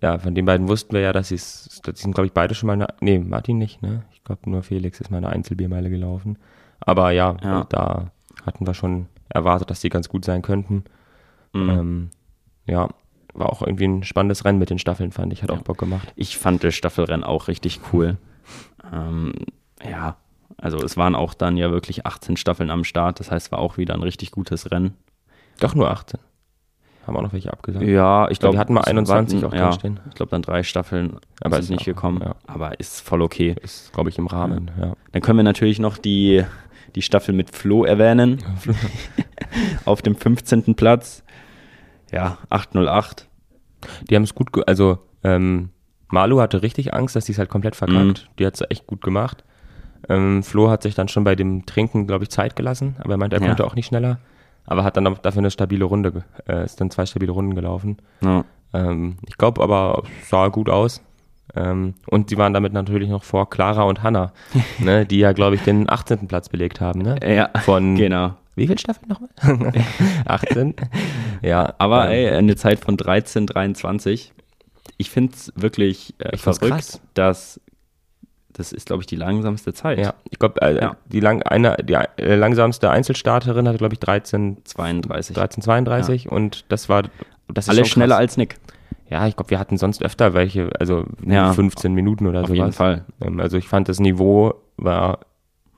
ja, 0.00 0.18
von 0.18 0.34
den 0.34 0.46
beiden 0.46 0.66
wussten 0.66 0.94
wir 0.94 1.02
ja, 1.02 1.12
dass 1.12 1.28
sie 1.28 1.34
es, 1.34 1.82
die 1.86 1.92
sind, 1.94 2.14
glaube 2.14 2.26
ich, 2.26 2.32
beide 2.32 2.54
schon 2.54 2.68
mal, 2.68 2.72
eine, 2.72 2.86
nee, 3.00 3.18
Martin 3.18 3.58
nicht, 3.58 3.82
ne? 3.82 4.04
Ich 4.12 4.24
glaube, 4.24 4.48
nur 4.48 4.62
Felix 4.62 4.98
ist 4.98 5.10
mal 5.10 5.18
eine 5.18 5.28
Einzelbiermeile 5.28 5.90
gelaufen. 5.90 6.38
Aber 6.80 7.10
ja, 7.10 7.36
Ja. 7.42 7.64
da 7.68 8.10
hatten 8.46 8.66
wir 8.66 8.72
schon 8.72 9.08
erwartet, 9.28 9.70
dass 9.70 9.80
die 9.80 9.90
ganz 9.90 10.08
gut 10.08 10.24
sein 10.24 10.40
könnten. 10.40 10.84
Mhm. 11.52 11.68
Ähm, 11.70 12.10
ja, 12.66 12.88
war 13.34 13.50
auch 13.50 13.60
irgendwie 13.60 13.84
ein 13.88 14.04
spannendes 14.04 14.46
Rennen 14.46 14.58
mit 14.58 14.70
den 14.70 14.78
Staffeln, 14.78 15.12
fand 15.12 15.34
ich, 15.34 15.42
hat 15.42 15.50
auch 15.50 15.62
Bock 15.62 15.76
gemacht. 15.76 16.10
Ich 16.16 16.38
fand 16.38 16.64
das 16.64 16.74
Staffelrennen 16.74 17.24
auch 17.24 17.48
richtig 17.48 17.80
cool. 17.92 18.16
Ähm, 18.90 19.34
ja, 19.86 20.16
also 20.58 20.78
es 20.78 20.96
waren 20.96 21.14
auch 21.14 21.34
dann 21.34 21.56
ja 21.56 21.70
wirklich 21.70 22.06
18 22.06 22.36
Staffeln 22.36 22.70
am 22.70 22.84
Start. 22.84 23.20
Das 23.20 23.30
heißt, 23.30 23.52
war 23.52 23.58
auch 23.58 23.76
wieder 23.78 23.94
ein 23.94 24.02
richtig 24.02 24.30
gutes 24.30 24.70
Rennen. 24.70 24.94
Doch 25.60 25.74
nur 25.74 25.90
18. 25.90 26.18
Haben 27.06 27.16
auch 27.16 27.22
noch 27.22 27.32
welche 27.32 27.52
abgesagt. 27.52 27.84
Ja, 27.84 28.28
ich 28.30 28.38
glaube, 28.38 28.54
wir 28.54 28.60
hatten 28.60 28.74
mal 28.74 28.82
21 28.82 29.44
auch 29.44 29.52
ja, 29.52 29.68
drinstehen. 29.70 29.98
Ich 30.08 30.14
glaube, 30.14 30.30
dann 30.30 30.42
drei 30.42 30.62
Staffeln 30.62 31.16
Aber 31.40 31.56
sind 31.56 31.64
ist 31.64 31.70
nicht 31.70 31.80
auch- 31.82 31.84
gekommen. 31.86 32.20
ja. 32.24 32.36
Aber 32.46 32.78
ist 32.78 33.00
voll 33.00 33.22
okay. 33.22 33.56
Ist, 33.60 33.92
glaube 33.92 34.08
ich, 34.10 34.18
im 34.18 34.28
Rahmen, 34.28 34.70
ja. 34.80 34.94
Dann 35.10 35.22
können 35.22 35.38
wir 35.38 35.42
natürlich 35.44 35.80
noch 35.80 35.98
die, 35.98 36.44
die 36.94 37.02
Staffel 37.02 37.34
mit 37.34 37.50
Flo 37.54 37.84
erwähnen. 37.84 38.38
Auf 39.84 40.02
dem 40.02 40.14
15. 40.16 40.74
Platz. 40.76 41.24
Ja, 42.12 42.38
808. 42.50 43.28
Die 44.08 44.14
haben 44.14 44.22
es 44.22 44.34
gut, 44.34 44.50
also 44.68 44.98
ähm, 45.24 45.70
Malu 46.08 46.40
hatte 46.40 46.62
richtig 46.62 46.94
Angst, 46.94 47.16
dass 47.16 47.24
die 47.24 47.32
es 47.32 47.38
halt 47.38 47.48
komplett 47.48 47.74
verkackt. 47.74 48.28
Die 48.38 48.46
hat 48.46 48.54
es 48.54 48.62
echt 48.70 48.86
gut 48.86 49.00
gemacht. 49.02 49.44
Ähm, 50.08 50.42
Flo 50.42 50.70
hat 50.70 50.82
sich 50.82 50.94
dann 50.94 51.08
schon 51.08 51.24
bei 51.24 51.34
dem 51.34 51.64
Trinken, 51.66 52.06
glaube 52.06 52.24
ich, 52.24 52.30
Zeit 52.30 52.56
gelassen, 52.56 52.96
aber 53.00 53.14
er 53.14 53.16
meinte, 53.18 53.36
er 53.36 53.42
Ja. 53.42 53.48
konnte 53.48 53.64
auch 53.64 53.74
nicht 53.74 53.86
schneller. 53.86 54.18
Aber 54.64 54.84
hat 54.84 54.96
dann 54.96 55.04
dafür 55.22 55.38
eine 55.40 55.50
stabile 55.50 55.84
Runde, 55.84 56.24
äh, 56.48 56.64
ist 56.64 56.80
dann 56.80 56.90
zwei 56.90 57.04
stabile 57.06 57.32
Runden 57.32 57.54
gelaufen. 57.54 57.96
Ja, 58.22 58.44
Ähm, 58.74 59.16
ich 59.28 59.36
glaube 59.36 59.62
aber, 59.62 60.02
es 60.22 60.28
sah 60.30 60.48
gut 60.48 60.68
aus. 60.70 61.02
Ähm, 61.54 61.94
und 62.06 62.30
sie 62.30 62.38
waren 62.38 62.54
damit 62.54 62.72
natürlich 62.72 63.10
noch 63.10 63.24
vor 63.24 63.50
Clara 63.50 63.82
und 63.82 64.02
Hannah, 64.02 64.32
ne, 64.78 65.04
die 65.04 65.18
ja, 65.18 65.32
glaube 65.32 65.56
ich, 65.56 65.62
den 65.62 65.90
18. 65.90 66.26
Platz 66.28 66.48
belegt 66.48 66.80
haben. 66.80 67.02
Ne? 67.02 67.16
ja 67.26 67.50
Von 67.62 67.96
genau. 67.96 68.34
wie 68.54 68.66
viel 68.68 68.78
Staffeln 68.78 69.08
nochmal? 69.08 69.28
18. 70.26 70.74
Ja, 71.42 71.74
Aber 71.78 72.06
ähm, 72.06 72.12
ey, 72.12 72.30
eine 72.38 72.54
Zeit 72.54 72.78
von 72.78 72.96
13, 72.96 73.46
23. 73.46 74.32
Ich 74.96 75.10
finde 75.10 75.32
es 75.34 75.52
wirklich 75.56 76.14
äh, 76.20 76.36
Ich 76.36 76.40
verrückt, 76.40 77.00
dass 77.14 77.60
das 78.54 78.72
ist, 78.72 78.86
glaube 78.86 79.02
ich, 79.02 79.06
die 79.06 79.16
langsamste 79.16 79.72
Zeit. 79.72 79.98
Ja, 79.98 80.14
ich 80.30 80.38
glaube, 80.38 80.60
äh, 80.62 80.76
Ja. 80.80 80.96
die, 81.06 81.20
lang, 81.20 81.42
eine, 81.42 81.76
die 81.82 81.94
äh, 81.94 82.34
langsamste 82.36 82.90
Einzelstarterin 82.90 83.66
hatte, 83.68 83.78
glaube 83.78 83.94
ich, 83.94 84.00
13, 84.00 84.58
32. 84.64 85.36
1332 85.36 86.30
und 86.30 86.64
das 86.68 86.88
war 86.88 87.04
das 87.48 87.68
Alle 87.68 87.84
schneller 87.84 88.14
krass. 88.16 88.20
als 88.20 88.36
Nick. 88.36 88.56
Ja, 89.10 89.26
ich 89.26 89.36
glaube, 89.36 89.50
wir 89.50 89.58
hatten 89.58 89.76
sonst 89.76 90.02
öfter 90.02 90.32
welche, 90.34 90.70
also 90.80 91.04
Ja. 91.26 91.52
15 91.52 91.92
Minuten 91.94 92.26
oder 92.26 92.40
Auf 92.42 92.46
sowas. 92.48 92.56
jeden 92.58 92.72
Fall. 92.72 93.04
Ähm, 93.20 93.40
Also 93.40 93.56
ich 93.58 93.68
fand 93.68 93.88
das 93.88 94.00
Niveau 94.00 94.54
war 94.76 95.20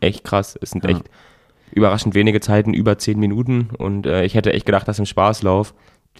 echt 0.00 0.22
krass. 0.24 0.56
Es 0.60 0.70
sind 0.70 0.84
Ja. 0.84 0.90
echt 0.90 1.04
überraschend 1.72 2.14
wenige 2.14 2.40
Zeiten, 2.40 2.72
über 2.74 2.96
10 2.98 3.18
Minuten 3.18 3.70
und 3.76 4.06
äh, 4.06 4.24
ich 4.24 4.34
hätte 4.34 4.52
echt 4.52 4.66
gedacht, 4.66 4.86
dass 4.86 4.98
im 5.00 5.06
Spaßlauf 5.06 5.74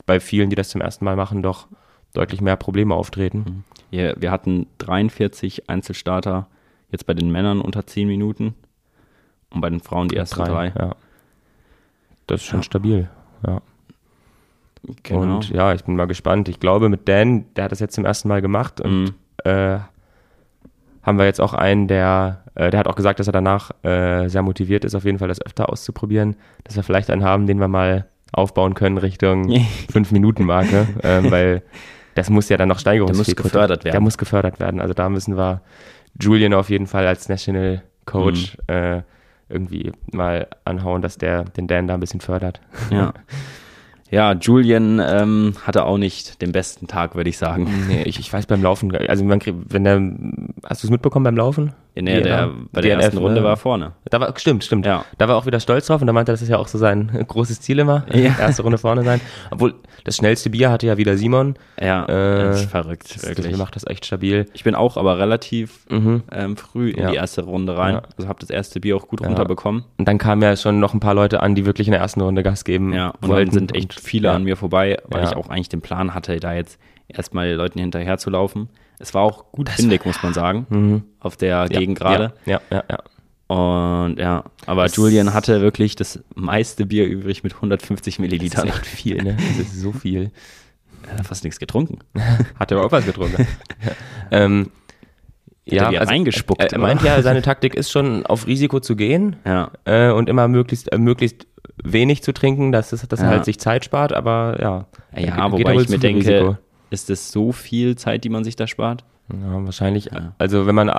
bei 0.07 0.19
vielen, 0.19 0.51
die 0.51 0.57
das 0.57 0.71
zum 0.71 0.81
ersten 0.81 1.05
Mal 1.05 1.14
machen, 1.14 1.43
doch 1.43 1.69
deutlich 2.14 2.40
mehr 2.40 2.57
Probleme 2.57 2.94
auftreten. 2.94 3.64
Wir, 3.90 4.14
wir 4.18 4.31
hatten 4.31 4.66
43 4.79 5.68
Einzelstarter, 5.68 6.46
jetzt 6.90 7.07
bei 7.07 7.14
den 7.14 7.31
Männern 7.31 7.61
unter 7.61 7.87
10 7.87 8.09
Minuten 8.09 8.55
und 9.50 9.61
bei 9.61 9.68
den 9.70 9.81
Frauen 9.81 10.09
die 10.09 10.16
ersten 10.16 10.42
drei. 10.42 10.72
Ja. 10.79 10.94
Das 12.27 12.40
ist 12.40 12.46
schon 12.46 12.61
Ja. 12.61 12.64
stabil. 12.64 13.09
Ja. 13.46 13.61
Genau. 15.03 15.20
Und 15.37 15.50
ja, 15.50 15.72
ich 15.74 15.85
bin 15.85 15.96
mal 15.96 16.07
gespannt. 16.07 16.48
Ich 16.48 16.61
glaube, 16.61 16.88
mit 16.88 17.09
Dan, 17.09 17.46
der 17.55 17.64
hat 17.64 17.72
das 17.72 17.81
jetzt 17.81 17.94
zum 17.94 18.05
ersten 18.05 18.29
Mal 18.29 18.42
gemacht 18.42 18.81
und 18.81 19.05
Mhm. 19.05 19.14
äh, 19.44 19.79
haben 21.03 21.18
wir 21.18 21.24
jetzt 21.27 21.40
auch 21.40 21.53
einen, 21.55 21.87
der, 21.88 22.44
äh, 22.55 22.70
der 22.70 22.81
hat 22.81 22.88
auch 22.88 22.94
gesagt, 22.96 23.18
dass 23.20 23.27
er 23.27 23.33
danach 23.33 23.70
äh, 23.83 24.29
sehr 24.29 24.42
motiviert 24.42 24.85
ist, 24.85 24.94
auf 24.94 25.05
jeden 25.05 25.18
Fall 25.18 25.29
das 25.29 25.40
öfter 25.44 25.68
auszuprobieren. 25.70 26.37
Dass 26.64 26.77
wir 26.77 26.83
vielleicht 26.83 27.11
einen 27.11 27.24
haben, 27.24 27.46
den 27.46 27.59
wir 27.61 27.68
mal 27.68 28.07
aufbauen 28.33 28.74
können 28.74 28.98
Richtung 28.98 29.48
5-Minuten-Marke, 29.92 30.87
ähm, 31.03 31.31
weil 31.31 31.62
das 32.14 32.31
muss 32.31 32.48
ja 32.48 32.57
dann 32.57 32.68
noch 32.68 32.79
steigerungsfähig 32.79 33.35
Der 33.37 33.42
muss 33.44 33.53
gefördert 33.53 33.85
werden. 33.85 33.92
Der 33.92 34.00
muss 34.00 34.18
gefördert 34.18 34.61
werden. 34.61 34.81
Also 34.81 34.94
da 34.94 35.09
müssen 35.09 35.37
wir 35.37 35.61
Julian 36.20 36.55
auf 36.55 36.70
jeden 36.70 36.87
Fall 36.87 37.07
als 37.07 37.29
National 37.29 37.83
Coach 38.07 38.57
Mhm. 38.68 38.74
äh, 38.74 39.03
irgendwie 39.48 39.92
mal 40.12 40.46
anhauen, 40.64 41.03
dass 41.03 41.18
der 41.18 41.44
den 41.44 41.66
Dan 41.66 41.87
da 41.87 41.94
ein 41.94 42.00
bisschen 42.00 42.20
fördert. 42.20 42.61
Ja. 42.90 43.12
Ja, 44.11 44.33
Julian 44.35 45.00
ähm, 45.05 45.55
hatte 45.66 45.85
auch 45.87 45.96
nicht 45.98 46.40
den 46.40 46.53
besten 46.53 46.87
Tag, 46.87 47.16
würde 47.16 47.31
ich 47.31 47.38
sagen. 47.38 47.87
Nee, 47.88 48.03
ich, 48.03 48.20
ich 48.20 48.33
weiß 48.33 48.46
beim 48.46 48.62
Laufen, 48.62 48.94
also 48.94 49.24
man 49.24 49.40
kriegt, 49.40 49.57
wenn 49.72 49.83
der, 49.83 50.00
hast 50.68 50.85
du 50.85 50.87
es 50.87 50.90
mitbekommen 50.90 51.24
beim 51.24 51.37
Laufen? 51.37 51.72
Ja, 51.96 52.02
nee, 52.02 52.20
der, 52.22 52.50
bei 52.72 52.80
der 52.80 52.96
DNF, 52.96 53.04
ersten 53.04 53.18
Runde 53.18 53.40
ne? 53.40 53.46
war 53.46 53.57
vorne. 53.57 53.92
Da 54.10 54.19
war, 54.21 54.35
stimmt, 54.37 54.64
stimmt. 54.64 54.85
Ja. 54.85 55.04
Da 55.16 55.29
war 55.29 55.37
auch 55.37 55.46
wieder 55.46 55.60
stolz 55.60 55.87
drauf 55.87 56.00
und 56.00 56.08
da 56.08 56.12
meinte 56.12 56.33
er, 56.33 56.35
das 56.35 56.42
ist 56.42 56.48
ja 56.48 56.58
auch 56.58 56.66
so 56.66 56.77
sein 56.77 57.25
großes 57.29 57.60
Ziel 57.60 57.79
immer, 57.79 58.04
Ja. 58.12 58.35
erste 58.38 58.62
Runde 58.62 58.79
vorne 58.79 59.04
sein. 59.04 59.21
Obwohl, 59.52 59.75
das 60.02 60.16
schnellste 60.16 60.50
Bier 60.50 60.71
hatte 60.73 60.88
ja 60.88 60.96
wieder 60.96 61.16
Simon. 61.16 61.54
Ja, 61.81 62.04
Äh, 62.04 62.44
das 62.46 62.62
ist 62.62 62.71
verrückt, 62.71 63.23
wirklich. 63.23 63.48
das 63.50 63.58
macht 63.58 63.77
das 63.77 63.87
echt 63.87 64.04
stabil. 64.06 64.46
Ich 64.54 64.64
bin 64.64 64.75
auch 64.75 64.96
aber 64.96 65.19
relativ 65.19 65.87
Mhm. 65.88 66.25
ähm, 66.33 66.56
früh 66.56 66.90
in 66.90 67.02
Ja. 67.04 67.10
die 67.10 67.16
erste 67.16 67.42
Runde 67.44 67.79
rein. 67.79 68.00
Also 68.16 68.29
habe 68.29 68.40
das 68.40 68.50
erste 68.50 68.81
Bier 68.81 68.96
auch 68.96 69.06
gut 69.06 69.21
runterbekommen. 69.25 69.85
Und 69.96 70.08
dann 70.08 70.19
kamen 70.19 70.42
ja 70.42 70.56
schon 70.56 70.81
noch 70.81 70.94
ein 70.94 71.00
paar 71.00 71.14
Leute 71.14 71.40
an, 71.44 71.54
die 71.54 71.64
wirklich 71.64 71.87
in 71.87 71.92
der 71.92 72.00
ersten 72.00 72.21
Runde 72.21 72.42
Gas 72.42 72.64
geben 72.64 72.92
Ja, 72.92 73.10
und 73.21 73.29
wollten. 73.29 73.50
dann 73.50 73.58
sind 73.69 73.75
echt 73.77 73.94
viele 74.00 74.33
an 74.33 74.42
mir 74.42 74.56
vorbei, 74.56 74.98
weil 75.06 75.23
ich 75.23 75.37
auch 75.37 75.48
eigentlich 75.48 75.69
den 75.69 75.81
Plan 75.81 76.12
hatte, 76.12 76.40
da 76.40 76.54
jetzt 76.54 76.79
erstmal 77.06 77.52
Leuten 77.52 77.79
hinterher 77.79 78.19
zu 78.19 78.31
laufen. 78.31 78.69
Es 78.99 79.13
war 79.15 79.23
auch 79.23 79.51
gut 79.53 79.77
windig, 79.79 80.05
muss 80.05 80.23
man 80.23 80.35
sagen, 80.35 80.67
Mhm. 80.69 81.03
auf 81.21 81.37
der 81.37 81.69
Gegend 81.69 81.99
gerade. 81.99 82.33
Ja, 82.47 82.61
ja, 82.71 82.83
ja. 82.90 82.99
Und 83.47 84.19
ja, 84.19 84.45
aber 84.67 84.85
Das- 84.85 84.97
Julian 84.97 85.35
hatte 85.35 85.61
wirklich 85.61 85.97
das 85.97 86.21
meiste 86.35 86.87
Bier 86.87 87.07
übrig 87.07 87.42
mit 87.45 87.61
150 87.61 88.15
Das 88.17 88.25
ist 88.25 88.31
Millilitern. 88.31 88.69
echt 88.69 88.87
viel, 88.87 89.23
ne? 89.23 89.37
Das 89.37 89.59
ist 89.67 89.81
so 89.81 89.92
viel. 89.92 90.31
Er 91.11 91.19
hat 91.19 91.27
fast 91.27 91.45
nichts 91.45 91.59
getrunken. 91.61 91.99
Hat 92.59 92.71
er 92.71 92.79
aber 92.79 92.87
auch 92.87 92.92
was 92.92 93.05
getrunken. 93.05 93.47
ähm, 94.31 94.71
Ja, 95.67 95.90
die 95.90 95.97
reingespuckt, 95.97 96.61
Er, 96.63 96.73
er 96.73 96.79
oder? 96.79 96.87
meint 96.88 97.03
ja, 97.03 97.21
seine 97.23 97.42
Taktik 97.42 97.75
ist 97.75 97.90
schon, 97.90 98.25
auf 98.25 98.47
Risiko 98.47 98.81
zu 98.81 98.97
gehen 98.97 99.37
Ja, 99.45 99.71
äh, 99.85 100.11
und 100.11 100.29
immer 100.31 100.49
möglichst, 100.49 100.90
äh, 100.92 100.99
möglichst 100.99 101.47
wenig 101.83 102.23
zu 102.23 102.33
trinken, 102.33 102.73
dass, 102.73 102.92
es, 102.92 103.07
dass 103.07 103.21
er 103.21 103.27
Ja. 103.27 103.31
halt 103.33 103.45
sich 103.45 103.59
Zeit 103.59 103.85
spart, 103.85 104.13
aber 104.15 104.57
ja. 104.61 104.87
ja 105.21 105.37
er 105.37 105.53
wobei 105.53 105.75
ich 105.75 105.88
mir 105.90 105.99
denke, 105.99 106.21
Risiko. 106.21 106.57
Ist 106.90 107.10
das 107.10 107.32
so 107.32 107.52
viel 107.52 107.96
Zeit, 107.96 108.24
die 108.24 108.28
man 108.28 108.44
sich 108.44 108.56
da 108.56 108.66
spart? 108.66 109.04
Ja, 109.32 109.64
wahrscheinlich. 109.64 110.06
Ja. 110.06 110.35
Also 110.38 110.66
wenn 110.66 110.74
man 110.74 110.88
äh, 110.88 110.94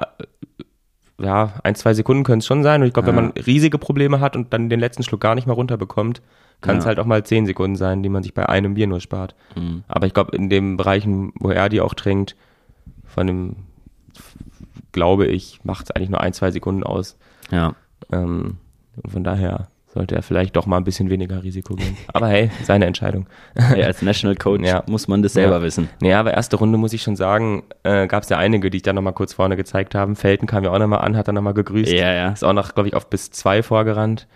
ja, 1.21 1.53
ein, 1.63 1.75
zwei 1.75 1.93
Sekunden 1.93 2.23
können 2.23 2.39
es 2.39 2.45
schon 2.45 2.63
sein. 2.63 2.81
Und 2.81 2.88
ich 2.88 2.93
glaube, 2.93 3.07
wenn 3.09 3.15
Ja. 3.15 3.21
man 3.21 3.31
riesige 3.31 3.77
Probleme 3.77 4.19
hat 4.19 4.36
und 4.36 4.51
dann 4.53 4.69
den 4.69 4.79
letzten 4.79 5.03
Schluck 5.03 5.21
gar 5.21 5.36
nicht 5.36 5.45
mehr 5.47 5.55
runterbekommt, 5.55 6.21
kann 6.61 6.77
es 6.77 6.83
Ja. 6.83 6.89
halt 6.89 6.99
auch 6.99 7.05
mal 7.05 7.23
zehn 7.25 7.45
Sekunden 7.45 7.75
sein, 7.77 8.03
die 8.03 8.09
man 8.09 8.23
sich 8.23 8.33
bei 8.33 8.47
einem 8.49 8.73
Bier 8.73 8.88
nur 8.88 8.99
spart. 8.99 9.36
Mhm. 9.55 9.83
Aber 9.88 10.07
ich 10.07 10.13
glaube, 10.13 10.36
in 10.36 10.49
den 10.49 10.75
Bereichen, 10.77 11.31
wo 11.39 11.49
er 11.51 11.69
die 11.69 11.79
auch 11.81 11.93
trinkt, 11.93 12.36
von 13.05 13.27
dem, 13.27 13.55
glaube 14.91 15.27
ich, 15.27 15.59
macht 15.63 15.86
es 15.86 15.91
eigentlich 15.91 16.09
nur 16.09 16.21
ein, 16.21 16.33
zwei 16.33 16.51
Sekunden 16.51 16.83
aus. 16.83 17.17
Ja, 17.51 17.75
Ähm, 18.11 18.57
und 19.01 19.11
von 19.11 19.23
daher 19.23 19.67
sollte 19.96 20.14
er 20.14 20.22
vielleicht 20.22 20.56
doch 20.56 20.68
mal 20.68 20.78
ein 20.78 20.84
bisschen 20.84 21.10
weniger 21.10 21.41
Risiko 21.41 21.74
gehen. 21.76 21.98
Aber 22.14 22.28
hey, 22.28 22.52
seine 22.64 22.86
Entscheidung. 22.86 23.26
hey, 23.56 23.82
als 23.84 24.02
National 24.04 24.36
Coach 24.36 24.64
Ja. 24.64 24.84
muss 24.88 25.08
man 25.08 25.24
das 25.24 25.34
selber 25.34 25.56
Ja. 25.58 25.62
wissen. 25.64 25.89
Naja, 26.02 26.20
aber 26.20 26.34
erste 26.34 26.58
Runde 26.58 26.78
muss 26.78 26.93
ich 26.93 27.02
schon 27.02 27.16
sagen, 27.16 27.64
äh, 27.84 28.06
gab 28.06 28.22
es 28.24 28.30
ja 28.30 28.38
einige, 28.38 28.70
die 28.70 28.78
ich 28.78 28.84
dann 28.84 28.96
nochmal 28.96 29.14
kurz 29.14 29.34
vorne 29.34 29.56
gezeigt 29.56 29.96
haben. 29.96 30.16
Felten 30.16 30.46
kam 30.48 30.64
ja 30.64 30.72
auch 30.72 30.78
nochmal 30.80 31.00
an, 31.00 31.16
hat 31.18 31.28
dann 31.28 31.36
nochmal 31.36 31.54
gegrüßt. 31.56 31.91
Ja, 31.91 32.14
ja. 32.14 32.30
Ist 32.30 32.43
auch 32.43 32.54
noch, 32.54 32.74
glaube 32.76 32.89
ich, 32.89 32.93
auf 32.96 33.10
bis 33.10 33.32
zwei 33.32 33.64
vorgerannt. 33.64 34.28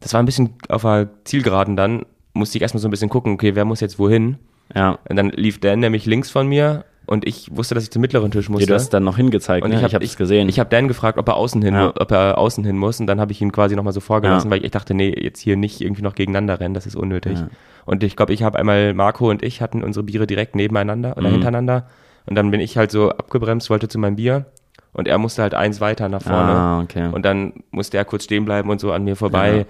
Das 0.00 0.12
war 0.12 0.20
ein 0.20 0.26
bisschen 0.26 0.50
auf 0.68 0.82
der 0.82 1.08
Zielgeraden 1.24 1.76
dann. 1.76 2.04
Musste 2.34 2.58
ich 2.58 2.62
erstmal 2.62 2.80
so 2.82 2.88
ein 2.88 2.90
bisschen 2.90 3.08
gucken, 3.08 3.32
okay, 3.34 3.54
wer 3.54 3.64
muss 3.64 3.80
jetzt 3.80 3.98
wohin? 3.98 4.36
Ja. 4.74 4.98
Und 5.08 5.16
dann 5.16 5.30
lief 5.30 5.60
Dan 5.60 5.78
nämlich 5.80 6.04
links 6.04 6.30
von 6.30 6.48
mir 6.48 6.84
und 7.06 7.26
ich 7.26 7.48
wusste, 7.56 7.74
dass 7.74 7.84
ich 7.84 7.90
zum 7.90 8.02
mittleren 8.02 8.30
Tisch 8.30 8.46
Ja, 8.46 8.52
musste. 8.52 8.66
du 8.66 8.74
hast 8.74 8.90
dann 8.90 9.04
noch 9.04 9.16
hingezeigt, 9.16 9.64
und 9.64 9.70
ne? 9.70 9.84
ich 9.86 9.94
habe 9.94 10.04
es 10.04 10.16
gesehen. 10.16 10.48
Ich 10.48 10.58
habe 10.58 10.68
Dan 10.70 10.88
gefragt, 10.88 11.18
ob 11.18 11.28
er 11.28 11.36
außen 11.36 11.62
hin, 11.62 11.74
Ja. 11.74 11.92
ob 11.98 12.10
er 12.10 12.38
außen 12.38 12.64
hin 12.64 12.76
muss 12.76 13.00
und 13.00 13.06
dann 13.06 13.20
habe 13.20 13.32
ich 13.32 13.40
ihn 13.40 13.52
quasi 13.52 13.76
nochmal 13.76 13.92
so 13.92 14.00
vorgelassen, 14.00 14.50
Ja. 14.50 14.56
weil 14.56 14.64
ich 14.64 14.70
dachte, 14.72 14.94
nee, 14.94 15.14
jetzt 15.18 15.40
hier 15.40 15.56
nicht 15.56 15.80
irgendwie 15.80 16.02
noch 16.02 16.14
gegeneinander 16.14 16.58
rennen, 16.60 16.74
das 16.74 16.86
ist 16.86 16.96
unnötig. 16.96 17.38
Und 17.84 18.02
ich 18.02 18.16
glaube, 18.16 18.32
ich 18.32 18.42
habe 18.42 18.58
einmal 18.58 18.94
Marco 18.94 19.30
und 19.30 19.42
ich 19.42 19.60
hatten 19.62 19.82
unsere 19.84 20.02
Biere 20.02 20.26
direkt 20.26 20.56
nebeneinander 20.56 21.16
oder 21.16 21.28
Mhm. 21.28 21.32
hintereinander 21.34 21.86
und 22.26 22.34
dann 22.34 22.50
bin 22.50 22.60
ich 22.60 22.76
halt 22.76 22.90
so 22.90 23.10
abgebremst, 23.10 23.70
wollte 23.70 23.86
zu 23.88 23.98
meinem 23.98 24.16
Bier 24.16 24.46
und 24.92 25.06
er 25.06 25.18
musste 25.18 25.42
halt 25.42 25.54
eins 25.54 25.80
weiter 25.80 26.08
nach 26.08 26.22
vorne 26.22 26.50
ah, 26.52 26.80
okay. 26.80 27.08
und 27.12 27.24
dann 27.24 27.52
musste 27.70 27.96
er 27.98 28.04
kurz 28.04 28.24
stehen 28.24 28.44
bleiben 28.44 28.68
und 28.70 28.80
so 28.80 28.90
an 28.92 29.04
mir 29.04 29.14
vorbei. 29.14 29.66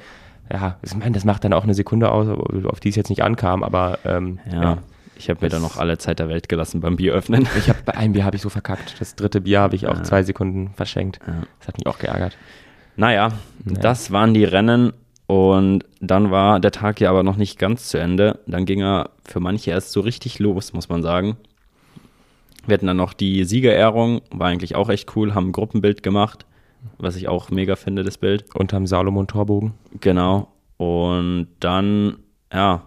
Ja, 0.50 0.76
ich 0.82 0.94
meine, 0.96 1.10
das 1.10 1.24
macht 1.24 1.42
dann 1.44 1.52
auch 1.52 1.64
eine 1.64 1.74
Sekunde 1.74 2.10
aus, 2.10 2.28
auf 2.66 2.78
die 2.80 2.88
es 2.90 2.94
jetzt 2.96 3.10
nicht 3.10 3.22
ankam, 3.24 3.62
aber 3.64 3.98
ähm, 4.04 4.38
ja. 4.50 4.78
Ich 5.18 5.30
habe 5.30 5.44
mir 5.44 5.48
dann 5.48 5.62
noch 5.62 5.76
alle 5.78 5.98
Zeit 5.98 6.18
der 6.18 6.28
Welt 6.28 6.48
gelassen 6.48 6.80
beim 6.80 6.96
Bier 6.96 7.12
öffnen. 7.14 7.48
Ich 7.58 7.68
habe 7.68 7.78
bei 7.84 7.94
einem 7.96 8.12
Bier 8.12 8.24
habe 8.24 8.36
ich 8.36 8.42
so 8.42 8.48
verkackt. 8.48 8.96
Das 9.00 9.14
dritte 9.16 9.40
Bier 9.40 9.60
habe 9.60 9.74
ich 9.76 9.86
auch 9.86 9.96
Ja. 9.96 10.02
zwei 10.02 10.22
Sekunden 10.22 10.70
verschenkt. 10.74 11.20
Ja. 11.26 11.42
Das 11.58 11.68
hat 11.68 11.78
mich 11.78 11.86
auch 11.86 11.98
geärgert. 11.98 12.36
Naja, 12.96 13.32
Naja. 13.64 13.80
das 13.80 14.10
waren 14.10 14.34
die 14.34 14.44
Rennen 14.44 14.92
und 15.26 15.84
dann 16.00 16.30
war 16.30 16.60
der 16.60 16.70
Tag 16.70 17.00
ja 17.00 17.10
aber 17.10 17.22
noch 17.22 17.36
nicht 17.36 17.58
ganz 17.58 17.88
zu 17.88 17.98
Ende. 17.98 18.38
Dann 18.46 18.64
ging 18.66 18.80
er 18.82 19.10
für 19.24 19.40
manche 19.40 19.70
erst 19.70 19.92
so 19.92 20.00
richtig 20.00 20.38
los, 20.38 20.72
muss 20.72 20.88
man 20.88 21.02
sagen. 21.02 21.36
Wir 22.66 22.74
hatten 22.74 22.86
dann 22.86 22.96
noch 22.96 23.12
die 23.12 23.44
Siegerehrung, 23.44 24.22
war 24.30 24.48
eigentlich 24.48 24.74
auch 24.74 24.88
echt 24.88 25.14
cool, 25.16 25.34
haben 25.34 25.48
ein 25.48 25.52
Gruppenbild 25.52 26.02
gemacht, 26.02 26.46
was 26.98 27.16
ich 27.16 27.28
auch 27.28 27.50
mega 27.50 27.76
finde, 27.76 28.02
das 28.02 28.18
Bild. 28.18 28.44
Unterm 28.54 28.86
Salomon-Torbogen. 28.86 29.74
Genau. 30.00 30.48
Und 30.78 31.48
dann, 31.60 32.16
ja, 32.52 32.82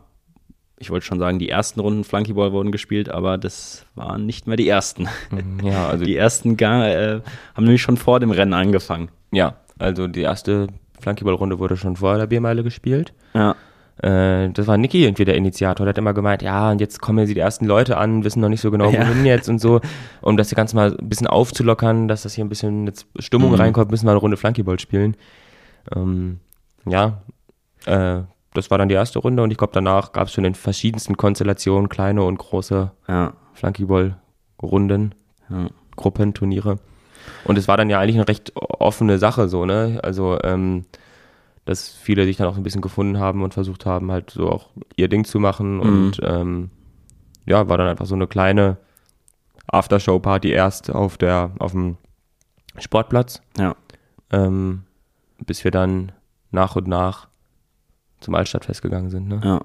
ich 0.80 0.90
wollte 0.90 1.06
schon 1.06 1.20
sagen, 1.20 1.40
die 1.40 1.50
ersten 1.50 1.80
Runden 1.80 2.04
Flunkyball 2.04 2.52
wurden 2.54 2.72
gespielt, 2.72 3.10
aber 3.10 3.38
das 3.38 3.86
waren 3.96 4.26
nicht 4.26 4.48
mehr 4.48 4.58
die 4.58 4.68
ersten. 4.70 5.08
Mhm, 5.32 5.60
Ja, 5.64 5.88
also, 5.90 6.06
Die 6.10 6.16
ersten 6.16 6.58
gar, 6.58 6.88
äh, 6.88 7.22
haben 7.56 7.64
nämlich 7.66 7.82
schon 7.82 7.98
vor 7.98 8.20
dem 8.20 8.32
Rennen 8.32 8.54
angefangen. 8.54 9.10
ja, 9.32 9.56
also 9.78 10.08
die 10.08 10.22
erste 10.22 10.68
Flunkyball-Runde 11.02 11.60
wurde 11.60 11.78
schon 11.78 11.96
vor 11.96 12.18
der 12.18 12.28
Biermeile 12.28 12.64
gespielt. 12.64 13.14
Ja. 13.34 13.56
Äh, 14.02 14.50
das 14.52 14.68
war 14.68 14.78
Niki 14.78 15.04
irgendwie 15.04 15.26
der 15.26 15.36
Initiator. 15.36 15.86
Der 15.86 15.90
hat 15.92 15.98
immer 15.98 16.14
gemeint, 16.14 16.42
ja, 16.42 16.72
und 16.72 16.80
jetzt 16.82 17.02
kommen 17.02 17.20
ja 17.20 17.26
die 17.34 17.38
ersten 17.40 17.66
Leute 17.66 17.98
an, 17.98 18.24
wissen 18.24 18.40
noch 18.40 18.48
nicht 18.50 18.62
so 18.62 18.72
genau, 18.72 18.90
Ja. 18.90 19.02
wohin 19.08 19.26
jetzt 19.26 19.50
und 19.50 19.60
so. 19.60 19.82
Um 20.22 20.38
das 20.38 20.50
Ganze 20.56 20.76
mal 20.78 20.96
ein 20.98 21.10
bisschen 21.10 21.28
aufzulockern, 21.28 22.08
dass 22.08 22.24
das 22.24 22.34
hier 22.34 22.46
ein 22.46 22.50
bisschen 22.50 22.88
jetzt 22.88 23.06
Stimmung 23.20 23.52
Mhm. 23.52 23.56
reinkommt, 23.58 23.92
müssen 23.92 24.06
wir 24.08 24.12
eine 24.12 24.20
Runde 24.22 24.38
Flunkyball 24.38 24.80
spielen. 24.80 25.16
Ähm, 25.96 26.40
ja, 26.86 27.22
äh, 27.86 28.22
das 28.54 28.72
war 28.72 28.78
dann 28.78 28.90
die 28.90 28.96
erste 28.96 29.20
Runde 29.20 29.44
und 29.44 29.52
ich 29.52 29.58
glaube, 29.58 29.74
danach 29.74 30.12
gab 30.12 30.28
es 30.28 30.34
schon 30.34 30.46
in 30.46 30.56
verschiedensten 30.56 31.18
Konstellationen 31.18 31.90
kleine 31.90 32.24
und 32.24 32.38
große 32.38 32.92
Ja. 33.08 33.34
Flunkyball-Runden, 33.54 35.16
ja. 35.50 35.68
Gruppenturniere. 35.96 36.80
Und 37.44 37.58
es 37.58 37.68
war 37.68 37.78
dann 37.78 37.90
ja 37.90 38.00
eigentlich 38.00 38.16
eine 38.16 38.28
recht 38.28 38.54
offene 38.56 39.20
Sache 39.20 39.50
so, 39.50 39.66
ne? 39.66 40.00
Also, 40.04 40.40
ähm, 40.44 40.86
dass 41.66 41.90
viele 41.90 42.26
sich 42.26 42.38
dann 42.38 42.48
auch 42.48 42.58
ein 42.58 42.64
bisschen 42.64 42.82
gefunden 42.82 43.20
haben 43.20 43.44
und 43.44 43.54
versucht 43.54 43.86
haben, 43.86 44.12
halt 44.12 44.32
so 44.32 44.50
auch 44.50 44.70
ihr 44.96 45.08
Ding 45.10 45.26
zu 45.26 45.40
machen. 45.40 45.80
Und 45.80 46.20
ähm, 46.24 46.72
ja, 47.46 47.68
war 47.70 47.78
dann 47.78 47.88
einfach 47.88 48.06
so 48.08 48.16
eine 48.16 48.28
kleine 48.28 48.78
Aftershow-Party 49.68 50.50
erst 50.50 50.90
auf 50.90 51.18
der, 51.18 51.52
auf 51.60 51.72
dem 51.74 51.98
Sportplatz, 52.80 53.42
Ja. 53.58 53.76
ähm, 54.32 54.84
bis 55.46 55.64
wir 55.64 55.72
dann 55.72 56.12
nach 56.52 56.76
und 56.76 56.88
nach 56.88 57.28
zum 58.22 58.36
Altstadtfest 58.36 58.82
gegangen 58.82 59.10
sind, 59.10 59.28
ne? 59.28 59.42
Ja, 59.44 59.62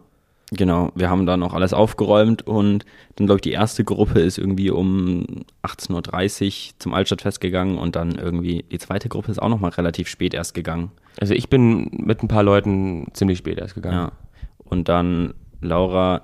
genau. 0.53 0.91
Wir 0.95 1.11
haben 1.11 1.27
dann 1.27 1.43
auch 1.43 1.55
alles 1.55 1.73
aufgeräumt 1.73 2.47
und 2.47 2.85
dann, 3.17 3.27
glaube 3.27 3.39
ich, 3.39 3.43
die 3.43 3.53
erste 3.53 3.85
Gruppe 3.85 4.21
ist 4.21 4.39
irgendwie 4.39 4.71
um 4.71 5.25
18.30 5.63 6.71
Uhr 6.73 6.75
zum 6.79 6.95
Altstadtfest 6.95 7.41
gegangen 7.41 7.79
und 7.79 7.97
dann 7.97 8.17
irgendwie 8.17 8.65
die 8.71 8.79
zweite 8.79 9.09
Gruppe 9.09 9.31
ist 9.31 9.41
auch 9.41 9.49
nochmal 9.49 9.71
relativ 9.73 10.09
spät 10.09 10.35
erst 10.35 10.55
gegangen. 10.55 10.91
Also 11.21 11.35
ich 11.35 11.49
bin 11.49 11.91
mit 11.93 12.23
ein 12.23 12.29
paar 12.29 12.43
Leuten 12.43 13.09
ziemlich 13.13 13.39
spät 13.39 13.59
erst 13.59 13.75
gegangen. 13.75 13.97
Ja. 13.97 14.13
Und 14.59 14.89
dann 14.89 15.35
Laura 15.61 16.23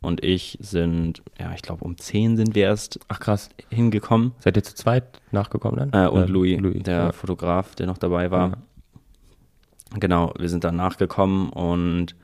und 0.00 0.22
ich 0.22 0.58
sind, 0.60 1.22
ja, 1.40 1.52
ich 1.54 1.62
glaube, 1.62 1.82
um 1.84 1.96
10 1.96 2.36
sind 2.36 2.54
wir 2.54 2.64
erst 2.64 3.00
Ach 3.08 3.20
krass. 3.20 3.48
hingekommen. 3.70 4.32
Seid 4.38 4.56
ihr 4.56 4.62
zu 4.62 4.74
zweit 4.74 5.20
nachgekommen 5.32 5.90
dann? 5.90 6.04
Äh, 6.04 6.08
und 6.08 6.24
Äh, 6.24 6.26
Louis, 6.26 6.82
der 6.82 6.94
ja. 6.96 7.12
Fotograf, 7.12 7.74
der 7.74 7.86
noch 7.86 7.96
dabei 7.98 8.30
war. 8.30 8.48
Ja. 8.50 8.56
Genau, 10.00 10.32
wir 10.38 10.48
sind 10.48 10.64
dann 10.64 10.76
nachgekommen 10.76 11.50
und 11.50 12.14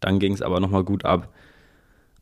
dann 0.00 0.18
ging 0.18 0.32
es 0.32 0.42
aber 0.42 0.60
nochmal 0.60 0.84
gut 0.84 1.04
ab 1.04 1.28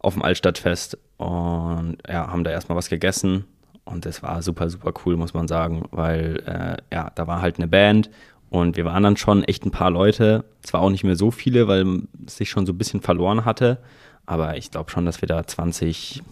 auf 0.01 0.15
dem 0.15 0.23
Altstadtfest 0.23 0.99
und 1.17 1.99
ja, 2.09 2.29
haben 2.31 2.45
da 2.45 2.51
erstmal 2.51 2.77
was 2.77 2.89
gegessen 2.89 3.45
und 3.85 4.05
das 4.07 4.23
war 4.23 4.43
super, 4.43 4.69
super 4.71 4.93
cool, 5.05 5.17
muss 5.17 5.35
man 5.35 5.49
sagen, 5.49 5.85
weil 5.91 6.43
äh, 6.47 6.95
ja, 6.95 7.11
da 7.15 7.27
war 7.27 7.41
halt 7.41 7.57
eine 7.57 7.69
Band 7.69 8.11
und 8.51 8.77
wir 8.77 8.85
waren 8.85 9.03
dann 9.03 9.17
schon 9.17 9.45
echt 9.45 9.65
ein 9.65 9.71
paar 9.71 9.91
Leute, 9.91 10.45
zwar 10.63 10.83
auch 10.83 10.91
nicht 10.91 11.05
mehr 11.05 11.17
so 11.17 11.31
viele, 11.31 11.69
weil 11.69 12.03
es 12.27 12.37
sich 12.37 12.51
schon 12.51 12.67
so 12.67 12.73
ein 12.73 12.79
bisschen 12.79 13.01
verloren 13.01 13.45
hatte, 13.45 13.79
aber 14.27 14.57
ich 14.57 14.71
glaube 14.71 14.91
schon, 14.91 15.05
dass 15.07 15.21
wir 15.23 15.27
da 15.27 15.45
20, 15.47 16.23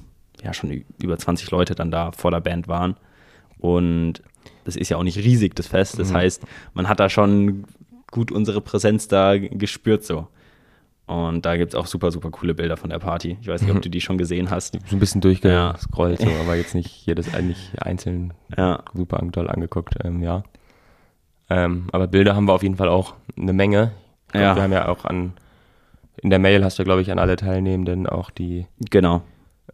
ja 0.42 0.52
schon 0.52 0.84
über 1.02 1.16
20 1.18 1.50
Leute 1.50 1.74
dann 1.74 1.90
da 1.90 2.12
vor 2.12 2.30
der 2.30 2.40
Band 2.40 2.68
waren 2.68 2.94
und 3.58 4.22
das 4.64 4.76
ist 4.76 4.90
ja 4.90 4.96
auch 4.96 5.02
nicht 5.02 5.18
riesig, 5.18 5.54
das 5.54 5.68
Fest. 5.68 5.98
Das 5.98 6.10
Mhm. 6.10 6.16
heißt, 6.16 6.42
man 6.74 6.88
hat 6.88 7.00
da 7.00 7.08
schon 7.08 7.64
gut 8.16 8.32
unsere 8.32 8.60
Präsenz 8.60 9.06
da 9.08 9.36
gespürt 9.38 10.04
so. 10.04 10.26
Und 11.06 11.46
da 11.46 11.56
gibt 11.56 11.72
es 11.72 11.78
auch 11.78 11.86
super, 11.86 12.10
super 12.10 12.30
coole 12.30 12.54
Bilder 12.54 12.76
von 12.76 12.90
der 12.90 12.98
Party. 12.98 13.38
Ich 13.40 13.46
weiß 13.46 13.62
nicht, 13.62 13.70
ob 13.70 13.80
du 13.80 13.88
die 13.88 14.00
schon 14.00 14.18
gesehen 14.18 14.50
hast. 14.50 14.76
So 14.86 14.96
ein 14.96 14.98
bisschen 14.98 15.20
durchgescrollt, 15.20 16.18
so, 16.18 16.28
aber 16.40 16.56
jetzt 16.56 16.74
nicht 16.74 17.06
jedes 17.06 17.32
eigentlich 17.32 17.70
einzeln 17.80 18.34
Ja, 18.56 18.82
super 18.92 19.22
doll 19.30 19.48
angeguckt, 19.48 19.94
ähm, 20.02 20.20
ja. 20.20 20.42
Ähm, 21.48 21.86
aber 21.92 22.08
Bilder 22.08 22.34
haben 22.34 22.46
wir 22.48 22.54
auf 22.54 22.64
jeden 22.64 22.76
Fall 22.76 22.88
auch 22.88 23.14
eine 23.36 23.52
Menge. 23.52 23.92
Glaub, 24.32 24.42
Ja. 24.42 24.56
Wir 24.56 24.62
haben 24.64 24.72
ja 24.72 24.88
auch 24.88 25.04
an, 25.04 25.34
in 26.16 26.30
der 26.30 26.40
Mail 26.40 26.64
hast 26.64 26.80
du, 26.80 26.84
glaube 26.84 27.02
ich, 27.02 27.12
an 27.12 27.20
alle 27.20 27.36
Teilnehmenden 27.36 28.08
auch 28.08 28.30
die 28.30 28.66
genau. 28.90 29.22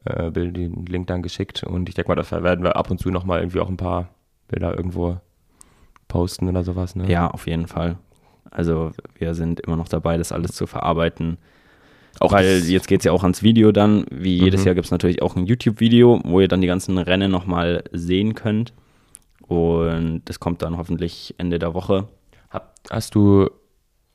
äh, 0.04 0.30
Bilder, 0.30 0.52
den 0.52 0.84
Link 0.84 1.06
dann 1.06 1.22
geschickt. 1.22 1.64
Und 1.64 1.88
ich 1.88 1.94
denke 1.94 2.10
mal, 2.10 2.16
dafür 2.16 2.42
werden 2.42 2.62
wir 2.62 2.76
ab 2.76 2.90
und 2.90 2.98
zu 2.98 3.10
nochmal 3.10 3.40
irgendwie 3.40 3.60
auch 3.60 3.70
ein 3.70 3.78
paar 3.78 4.10
Bilder 4.48 4.76
irgendwo 4.76 5.16
posten 6.08 6.46
oder 6.46 6.62
sowas, 6.62 6.94
ne? 6.94 7.10
Ja, 7.10 7.30
auf 7.30 7.46
jeden 7.46 7.68
Fall. 7.68 7.96
Also 8.52 8.92
wir 9.18 9.34
sind 9.34 9.60
immer 9.60 9.76
noch 9.76 9.88
dabei, 9.88 10.16
das 10.18 10.30
alles 10.32 10.52
zu 10.52 10.66
verarbeiten. 10.66 11.38
Auch 12.20 12.32
Weil 12.32 12.58
jetzt 12.64 12.86
geht 12.88 13.00
es 13.00 13.04
ja 13.06 13.12
auch 13.12 13.22
ans 13.22 13.42
Video 13.42 13.72
dann. 13.72 14.04
Wie 14.10 14.36
jedes 14.36 14.60
Mhm. 14.60 14.66
Jahr 14.66 14.74
gibt 14.74 14.84
es 14.84 14.90
natürlich 14.90 15.22
auch 15.22 15.34
ein 15.34 15.46
YouTube-Video, 15.46 16.20
wo 16.24 16.40
ihr 16.40 16.48
dann 16.48 16.60
die 16.60 16.66
ganzen 16.66 16.98
Rennen 16.98 17.30
nochmal 17.30 17.84
sehen 17.92 18.34
könnt. 18.34 18.72
Und 19.40 20.22
das 20.26 20.38
kommt 20.38 20.62
dann 20.62 20.76
hoffentlich 20.76 21.34
Ende 21.38 21.58
der 21.58 21.74
Woche. 21.74 22.08
Hab, 22.50 22.74
hast 22.90 23.14
du, 23.14 23.48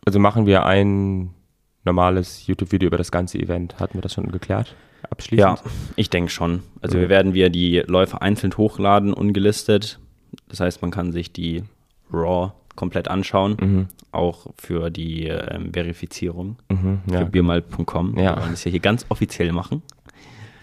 also 0.05 0.19
machen 0.19 0.45
wir 0.45 0.65
ein 0.65 1.31
normales 1.85 2.45
YouTube-Video 2.47 2.87
über 2.87 2.97
das 2.97 3.11
ganze 3.11 3.39
Event? 3.39 3.79
Hatten 3.79 3.95
wir 3.97 4.01
das 4.01 4.13
schon 4.13 4.31
geklärt? 4.31 4.75
Abschließend? 5.09 5.59
Ja, 5.59 5.71
ich 5.95 6.09
denke 6.09 6.29
schon. 6.31 6.61
Also 6.81 6.97
Okay. 6.97 7.03
wir 7.03 7.09
werden 7.09 7.33
wir 7.33 7.49
die 7.49 7.79
Läufe 7.87 8.21
einzeln 8.21 8.55
hochladen, 8.57 9.13
ungelistet. 9.13 9.99
Das 10.49 10.59
heißt, 10.59 10.81
man 10.81 10.91
kann 10.91 11.11
sich 11.11 11.31
die 11.33 11.63
Raw 12.11 12.51
komplett 12.77 13.09
anschauen, 13.09 13.57
Mhm. 13.59 13.87
auch 14.13 14.47
für 14.57 14.89
die 14.89 15.25
ähm, 15.27 15.73
Verifizierung 15.73 16.55
Mhm. 16.71 16.99
für 17.09 17.13
Ja. 17.15 17.23
biermal.com. 17.25 18.17
Ja. 18.17 18.35
Wir 18.37 18.41
wollen 18.43 18.51
das 18.51 18.63
ja 18.63 18.71
hier 18.71 18.79
ganz 18.79 19.05
offiziell 19.09 19.51
machen. 19.51 19.81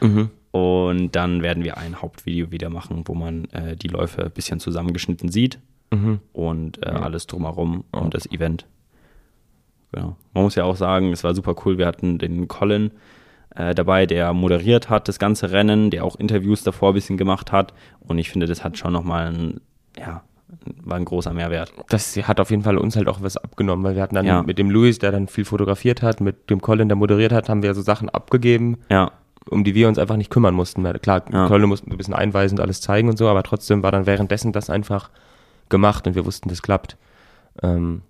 Mhm. 0.01 0.31
Und 0.51 1.13
dann 1.17 1.43
werden 1.43 1.63
wir 1.65 1.77
ein 1.77 2.01
Hauptvideo 2.01 2.51
wieder 2.51 2.71
machen, 2.71 3.03
wo 3.07 3.15
man 3.15 3.45
äh, 3.47 3.77
die 3.77 3.89
Läufe 3.89 4.25
ein 4.25 4.31
bisschen 4.31 4.61
zusammengeschnitten 4.61 5.29
sieht 5.29 5.59
Mhm. 5.93 6.21
und 6.33 6.83
äh, 6.83 6.89
alles 6.91 7.27
drumherum 7.27 7.85
und 7.93 8.15
das 8.15 8.27
Event. 8.31 8.65
Genau. 9.93 10.17
Man 10.33 10.45
muss 10.45 10.55
ja 10.55 10.65
auch 10.65 10.77
sagen, 10.77 11.13
es 11.13 11.23
war 11.25 11.35
super 11.35 11.55
cool. 11.65 11.79
Wir 11.79 11.87
hatten 11.87 12.19
den 12.19 12.49
Colin 12.49 12.91
äh, 13.55 13.75
dabei, 13.75 14.07
der 14.07 14.33
moderiert 14.33 14.91
hat 14.91 15.07
das 15.07 15.21
ganze 15.21 15.53
Rennen, 15.53 15.91
der 15.91 16.05
auch 16.05 16.17
Interviews 16.17 16.65
davor 16.65 16.89
ein 16.91 16.95
bisschen 16.95 17.17
gemacht 17.17 17.53
hat. 17.53 17.73
Und 18.01 18.19
ich 18.19 18.29
finde, 18.31 18.47
das 18.47 18.65
hat 18.65 18.77
schon 18.79 18.93
nochmal 18.93 19.29
ein, 19.33 19.61
ja, 19.97 20.23
war 20.83 20.97
ein 20.97 21.05
großer 21.05 21.33
Mehrwert. 21.33 21.73
Das 21.89 22.17
hat 22.17 22.41
auf 22.41 22.51
jeden 22.51 22.63
Fall 22.63 22.77
uns 22.79 22.97
halt 22.97 23.09
auch 23.09 23.23
was 23.23 23.37
abgenommen, 23.37 23.85
weil 23.85 23.95
wir 23.97 24.03
hatten 24.03 24.15
dann 24.15 24.27
Ja. 24.27 24.43
mit 24.43 24.59
dem 24.59 24.71
Luis, 24.71 24.99
der 24.99 25.13
dann 25.13 25.29
viel 25.29 25.45
fotografiert 25.45 26.03
hat, 26.03 26.21
mit 26.21 26.51
dem 26.51 26.61
Colin, 26.61 26.89
der 26.89 26.97
moderiert 26.97 27.33
hat, 27.33 27.49
haben 27.49 27.63
wir 27.63 27.75
so 27.75 27.83
Sachen 27.83 28.09
abgegeben, 28.09 28.79
Ja, 28.91 29.11
um 29.51 29.63
die 29.65 29.75
wir 29.75 29.89
uns 29.89 29.99
einfach 29.99 30.17
nicht 30.17 30.31
kümmern 30.31 30.55
mussten. 30.55 30.85
Klar, 31.01 31.23
Ja. 31.33 31.47
Colin 31.49 31.69
musste 31.69 31.91
ein 31.91 31.97
bisschen 31.97 32.15
einweisen 32.15 32.59
und 32.59 32.63
alles 32.63 32.81
zeigen 32.81 33.09
und 33.09 33.19
so, 33.19 33.29
aber 33.29 33.43
trotzdem 33.43 33.83
war 33.83 33.93
dann 33.93 34.07
währenddessen 34.07 34.53
das 34.53 34.71
einfach 34.71 35.11
gemacht 35.69 36.07
und 36.07 36.15
wir 36.15 36.25
wussten, 36.27 36.49
das 36.49 36.63
klappt. 36.63 36.97
Ähm, 37.63 38.03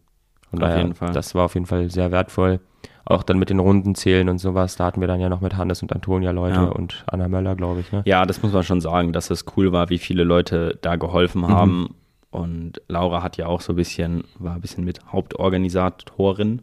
von 0.51 0.63
Auf 0.63 0.69
daher, 0.69 0.79
jeden 0.83 0.95
Fall. 0.95 1.13
das 1.13 1.35
war 1.35 1.45
auf 1.47 1.55
jeden 1.55 1.67
Fall 1.67 1.91
sehr 1.91 2.13
wertvoll. 2.13 2.61
Auch 3.07 3.23
dann 3.23 3.39
mit 3.39 3.51
den 3.51 3.59
Runden 3.59 3.95
zählen 3.95 4.29
und 4.31 4.39
sowas, 4.39 4.77
da 4.77 4.87
hatten 4.87 5.01
wir 5.03 5.09
dann 5.09 5.21
ja 5.21 5.29
noch 5.29 5.43
mit 5.43 5.57
Hannes 5.59 5.83
und 5.83 5.93
Antonia 5.93 6.31
Leute 6.31 6.55
Ja. 6.57 6.65
und 6.65 7.05
Anna 7.07 7.29
Möller, 7.29 7.55
glaube 7.55 7.81
ich. 7.81 7.93
Ne? 7.93 8.03
Ja, 8.07 8.25
das 8.25 8.43
muss 8.43 8.53
man 8.53 8.63
schon 8.63 8.81
sagen, 8.81 9.13
dass 9.13 9.29
es 9.31 9.45
cool 9.57 9.73
war, 9.73 9.91
wie 9.91 9.99
viele 9.99 10.25
Leute 10.25 10.79
da 10.81 10.97
geholfen 10.97 11.43
Mhm. 11.43 11.89
Und 12.35 12.83
Laura 12.89 13.23
hat 13.23 13.37
ja 13.37 13.47
auch 13.47 13.61
so 13.61 13.75
ein 13.75 13.77
bisschen, 13.77 14.25
war 14.41 14.57
ein 14.57 14.61
bisschen 14.61 14.83
mit 14.83 15.07
Hauptorganisatorin 15.13 16.63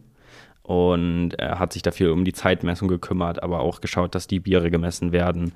und 0.62 1.30
äh, 1.38 1.48
hat 1.52 1.72
sich 1.72 1.80
dafür 1.80 2.12
um 2.12 2.26
die 2.26 2.34
Zeitmessung 2.34 2.88
gekümmert, 2.88 3.42
aber 3.42 3.60
auch 3.60 3.80
geschaut, 3.80 4.14
dass 4.14 4.26
die 4.26 4.38
Biere 4.38 4.70
gemessen 4.70 5.12
werden, 5.12 5.52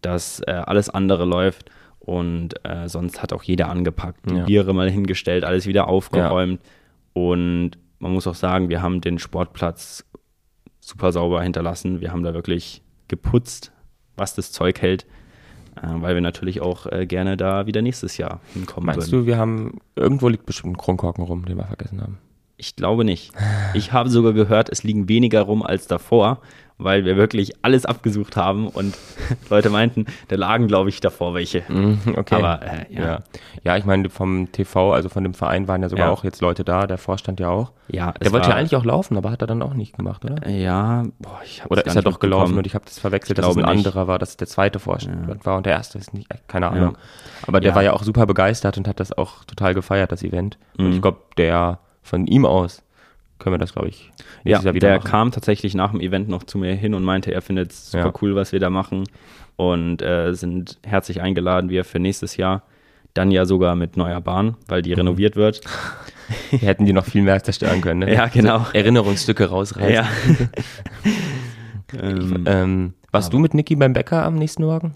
dass 0.00 0.40
äh, 0.46 0.52
alles 0.52 0.88
andere 0.88 1.26
läuft. 1.26 1.70
Und 2.00 2.54
äh, 2.64 2.88
sonst 2.88 3.20
hat 3.22 3.34
auch 3.34 3.42
jeder 3.42 3.68
angepackt, 3.68 4.30
die 4.30 4.36
Ja. 4.36 4.44
Biere 4.46 4.72
mal 4.72 4.88
hingestellt, 4.90 5.44
alles 5.44 5.66
wieder 5.66 5.86
aufgeräumt. 5.88 6.62
Und 7.12 7.72
man 7.98 8.12
muss 8.14 8.26
auch 8.26 8.36
sagen, 8.36 8.70
wir 8.70 8.80
haben 8.80 9.02
den 9.02 9.18
Sportplatz 9.18 10.06
super 10.80 11.12
sauber 11.12 11.42
hinterlassen. 11.42 12.00
Wir 12.00 12.10
haben 12.10 12.22
da 12.22 12.32
wirklich 12.32 12.80
geputzt, 13.08 13.70
was 14.16 14.34
das 14.34 14.50
Zeug 14.50 14.80
hält, 14.80 15.04
weil 15.82 16.14
wir 16.14 16.20
natürlich 16.20 16.60
auch 16.60 16.86
äh, 16.86 17.06
gerne 17.06 17.36
da 17.36 17.66
wieder 17.66 17.82
nächstes 17.82 18.16
Jahr 18.16 18.40
hinkommen 18.54 18.86
Meinst 18.86 19.12
würden. 19.12 19.22
du, 19.22 19.26
wir 19.26 19.38
haben, 19.38 19.78
irgendwo 19.96 20.28
liegt 20.28 20.46
bestimmt 20.46 20.74
ein 20.74 20.78
Kronkorken 20.78 21.24
rum, 21.24 21.44
den 21.44 21.56
wir 21.56 21.64
vergessen 21.64 22.00
haben? 22.00 22.18
Ich 22.60 22.74
glaube 22.76 23.04
nicht. 23.04 23.30
Ich 23.74 23.92
habe 23.92 24.10
sogar 24.10 24.32
gehört, 24.32 24.68
es 24.68 24.82
liegen 24.82 25.08
weniger 25.08 25.42
rum 25.42 25.62
als 25.62 25.86
davor, 25.86 26.38
weil 26.76 27.04
wir 27.04 27.16
wirklich 27.16 27.52
alles 27.62 27.86
abgesucht 27.86 28.36
haben 28.36 28.66
und 28.66 28.96
Leute 29.50 29.70
meinten, 29.70 30.06
da 30.26 30.34
lagen, 30.36 30.66
glaube 30.66 30.88
ich, 30.88 31.00
davor 31.00 31.34
welche. 31.34 31.62
Mhm, 31.68 31.98
Okay. 32.16 32.34
Aber 32.34 32.60
äh, 32.62 32.86
ja. 32.92 33.00
ja. 33.06 33.18
ja. 33.62 33.76
ich 33.76 33.84
meine, 33.84 34.10
vom 34.10 34.50
TV, 34.50 34.92
also 34.92 35.08
von 35.08 35.22
dem 35.22 35.34
Verein 35.34 35.68
waren 35.68 35.82
ja 35.82 35.88
sogar 35.88 36.06
Ja. 36.08 36.12
auch 36.12 36.24
jetzt 36.24 36.40
Leute 36.40 36.64
da, 36.64 36.88
der 36.88 36.98
Vorstand 36.98 37.38
ja 37.38 37.48
auch. 37.48 37.70
ja, 37.88 38.10
Der 38.12 38.32
wollte 38.32 38.50
ja 38.50 38.56
eigentlich 38.56 38.74
auch 38.76 38.84
laufen, 38.84 39.16
aber 39.16 39.30
hat 39.30 39.40
er 39.40 39.46
dann 39.46 39.62
auch 39.62 39.74
nicht 39.74 39.96
gemacht, 39.96 40.24
oder? 40.24 40.48
Ja, 40.48 41.04
boah, 41.20 41.40
ich 41.44 41.60
hab's 41.62 41.70
Oder 41.70 41.86
ist 41.86 41.94
er 41.94 42.02
doch 42.02 42.18
gelaufen 42.18 42.58
und 42.58 42.66
ich 42.66 42.74
habe 42.74 42.84
das 42.86 42.98
verwechselt, 42.98 43.38
dass 43.38 43.46
es 43.46 43.56
ein 43.56 43.62
nicht. 43.62 43.68
anderer 43.68 44.08
war, 44.08 44.18
dass 44.18 44.30
es 44.30 44.36
der 44.36 44.48
zweite 44.48 44.80
Vorstand 44.80 45.46
war 45.46 45.56
und 45.58 45.66
der 45.66 45.74
erste 45.74 45.98
ist 45.98 46.12
nicht, 46.12 46.28
keine 46.48 46.68
Ahnung. 46.70 46.94
Ja. 46.94 47.46
Aber 47.46 47.60
der 47.60 47.70
Ja. 47.70 47.74
war 47.76 47.82
ja 47.84 47.92
auch 47.92 48.02
super 48.02 48.26
begeistert 48.26 48.78
und 48.78 48.88
hat 48.88 48.98
das 48.98 49.16
auch 49.16 49.44
total 49.44 49.74
gefeiert, 49.74 50.10
das 50.10 50.22
Event. 50.24 50.58
Und 50.76 50.86
Mhm. 50.88 50.92
ich 50.94 51.02
glaube, 51.02 51.18
der 51.36 51.78
von 52.08 52.26
ihm 52.26 52.44
aus 52.46 52.82
können 53.38 53.54
wir 53.54 53.58
das, 53.58 53.72
glaube 53.72 53.88
ich, 53.88 54.10
Ja, 54.18 54.24
nächstes 54.44 54.64
Jahr 54.64 54.74
wieder 54.74 54.88
der 54.88 54.96
machen. 54.98 55.08
kam 55.10 55.30
tatsächlich 55.30 55.74
nach 55.76 55.92
dem 55.92 56.00
Event 56.00 56.28
noch 56.28 56.42
zu 56.42 56.58
mir 56.58 56.74
hin 56.74 56.92
und 56.94 57.04
meinte, 57.04 57.32
er 57.32 57.40
findet 57.40 57.70
es 57.70 57.92
super 57.92 58.06
Ja. 58.06 58.12
cool, 58.20 58.34
was 58.34 58.50
wir 58.50 58.58
da 58.58 58.68
machen 58.68 59.04
und 59.56 60.02
äh, 60.02 60.32
sind 60.34 60.78
herzlich 60.84 61.20
eingeladen, 61.22 61.70
wir 61.70 61.84
für 61.84 62.00
nächstes 62.00 62.36
Jahr. 62.36 62.62
Dann 63.14 63.30
ja 63.30 63.44
sogar 63.46 63.74
mit 63.76 63.96
neuer 63.96 64.20
Bahn, 64.20 64.56
weil 64.66 64.80
Mhm. 64.80 64.82
die 64.84 64.92
renoviert 64.94 65.36
wird. 65.36 65.60
Wir 66.50 66.58
hätten 66.68 66.84
die 66.84 66.92
noch 66.92 67.04
viel 67.06 67.22
mehr 67.22 67.42
zerstören 67.42 67.80
können. 67.80 68.00
Ne? 68.00 68.12
Ja, 68.14 68.26
genau. 68.26 68.58
So 68.64 68.72
Erinnerungsstücke 68.74 69.48
rausreißen. 69.48 69.94
Ja. 69.94 70.06
ähm, 72.00 72.44
Ähm, 72.46 72.94
warst 73.12 73.32
du 73.32 73.38
mit 73.38 73.54
Niki 73.54 73.76
beim 73.76 73.92
Bäcker 73.92 74.24
am 74.24 74.34
nächsten 74.34 74.64
Morgen? 74.64 74.94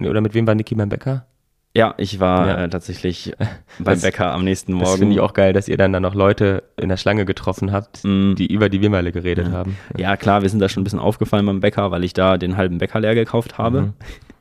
Oder 0.00 0.20
mit 0.20 0.34
wem 0.34 0.46
war 0.46 0.54
Niki 0.54 0.74
beim 0.74 0.88
Bäcker? 0.88 1.26
Ja, 1.74 1.94
ich 1.96 2.20
war 2.20 2.46
Ja. 2.46 2.64
äh, 2.64 2.68
tatsächlich 2.68 3.32
beim 3.78 3.94
Das- 3.94 4.02
Bäcker 4.02 4.32
am 4.32 4.44
nächsten 4.44 4.72
Morgen. 4.74 4.84
Das 4.84 4.98
finde 4.98 5.14
ich 5.14 5.20
auch 5.20 5.32
geil, 5.32 5.52
dass 5.52 5.68
ihr 5.68 5.76
dann 5.76 5.92
da 5.92 6.00
noch 6.00 6.14
Leute 6.14 6.62
in 6.76 6.88
der 6.88 6.96
Schlange 6.98 7.24
getroffen 7.24 7.72
habt, 7.72 8.00
Mm. 8.04 8.34
die 8.34 8.52
über 8.52 8.68
die 8.68 8.82
Wimmerle 8.82 9.12
geredet 9.12 9.50
haben. 9.50 9.76
Ja, 9.96 10.16
klar, 10.16 10.42
wir 10.42 10.48
sind 10.48 10.60
da 10.60 10.68
schon 10.68 10.82
ein 10.82 10.84
bisschen 10.84 10.98
aufgefallen 10.98 11.46
beim 11.46 11.60
Bäcker, 11.60 11.90
weil 11.90 12.04
ich 12.04 12.12
da 12.12 12.36
den 12.36 12.56
halben 12.56 12.78
Bäcker 12.78 13.00
leer 13.00 13.14
gekauft 13.14 13.56
habe. 13.58 13.80
Mhm. 13.82 13.92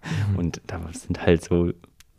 Und 0.37 0.61
da 0.67 0.79
sind 0.91 1.25
halt 1.25 1.43
so 1.43 1.71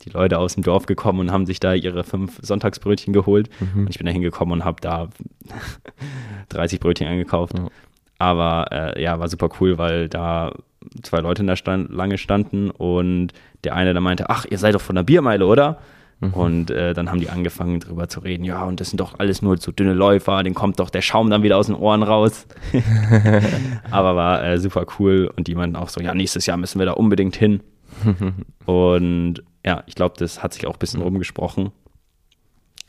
die 0.05 0.09
Leute 0.09 0.37
aus 0.39 0.55
dem 0.55 0.63
Dorf 0.63 0.85
gekommen 0.85 1.19
und 1.21 1.31
haben 1.31 1.45
sich 1.45 1.61
da 1.61 1.73
ihre 1.73 2.03
fünf 2.03 2.37
Sonntagsbrötchen 2.41 3.13
geholt. 3.13 3.49
Mhm. 3.61 3.81
Und 3.81 3.89
ich 3.89 3.97
bin 3.99 4.05
da 4.05 4.11
hingekommen 4.11 4.59
und 4.59 4.65
habe 4.65 4.81
da 4.81 5.07
30 6.49 6.79
Brötchen 6.79 7.07
eingekauft. 7.07 7.57
Ja. 7.57 7.67
Aber 8.19 8.67
äh, 8.71 9.01
ja, 9.01 9.19
war 9.19 9.27
super 9.27 9.49
cool, 9.59 9.77
weil 9.77 10.07
da 10.09 10.53
zwei 11.01 11.19
Leute 11.19 11.41
in 11.41 11.47
der 11.47 11.55
Stand 11.55 11.91
Lange 11.91 12.17
standen 12.17 12.69
und 12.69 13.29
der 13.63 13.75
eine 13.75 13.93
dann 13.93 14.03
meinte, 14.03 14.29
ach, 14.29 14.45
ihr 14.49 14.57
seid 14.57 14.75
doch 14.75 14.81
von 14.81 14.95
der 14.95 15.03
Biermeile, 15.03 15.45
oder? 15.45 15.79
Mhm. 16.19 16.33
Und 16.33 16.71
äh, 16.71 16.93
dann 16.93 17.09
haben 17.09 17.19
die 17.19 17.29
angefangen 17.29 17.79
drüber 17.79 18.07
zu 18.07 18.21
reden, 18.21 18.43
ja, 18.43 18.63
und 18.63 18.79
das 18.79 18.89
sind 18.89 18.99
doch 18.99 19.19
alles 19.19 19.41
nur 19.41 19.57
so 19.57 19.71
dünne 19.71 19.93
Läufer, 19.93 20.43
den 20.43 20.53
kommt 20.53 20.79
doch 20.79 20.89
der 20.89 21.01
Schaum 21.01 21.29
dann 21.29 21.43
wieder 21.43 21.57
aus 21.57 21.67
den 21.67 21.75
Ohren 21.75 22.03
raus. 22.03 22.47
Aber 23.91 24.15
war 24.15 24.43
äh, 24.43 24.57
super 24.57 24.85
cool 24.99 25.31
und 25.35 25.47
die 25.47 25.55
meinten 25.55 25.75
auch 25.75 25.89
so, 25.89 26.01
ja, 26.01 26.13
nächstes 26.13 26.45
Jahr 26.45 26.57
müssen 26.57 26.79
wir 26.79 26.85
da 26.85 26.93
unbedingt 26.93 27.35
hin. 27.35 27.61
und 28.65 29.43
ja, 29.65 29.83
ich 29.87 29.95
glaube, 29.95 30.15
das 30.17 30.43
hat 30.43 30.53
sich 30.53 30.65
auch 30.65 30.73
ein 30.73 30.79
bisschen 30.79 31.01
rumgesprochen. 31.01 31.71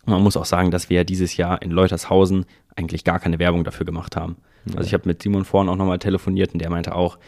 Und 0.06 0.12
man 0.12 0.22
muss 0.22 0.36
auch 0.36 0.44
sagen, 0.44 0.70
dass 0.70 0.90
wir 0.90 0.98
ja 0.98 1.04
dieses 1.04 1.36
Jahr 1.36 1.62
in 1.62 1.70
Leutershausen 1.70 2.44
eigentlich 2.76 3.04
gar 3.04 3.18
keine 3.20 3.38
Werbung 3.38 3.64
dafür 3.64 3.86
gemacht 3.86 4.16
haben. 4.16 4.36
Also 4.76 4.86
ich 4.86 4.94
habe 4.94 5.06
mit 5.06 5.22
Simon 5.22 5.44
vorhin 5.44 5.68
auch 5.68 5.76
nochmal 5.76 5.98
telefoniert 5.98 6.52
und 6.54 6.60
der 6.60 6.70
meinte 6.70 6.94
auch, 6.94 7.18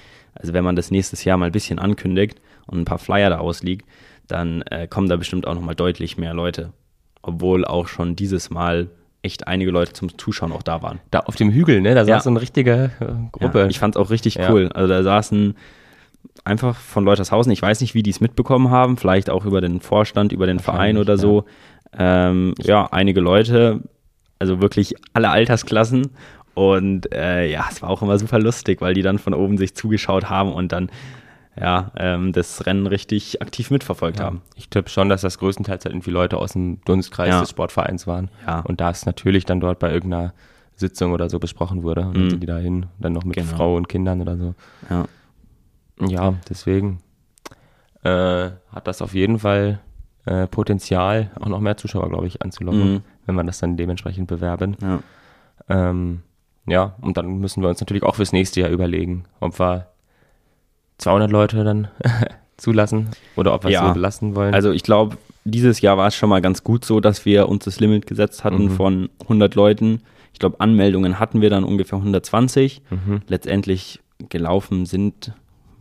also 0.40 0.52
wenn 0.52 0.64
man 0.64 0.76
das 0.76 0.90
nächstes 0.90 1.24
Jahr 1.24 1.36
mal 1.36 1.46
ein 1.46 1.52
bisschen 1.52 1.78
ankündigt 1.78 2.40
und 2.66 2.78
ein 2.80 2.84
paar 2.84 2.98
Flyer 2.98 3.30
da 3.30 3.38
ausliegt, 3.38 3.86
dann 4.28 4.62
äh, 4.62 4.86
kommen 4.88 5.08
da 5.08 5.16
bestimmt 5.16 5.46
auch 5.46 5.54
nochmal 5.54 5.74
deutlich 5.74 6.16
mehr 6.18 6.34
Leute. 6.34 6.72
Obwohl 7.22 7.64
auch 7.64 7.88
schon 7.88 8.16
dieses 8.16 8.50
Mal 8.50 8.88
echt 9.22 9.48
einige 9.48 9.70
Leute 9.72 9.92
zum 9.92 10.16
Zuschauen 10.18 10.52
auch 10.52 10.62
da 10.62 10.82
waren. 10.82 11.00
Da 11.10 11.20
auf 11.20 11.34
dem 11.36 11.50
Hügel, 11.50 11.80
ne? 11.80 11.94
Da 11.94 12.02
saß 12.04 12.08
Ja. 12.08 12.20
so 12.20 12.30
eine 12.30 12.40
richtige 12.40 12.90
äh, 13.00 13.06
Gruppe. 13.32 13.60
Ja, 13.60 13.66
ich 13.66 13.78
fand 13.78 13.96
es 13.96 14.00
auch 14.00 14.10
richtig 14.10 14.36
Ja. 14.36 14.52
cool. 14.52 14.68
Also 14.72 14.88
da 14.88 15.02
saßen 15.02 15.54
einfach 16.44 16.76
von 16.76 17.04
Leutershausen, 17.04 17.50
ich 17.52 17.62
weiß 17.62 17.80
nicht, 17.80 17.94
wie 17.94 18.02
die 18.02 18.10
es 18.10 18.20
mitbekommen 18.20 18.70
haben, 18.70 18.96
vielleicht 18.96 19.30
auch 19.30 19.44
über 19.44 19.60
den 19.60 19.80
Vorstand, 19.80 20.32
über 20.32 20.46
den 20.46 20.60
Verein 20.60 20.96
oder 20.98 21.18
so. 21.18 21.44
Ähm, 21.98 22.54
ja, 22.62 22.86
einige 22.92 23.20
Leute, 23.20 23.80
also 24.38 24.60
wirklich 24.60 24.94
alle 25.12 25.30
Altersklassen. 25.30 26.08
Und 26.56 27.12
äh, 27.14 27.46
ja, 27.50 27.66
es 27.70 27.82
war 27.82 27.90
auch 27.90 28.00
immer 28.00 28.18
super 28.18 28.38
lustig, 28.38 28.80
weil 28.80 28.94
die 28.94 29.02
dann 29.02 29.18
von 29.18 29.34
oben 29.34 29.58
sich 29.58 29.74
zugeschaut 29.74 30.30
haben 30.30 30.52
und 30.52 30.72
dann 30.72 30.90
ja, 31.58 31.90
ähm, 31.96 32.32
das 32.32 32.64
Rennen 32.66 32.86
richtig 32.86 33.40
aktiv 33.42 33.70
mitverfolgt 33.70 34.20
haben. 34.20 34.40
Ich 34.56 34.68
tippe 34.70 34.88
schon, 34.90 35.08
dass 35.10 35.20
das 35.20 35.38
größtenteils 35.38 35.84
halt 35.84 35.92
irgendwie 35.94 36.10
Leute 36.10 36.36
aus 36.38 36.52
dem 36.54 36.80
Dunstkreis 36.84 37.28
Ja. 37.28 37.40
des 37.40 37.50
Sportvereins 37.50 38.06
waren. 38.06 38.30
Ja. 38.46 38.60
Und 38.60 38.80
da 38.80 38.90
es 38.90 39.04
natürlich 39.06 39.44
dann 39.44 39.60
dort 39.60 39.78
bei 39.78 39.90
irgendeiner 39.92 40.32
Sitzung 40.76 41.12
oder 41.12 41.28
so 41.30 41.38
besprochen 41.38 41.82
wurde. 41.82 42.02
Und 42.06 42.14
dann 42.14 42.24
Mhm. 42.24 42.30
sind 42.30 42.42
die 42.42 42.46
da 42.46 42.56
hin, 42.58 42.86
dann 42.98 43.12
noch 43.12 43.24
mit 43.24 43.36
Genau. 43.36 43.54
Frau 43.56 43.76
und 43.76 43.88
Kindern 43.88 44.20
oder 44.22 44.36
so. 44.38 44.54
Ja. 44.90 45.04
Ja, 46.06 46.34
deswegen 46.48 47.00
äh, 48.02 48.50
hat 48.72 48.86
das 48.86 49.02
auf 49.02 49.14
jeden 49.14 49.38
Fall 49.40 49.80
äh, 50.26 50.46
Potenzial, 50.48 51.30
auch 51.40 51.46
noch 51.48 51.60
mehr 51.60 51.76
Zuschauer, 51.76 52.08
glaube 52.08 52.26
ich, 52.26 52.42
anzulocken, 52.42 52.94
Mhm. 52.94 53.02
wenn 53.26 53.34
man 53.34 53.46
das 53.46 53.60
dann 53.60 53.76
dementsprechend 53.76 54.26
bewerben. 54.26 54.76
Ja. 54.82 54.98
Ähm, 55.68 56.22
ja, 56.66 56.94
und 57.00 57.16
dann 57.16 57.38
müssen 57.38 57.62
wir 57.62 57.68
uns 57.68 57.80
natürlich 57.80 58.02
auch 58.02 58.14
fürs 58.16 58.32
nächste 58.32 58.60
Jahr 58.60 58.70
überlegen, 58.70 59.24
ob 59.40 59.58
wir 59.60 59.86
200 60.98 61.30
Leute 61.30 61.62
dann 61.64 61.88
zulassen 62.56 63.08
oder 63.36 63.54
ob 63.54 63.64
wir 63.64 63.68
es 63.68 63.74
Ja. 63.74 63.88
so 63.88 63.94
belassen 63.94 64.34
wollen. 64.34 64.54
Also 64.54 64.70
ich 64.72 64.82
glaube, 64.82 65.18
dieses 65.44 65.80
Jahr 65.80 65.96
war 65.98 66.08
es 66.08 66.14
schon 66.16 66.28
mal 66.28 66.40
ganz 66.40 66.64
gut 66.64 66.84
so, 66.84 67.00
dass 67.00 67.24
wir 67.24 67.48
uns 67.48 67.64
das 67.64 67.80
Limit 67.80 68.06
gesetzt 68.06 68.44
hatten 68.44 68.64
Mhm. 68.64 68.70
von 68.70 69.10
100 69.22 69.54
Leuten. 69.54 70.02
Ich 70.32 70.38
glaube, 70.38 70.60
Anmeldungen 70.60 71.18
hatten 71.20 71.40
wir 71.40 71.50
dann 71.50 71.64
ungefähr 71.64 71.98
120. 71.98 72.82
Mhm. 72.90 73.20
Letztendlich 73.28 74.00
gelaufen 74.28 74.86
sind 74.86 75.32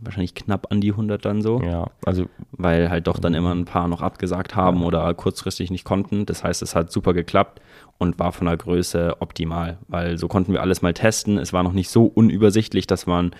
wahrscheinlich 0.02 0.34
knapp 0.34 0.70
an 0.70 0.80
die 0.82 0.92
100 0.92 1.24
dann 1.24 1.40
so, 1.40 1.60
ja, 1.62 1.86
also 2.04 2.26
weil 2.52 2.90
halt 2.90 3.06
doch 3.06 3.18
dann 3.18 3.32
immer 3.34 3.52
ein 3.54 3.64
paar 3.64 3.88
noch 3.88 4.02
abgesagt 4.02 4.54
haben 4.54 4.82
oder 4.84 5.12
kurzfristig 5.14 5.70
nicht 5.70 5.84
konnten. 5.84 6.26
Das 6.26 6.44
heißt, 6.44 6.60
es 6.62 6.74
hat 6.76 6.92
super 6.92 7.14
geklappt 7.14 7.60
und 7.98 8.18
war 8.18 8.32
von 8.32 8.46
der 8.46 8.56
Größe 8.56 9.16
optimal, 9.20 9.78
weil 9.88 10.18
so 10.18 10.28
konnten 10.28 10.52
wir 10.52 10.60
alles 10.62 10.82
mal 10.82 10.92
testen. 10.94 11.38
Es 11.38 11.52
war 11.52 11.62
noch 11.62 11.72
nicht 11.72 11.88
so 11.90 12.04
unübersichtlich, 12.04 12.86
dass 12.86 13.06
man 13.06 13.32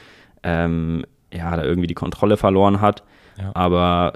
ähm, 0.43 1.05
ja 1.33 1.57
da 1.57 1.63
irgendwie 1.65 1.89
die 1.89 1.95
Kontrolle 1.95 2.37
verloren 2.37 2.81
hat. 2.81 3.03
Ja. 3.39 3.51
Aber 3.55 4.15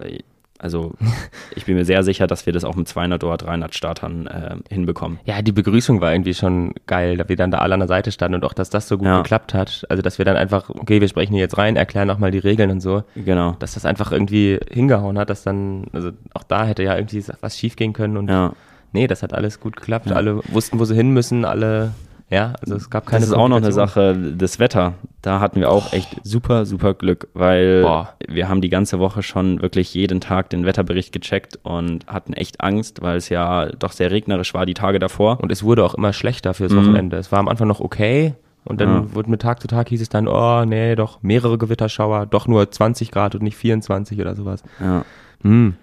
Also 0.62 0.92
ich 1.56 1.64
bin 1.64 1.74
mir 1.76 1.84
sehr 1.86 2.02
sicher, 2.02 2.26
dass 2.26 2.44
wir 2.44 2.52
das 2.52 2.64
auch 2.64 2.76
mit 2.76 2.86
200 2.86 3.24
oder 3.24 3.36
300 3.38 3.74
Startern 3.74 4.26
äh, 4.26 4.56
hinbekommen. 4.68 5.18
Ja, 5.24 5.40
die 5.42 5.52
Begrüßung 5.52 6.00
war 6.02 6.12
irgendwie 6.12 6.34
schon 6.34 6.74
geil, 6.86 7.16
da 7.16 7.28
wir 7.28 7.36
dann 7.36 7.50
da 7.50 7.58
alle 7.58 7.74
an 7.74 7.80
der 7.80 7.88
Seite 7.88 8.12
standen 8.12 8.34
und 8.36 8.44
auch, 8.44 8.52
dass 8.52 8.68
das 8.70 8.86
so 8.86 8.98
gut 8.98 9.06
Ja. 9.06 9.18
geklappt 9.22 9.54
hat. 9.54 9.84
Also, 9.88 10.02
dass 10.02 10.18
wir 10.18 10.24
dann 10.26 10.36
einfach, 10.36 10.68
okay, 10.68 11.00
wir 11.00 11.08
sprechen 11.08 11.32
hier 11.32 11.40
jetzt 11.42 11.56
rein, 11.56 11.76
erklären 11.76 12.06
nochmal 12.08 12.30
die 12.30 12.38
Regeln 12.38 12.70
und 12.70 12.80
so. 12.80 13.02
Genau. 13.14 13.56
Dass 13.58 13.72
das 13.74 13.84
einfach 13.86 14.12
irgendwie 14.12 14.58
hingehauen 14.70 15.18
hat, 15.18 15.30
dass 15.30 15.42
dann, 15.44 15.86
also 15.94 16.10
auch 16.34 16.42
da 16.44 16.64
hätte 16.66 16.82
ja 16.82 16.94
irgendwie 16.96 17.24
was 17.40 17.58
schief 17.58 17.76
gehen 17.76 17.92
können 17.94 18.16
und 18.18 18.28
Ja. 18.28 18.52
Nee, 18.92 19.06
das 19.06 19.22
hat 19.22 19.32
alles 19.34 19.60
gut 19.60 19.76
geklappt. 19.76 20.10
Alle 20.12 20.40
wussten, 20.48 20.78
wo 20.78 20.84
sie 20.84 20.94
hin 20.94 21.10
müssen, 21.10 21.44
alle, 21.44 21.92
ja, 22.28 22.54
also 22.60 22.76
es 22.76 22.90
gab 22.90 23.06
keine 23.06 23.20
Das 23.20 23.28
ist 23.30 23.34
auch 23.34 23.48
noch 23.48 23.56
eine. 23.56 23.72
Sache, 23.72 24.16
das 24.36 24.58
Wetter. 24.58 24.94
Da 25.22 25.40
hatten 25.40 25.60
wir 25.60 25.70
auch 25.70 25.92
echt 25.92 26.08
super, 26.22 26.64
super 26.64 26.94
Glück, 26.94 27.28
weil 27.34 27.82
Boah. 27.82 28.14
wir 28.26 28.48
haben 28.48 28.60
die 28.60 28.70
ganze 28.70 28.98
Woche 28.98 29.22
schon 29.22 29.60
wirklich 29.62 29.92
jeden 29.94 30.20
Tag 30.20 30.48
den 30.50 30.64
Wetterbericht 30.64 31.12
gecheckt 31.12 31.58
und 31.62 32.06
hatten 32.06 32.32
echt 32.32 32.60
Angst, 32.62 33.02
weil 33.02 33.16
es 33.18 33.28
ja 33.28 33.66
doch 33.66 33.92
sehr 33.92 34.10
regnerisch 34.10 34.54
war 34.54 34.64
die 34.66 34.74
Tage 34.74 34.98
davor. 34.98 35.40
Und 35.40 35.52
es 35.52 35.62
wurde 35.62 35.84
auch 35.84 35.94
immer 35.94 36.12
schlechter 36.12 36.54
fürs 36.54 36.72
Mhm. 36.72 36.76
Wochenende. 36.78 37.16
Es 37.18 37.30
war 37.32 37.38
am 37.40 37.48
Anfang 37.48 37.68
noch 37.68 37.80
okay. 37.80 38.34
Und 38.64 38.80
dann 38.80 38.88
Ja. 39.08 39.14
wurde 39.14 39.30
mit 39.30 39.40
Tag 39.42 39.60
zu 39.60 39.68
Tag 39.68 39.88
hieß 39.88 40.00
es 40.02 40.10
dann, 40.10 40.28
oh 40.28 40.64
nee, 40.66 40.94
doch 40.94 41.22
mehrere 41.22 41.56
Gewitterschauer, 41.58 42.26
doch 42.26 42.46
nur 42.46 42.70
20 42.70 43.10
Grad 43.10 43.34
und 43.34 43.42
nicht 43.42 43.56
24 43.56 44.20
oder 44.20 44.34
sowas. 44.36 44.62
Ja. 44.80 45.04
Hm. 45.42 45.74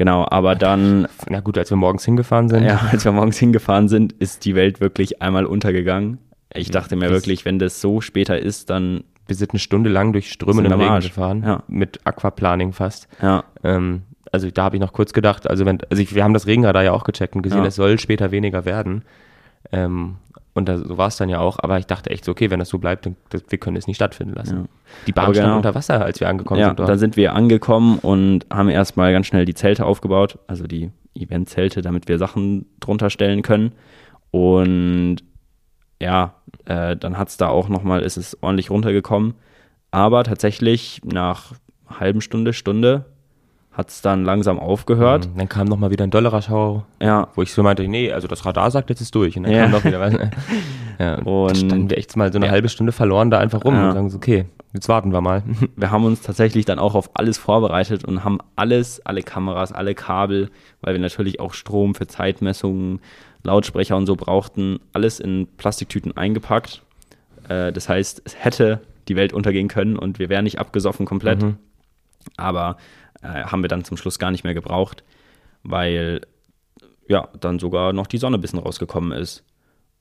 Genau, 0.00 0.26
aber 0.30 0.54
dann, 0.54 1.06
Na 1.28 1.40
gut, 1.40 1.58
als 1.58 1.68
wir 1.68 1.76
morgens 1.76 2.06
hingefahren 2.06 2.48
sind. 2.48 2.64
ja, 2.64 2.80
als 2.90 3.04
wir 3.04 3.12
morgens 3.12 3.36
hingefahren 3.36 3.86
sind, 3.86 4.14
ist 4.14 4.46
die 4.46 4.54
Welt 4.54 4.80
wirklich 4.80 5.20
einmal 5.20 5.44
untergegangen. 5.44 6.16
Ich 6.54 6.70
dachte 6.70 6.96
mir 6.96 7.02
Das- 7.10 7.12
wirklich, 7.12 7.44
wenn 7.44 7.58
das 7.58 7.82
so 7.82 8.00
später 8.00 8.38
ist, 8.38 8.70
dann, 8.70 9.04
Wir 9.28 9.36
sind 9.36 9.50
eine 9.50 9.58
Stunde 9.60 9.90
lang 9.90 10.12
durch 10.14 10.32
strömenden 10.32 10.72
Regen 10.72 10.90
Arsch. 10.90 11.08
gefahren. 11.08 11.42
Ja. 11.44 11.62
Mit 11.68 12.00
Aquaplaning 12.04 12.72
fast. 12.72 13.08
ja, 13.20 13.44
Ähm, 13.62 14.02
also 14.32 14.50
da 14.50 14.62
habe 14.64 14.76
ich 14.76 14.80
noch 14.80 14.94
kurz 14.94 15.12
gedacht, 15.12 15.48
also 15.50 15.66
wenn, 15.66 15.80
also 15.90 16.02
ich, 16.02 16.14
wir 16.14 16.24
haben 16.24 16.32
das 16.32 16.46
Regenradar 16.46 16.82
ja 16.82 16.92
auch 16.92 17.04
gecheckt 17.04 17.36
und 17.36 17.42
gesehen, 17.42 17.58
Ja. 17.60 17.66
es 17.66 17.74
soll 17.76 17.98
später 17.98 18.30
weniger 18.30 18.64
werden. 18.64 19.04
Ähm, 19.70 20.16
und 20.52 20.68
da, 20.68 20.78
so 20.78 20.98
war 20.98 21.08
es 21.08 21.16
dann 21.16 21.28
ja 21.28 21.38
auch, 21.38 21.58
aber 21.60 21.78
ich 21.78 21.86
dachte 21.86 22.10
echt 22.10 22.24
so, 22.24 22.32
okay, 22.32 22.50
wenn 22.50 22.58
das 22.58 22.68
so 22.68 22.78
bleibt, 22.78 23.06
dann, 23.06 23.16
das, 23.28 23.42
wir 23.48 23.58
können 23.58 23.76
es 23.76 23.86
nicht 23.86 23.96
stattfinden 23.96 24.34
lassen. 24.34 24.56
Ja. 24.56 24.64
Die 25.06 25.12
Bahn 25.12 25.26
Aber 25.26 25.34
stand 25.34 25.46
genau. 25.46 25.56
unter 25.56 25.74
Wasser, 25.74 26.04
als 26.04 26.18
wir 26.20 26.28
angekommen 26.28 26.60
ja, 26.60 26.68
sind 26.68 26.78
dort. 26.80 26.88
dann 26.88 26.98
sind 26.98 27.16
wir 27.16 27.34
angekommen 27.34 27.98
und 27.98 28.46
haben 28.52 28.68
erstmal 28.68 29.12
ganz 29.12 29.26
schnell 29.26 29.44
die 29.44 29.54
Zelte 29.54 29.86
aufgebaut, 29.86 30.38
also 30.48 30.66
die 30.66 30.90
Eventzelte, 31.14 31.82
damit 31.82 32.08
wir 32.08 32.18
Sachen 32.18 32.66
drunter 32.80 33.10
stellen 33.10 33.42
können. 33.42 33.72
Und 34.32 35.18
ja, 36.00 36.34
äh, 36.64 36.96
dann 36.96 37.16
hat 37.16 37.28
es 37.28 37.36
da 37.36 37.48
auch 37.48 37.68
nochmal, 37.68 38.02
ist 38.02 38.16
es 38.16 38.36
ordentlich 38.42 38.70
runtergekommen. 38.70 39.34
Aber 39.92 40.24
tatsächlich 40.24 41.00
nach 41.04 41.52
halben 41.88 42.20
Stunde, 42.20 42.52
Stunde 42.52 43.06
hat 43.80 43.88
es 43.88 44.00
dann 44.02 44.24
langsam 44.24 44.58
aufgehört. 44.58 45.26
Mhm. 45.34 45.38
Dann 45.38 45.48
kam 45.48 45.66
noch 45.66 45.76
mal 45.78 45.90
wieder 45.90 46.04
ein 46.04 46.10
Dollarschau, 46.10 46.84
Ja, 47.02 47.28
wo 47.34 47.42
ich 47.42 47.52
so 47.52 47.62
meinte, 47.62 47.86
nee, 47.88 48.12
also 48.12 48.28
das 48.28 48.44
Radar 48.46 48.70
sagt, 48.70 48.90
jetzt 48.90 49.00
ist 49.00 49.14
durch. 49.14 49.36
Und 49.36 49.44
dann 49.44 49.52
Ja. 49.52 49.62
kam 49.62 49.72
doch 49.72 49.84
wieder 49.84 49.98
was. 50.00 50.14
Ja, 50.98 51.14
und 51.16 51.26
Und- 51.26 51.48
da 51.50 51.54
standen 51.56 51.90
wir 51.90 51.98
echt 51.98 52.16
mal 52.16 52.32
so 52.32 52.38
eine 52.38 52.46
Ja. 52.46 52.52
halbe 52.52 52.68
Stunde 52.68 52.92
verloren 52.92 53.30
da 53.30 53.38
einfach 53.38 53.64
rum 53.64 53.74
Ja. 53.74 53.88
und 53.88 53.94
sagen 53.94 54.10
so, 54.10 54.16
okay, 54.18 54.44
jetzt 54.72 54.88
warten 54.88 55.12
wir 55.12 55.20
mal. 55.20 55.42
wir 55.76 55.90
haben 55.90 56.04
uns 56.04 56.20
tatsächlich 56.22 56.64
dann 56.66 56.78
auch 56.78 56.94
auf 56.94 57.10
alles 57.14 57.38
vorbereitet 57.38 58.04
und 58.04 58.22
haben 58.22 58.38
alles, 58.56 59.04
alle 59.04 59.22
Kameras, 59.22 59.72
alle 59.72 59.94
Kabel, 59.94 60.50
weil 60.82 60.94
wir 60.94 61.00
natürlich 61.00 61.40
auch 61.40 61.54
Strom 61.54 61.94
für 61.94 62.06
Zeitmessungen, 62.06 63.00
Lautsprecher 63.42 63.96
und 63.96 64.06
so 64.06 64.14
brauchten, 64.16 64.78
alles 64.92 65.18
in 65.18 65.48
Plastiktüten 65.56 66.16
eingepackt. 66.16 66.82
Äh, 67.48 67.72
das 67.72 67.88
heißt, 67.88 68.22
es 68.24 68.36
hätte 68.44 68.80
die 69.08 69.16
Welt 69.16 69.32
untergehen 69.32 69.68
können 69.68 69.96
und 69.96 70.18
wir 70.18 70.28
wären 70.28 70.44
nicht 70.44 70.58
abgesoffen 70.58 71.06
komplett. 71.06 71.42
Mhm. 71.42 71.56
Aber 72.36 72.76
äh, 73.22 73.26
haben 73.44 73.62
wir 73.62 73.68
dann 73.68 73.84
zum 73.84 73.96
Schluss 73.96 74.18
gar 74.18 74.30
nicht 74.30 74.44
mehr 74.44 74.54
gebraucht, 74.54 75.04
weil 75.62 76.20
ja, 77.08 77.28
dann 77.40 77.58
sogar 77.58 77.92
noch 77.92 78.06
die 78.06 78.18
Sonne 78.18 78.38
ein 78.38 78.40
bisschen 78.40 78.58
rausgekommen 78.60 79.12
ist. 79.12 79.44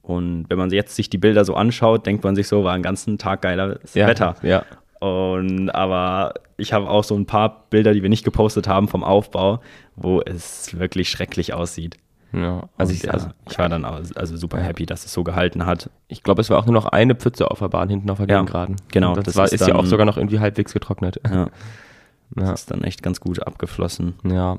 Und 0.02 0.46
wenn 0.50 0.58
man 0.58 0.70
jetzt 0.72 0.96
sich 0.96 1.10
die 1.10 1.18
Bilder 1.18 1.44
so 1.46 1.56
anschaut, 1.56 2.06
denkt 2.06 2.24
man 2.24 2.36
sich 2.36 2.48
so, 2.48 2.64
war 2.64 2.74
ein 2.74 2.84
ganzen 2.84 3.18
Tag 3.18 3.42
geiles 3.42 3.94
ja, 3.94 4.08
Wetter. 4.08 4.36
Ja. 4.44 4.64
Und 5.00 5.70
aber 5.70 6.34
ich 6.58 6.74
habe 6.74 6.90
auch 6.90 7.04
so 7.04 7.16
ein 7.16 7.26
paar 7.26 7.66
Bilder, 7.70 7.94
die 7.94 8.02
wir 8.04 8.10
nicht 8.10 8.26
gepostet 8.26 8.68
haben 8.68 8.88
vom 8.88 9.04
Aufbau, 9.04 9.62
wo 9.96 10.22
es 10.22 10.78
wirklich 10.78 11.10
schrecklich 11.10 11.54
aussieht. 11.54 11.98
ja. 12.34 12.68
Also, 12.78 12.94
ich, 12.94 13.12
also 13.12 13.28
ich 13.50 13.58
war 13.58 13.70
dann 13.70 13.86
au- 13.86 14.02
also 14.16 14.36
super 14.38 14.60
happy, 14.60 14.86
dass 14.86 15.06
es 15.06 15.14
so 15.14 15.24
gehalten 15.24 15.66
hat. 15.66 15.90
ich 16.10 16.22
glaube, 16.24 16.42
es 16.42 16.50
war 16.50 16.58
auch 16.60 16.66
nur 16.66 16.74
noch 16.74 16.86
eine 16.86 17.16
Pfütze 17.16 17.50
auf 17.50 17.60
der 17.60 17.70
Bahn 17.70 17.90
hinten 17.90 18.10
auf 18.10 18.18
der 18.18 18.28
Ja, 18.28 18.40
Gegengraden. 18.40 18.76
genau, 18.92 19.10
Und 19.10 19.18
Das, 19.18 19.26
das 19.26 19.36
war, 19.36 19.46
ist 19.46 19.54
ist, 19.54 19.68
ja 19.68 19.76
auch 19.76 19.80
dann- 19.82 19.88
sogar 19.90 20.06
noch 20.06 20.18
irgendwie 20.18 20.40
halbwegs 20.40 20.74
getrocknet. 20.74 21.20
Ja, 21.30 21.48
Ja. 22.36 22.52
das 22.52 22.62
ist 22.62 22.72
dann 22.72 22.84
echt 22.84 23.02
ganz 23.04 23.20
gut 23.20 23.46
abgeflossen. 23.46 24.16
ja. 24.24 24.58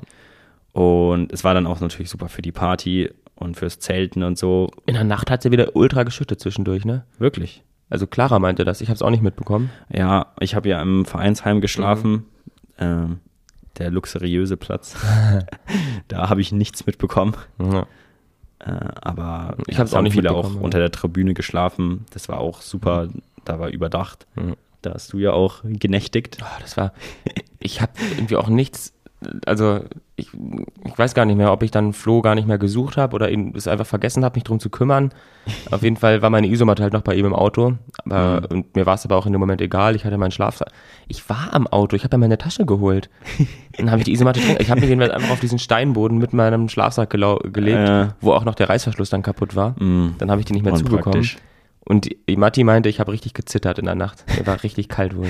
Und 0.73 1.33
es 1.33 1.43
war 1.43 1.53
dann 1.53 1.67
auch 1.67 1.81
natürlich 1.81 2.09
super 2.09 2.29
für 2.29 2.41
die 2.41 2.53
Party 2.53 3.09
und 3.35 3.57
fürs 3.57 3.79
Zelten 3.79 4.23
und 4.23 4.37
so. 4.37 4.71
In 4.85 4.93
der 4.93 5.03
Nacht 5.03 5.29
hat 5.29 5.41
sie 5.43 5.51
wieder 5.51 5.75
ultra 5.75 6.03
geschüttet 6.03 6.39
zwischendurch, 6.39 6.85
ne? 6.85 7.03
Wirklich. 7.17 7.61
Also 7.89 8.07
Clara 8.07 8.39
meinte 8.39 8.63
das, 8.63 8.79
ich 8.79 8.87
habe 8.87 8.95
es 8.95 9.01
auch 9.01 9.09
nicht 9.09 9.21
mitbekommen. 9.21 9.69
Ja, 9.89 10.27
ich 10.39 10.55
habe 10.55 10.69
ja 10.69 10.81
im 10.81 11.03
Vereinsheim 11.03 11.59
geschlafen. 11.59 12.11
Mhm. 12.11 12.23
Ähm, 12.77 13.19
der 13.79 13.91
luxuriöse 13.91 14.55
Platz. 14.55 14.95
da 16.07 16.29
habe 16.29 16.39
ich 16.39 16.53
nichts 16.53 16.85
mitbekommen. 16.85 17.35
Ja. 17.59 17.85
Äh, 18.59 18.71
aber 19.01 19.57
Ich 19.67 19.77
hab's 19.77 19.91
es 19.91 19.95
auch 19.97 20.01
nicht 20.01 20.13
viele 20.13 20.31
auch 20.31 20.55
unter 20.55 20.79
der 20.79 20.91
Tribüne 20.91 21.33
geschlafen. 21.33 22.05
Das 22.13 22.29
war 22.29 22.39
auch 22.39 22.61
super. 22.61 23.09
Da 23.43 23.59
war 23.59 23.67
überdacht. 23.69 24.25
Mhm. 24.35 24.55
Da 24.81 24.93
hast 24.93 25.13
du 25.13 25.19
ja 25.19 25.31
auch 25.33 25.61
genächtigt. 25.63 26.37
Ah, 26.41 26.57
das 26.61 26.75
war, 26.77 26.93
ich 27.59 27.81
habe 27.81 27.91
irgendwie 28.17 28.35
auch 28.35 28.47
nichts, 28.49 28.93
also 29.45 29.81
ich, 30.15 30.29
ich 30.85 30.97
weiß 30.97 31.13
gar 31.13 31.25
nicht 31.25 31.35
mehr, 31.37 31.51
ob 31.51 31.61
ich 31.61 31.69
dann 31.69 31.93
Flo 31.93 32.21
gar 32.23 32.33
nicht 32.33 32.47
mehr 32.47 32.57
gesucht 32.57 32.97
habe 32.97 33.15
oder 33.15 33.29
ihn 33.29 33.53
es 33.55 33.67
einfach 33.67 33.85
vergessen 33.85 34.23
habe, 34.25 34.35
mich 34.37 34.43
drum 34.43 34.59
zu 34.59 34.69
kümmern. 34.71 35.11
Auf 35.69 35.83
jeden 35.83 35.95
Fall 35.97 36.21
war 36.23 36.29
meine 36.31 36.47
Isomatte 36.47 36.81
halt 36.81 36.93
noch 36.93 37.01
bei 37.03 37.13
ihm 37.15 37.25
im 37.27 37.33
Auto. 37.35 37.73
Aber, 38.05 38.41
Und 38.49 38.75
mir 38.75 38.85
war 38.87 38.95
es 38.95 39.05
aber 39.05 39.17
auch 39.17 39.25
in 39.27 39.31
dem 39.33 39.39
Moment 39.39 39.61
egal. 39.61 39.95
Ich 39.95 40.05
hatte 40.05 40.17
meinen 40.17 40.31
Schlafsack. 40.31 40.69
Ich 41.07 41.27
war 41.29 41.49
am 41.53 41.67
Auto, 41.67 41.95
ich 41.95 42.03
habe 42.03 42.15
ja 42.15 42.17
meine 42.19 42.37
Tasche 42.39 42.65
geholt. 42.65 43.09
Dann 43.77 43.89
habe 43.91 43.99
ich 43.99 44.05
die 44.05 44.13
Isomatte 44.13 44.39
drin. 44.39 44.57
Ich 44.59 44.69
habe 44.71 44.81
mich 44.81 44.89
jedenfalls 44.89 45.13
einfach 45.13 45.31
auf 45.31 45.39
diesen 45.39 45.59
Steinboden 45.59 46.17
mit 46.17 46.33
meinem 46.33 46.69
Schlafsack 46.69 47.11
gelegt, 47.11 47.89
Äh. 47.89 48.07
wo 48.21 48.33
auch 48.33 48.43
noch 48.45 48.55
der 48.55 48.69
Reißverschluss 48.69 49.09
dann 49.11 49.21
kaputt 49.21 49.55
war. 49.55 49.71
Mm, 49.81 50.15
Dann 50.17 50.31
habe 50.31 50.41
ich 50.41 50.45
die 50.45 50.53
nicht 50.53 50.63
mehr 50.63 50.73
zubekommen. 50.73 51.03
unpraktisch. 51.05 51.37
Und 51.85 52.09
die 52.29 52.37
Matti 52.37 52.63
meinte, 52.63 52.89
ich 52.89 52.99
habe 52.99 53.11
richtig 53.11 53.33
gezittert 53.33 53.79
in 53.79 53.85
der 53.85 53.95
Nacht. 53.95 54.23
Mir 54.37 54.45
war 54.47 54.61
richtig 54.63 54.87
kalt 54.89 55.15
wohl. 55.15 55.27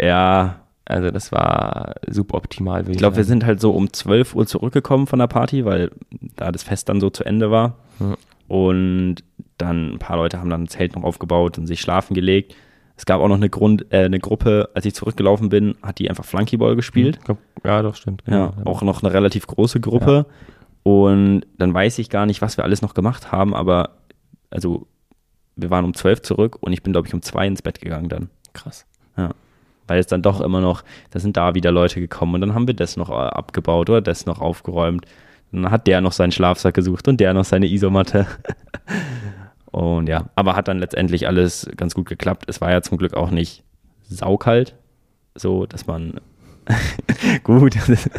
Ja, 0.00 0.60
Also 0.84 1.10
das 1.10 1.32
war 1.32 1.94
suboptimal. 2.08 2.88
ich 2.88 2.98
glaube, 2.98 3.16
wir 3.16 3.24
sind 3.24 3.44
halt 3.46 3.60
so 3.60 3.72
um 3.72 3.92
12 3.92 4.34
Uhr 4.34 4.46
zurückgekommen 4.46 5.06
von 5.06 5.18
der 5.18 5.26
Party, 5.28 5.64
weil 5.64 5.90
da 6.36 6.52
das 6.52 6.62
Fest 6.62 6.88
dann 6.88 7.00
so 7.00 7.10
zu 7.10 7.24
Ende 7.24 7.50
war. 7.50 7.76
Ja. 8.00 8.16
Und 8.48 9.16
dann 9.58 9.94
ein 9.94 9.98
paar 9.98 10.16
Leute 10.16 10.38
haben 10.40 10.50
dann 10.50 10.64
ein 10.64 10.68
Zelt 10.68 10.94
noch 10.94 11.04
aufgebaut 11.04 11.56
und 11.58 11.66
sich 11.66 11.80
schlafen 11.80 12.14
gelegt. 12.14 12.54
Es 12.96 13.06
gab 13.06 13.20
auch 13.20 13.28
noch 13.28 13.36
eine, 13.36 13.48
Grund, 13.48 13.86
äh, 13.92 14.04
eine 14.04 14.20
Gruppe, 14.20 14.68
als 14.74 14.84
ich 14.84 14.94
zurückgelaufen 14.94 15.48
bin, 15.48 15.76
hat 15.82 15.98
die 15.98 16.10
einfach 16.10 16.24
Flunkyball 16.24 16.76
gespielt. 16.76 17.16
Ich 17.18 17.24
glaub, 17.24 17.38
Ja, 17.64 17.80
doch, 17.82 17.94
stimmt. 17.94 18.22
Ja, 18.26 18.48
genau. 18.48 18.70
auch 18.70 18.82
noch 18.82 19.02
eine 19.02 19.12
relativ 19.12 19.46
große 19.46 19.80
Gruppe. 19.80 20.26
Und 20.82 21.42
dann 21.58 21.72
weiß 21.72 21.98
ich 21.98 22.10
gar 22.10 22.26
nicht, 22.26 22.42
was 22.42 22.56
wir 22.56 22.64
alles 22.64 22.82
noch 22.82 22.92
gemacht 22.94 23.32
haben, 23.32 23.54
aber 23.54 23.90
also 24.50 24.86
wir 25.56 25.70
waren 25.70 25.84
um 25.84 25.94
12 25.94 26.22
zurück 26.22 26.56
und 26.60 26.72
ich 26.72 26.82
bin, 26.82 26.92
glaube 26.92 27.08
ich, 27.08 27.14
um 27.14 27.22
zwei 27.22 27.46
ins 27.46 27.62
Bett 27.62 27.80
gegangen 27.80 28.08
dann. 28.08 28.30
krass. 28.52 28.86
Weil 29.88 29.98
es 29.98 30.06
dann 30.06 30.22
doch 30.22 30.40
immer 30.40 30.60
noch, 30.60 30.84
da 31.10 31.18
sind 31.18 31.36
da 31.36 31.54
wieder 31.56 31.72
Leute 31.72 32.00
gekommen 32.00 32.34
und 32.36 32.40
dann 32.40 32.54
haben 32.54 32.66
wir 32.68 32.74
das 32.74 32.96
noch 32.96 33.10
äh, 33.10 33.14
abgebaut 33.14 33.90
oder 33.90 34.00
das 34.00 34.26
noch 34.26 34.40
aufgeräumt. 34.40 35.04
Dann 35.50 35.70
hat 35.70 35.86
der 35.88 36.00
noch 36.00 36.12
seinen 36.12 36.30
Schlafsack 36.32 36.72
gesucht 36.74 37.08
und 37.08 37.18
der 37.20 37.34
noch 37.34 37.44
seine 37.44 37.66
Isomatte. 37.66 38.26
und 39.70 40.08
ja, 40.08 40.26
aber 40.36 40.54
hat 40.56 40.68
dann 40.68 40.78
letztendlich 40.78 41.26
alles 41.26 41.68
ganz 41.76 41.94
gut 41.94 42.08
geklappt. 42.08 42.44
Es 42.48 42.60
war 42.60 42.70
ja 42.70 42.80
zum 42.82 42.96
Glück 42.96 43.14
auch 43.14 43.30
nicht 43.30 43.64
saukalt, 44.08 44.76
so 45.34 45.66
dass 45.66 45.86
man 45.86 46.20
gut. 47.42 47.76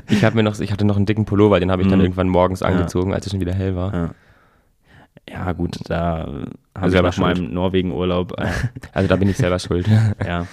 Ich 0.09 0.23
habe 0.23 0.35
mir 0.35 0.43
noch, 0.43 0.59
ich 0.59 0.71
hatte 0.71 0.85
noch 0.85 0.97
einen 0.97 1.05
dicken 1.05 1.25
Pullover, 1.25 1.59
den 1.59 1.71
habe 1.71 1.81
ich 1.81 1.87
dann 1.87 1.99
Mhm. 1.99 2.05
irgendwann 2.05 2.29
morgens 2.29 2.59
Ja. 2.59 2.67
angezogen, 2.67 3.13
als 3.13 3.25
es 3.25 3.31
schon 3.31 3.41
wieder 3.41 3.53
hell 3.53 3.75
war. 3.75 3.93
Ja. 3.93 4.15
Ja, 5.29 5.51
gut, 5.53 5.77
da 5.89 6.27
habe 6.27 6.47
Also 6.73 6.97
ich 6.97 7.01
nach 7.03 7.17
meinem 7.17 7.53
Norwegen-Urlaub, 7.53 8.33
äh, 8.39 8.47
Also 8.93 9.07
da 9.07 9.15
bin 9.15 9.29
ich 9.29 9.37
selber 9.37 9.59
schuld. 9.59 9.87
ja, 10.25 10.47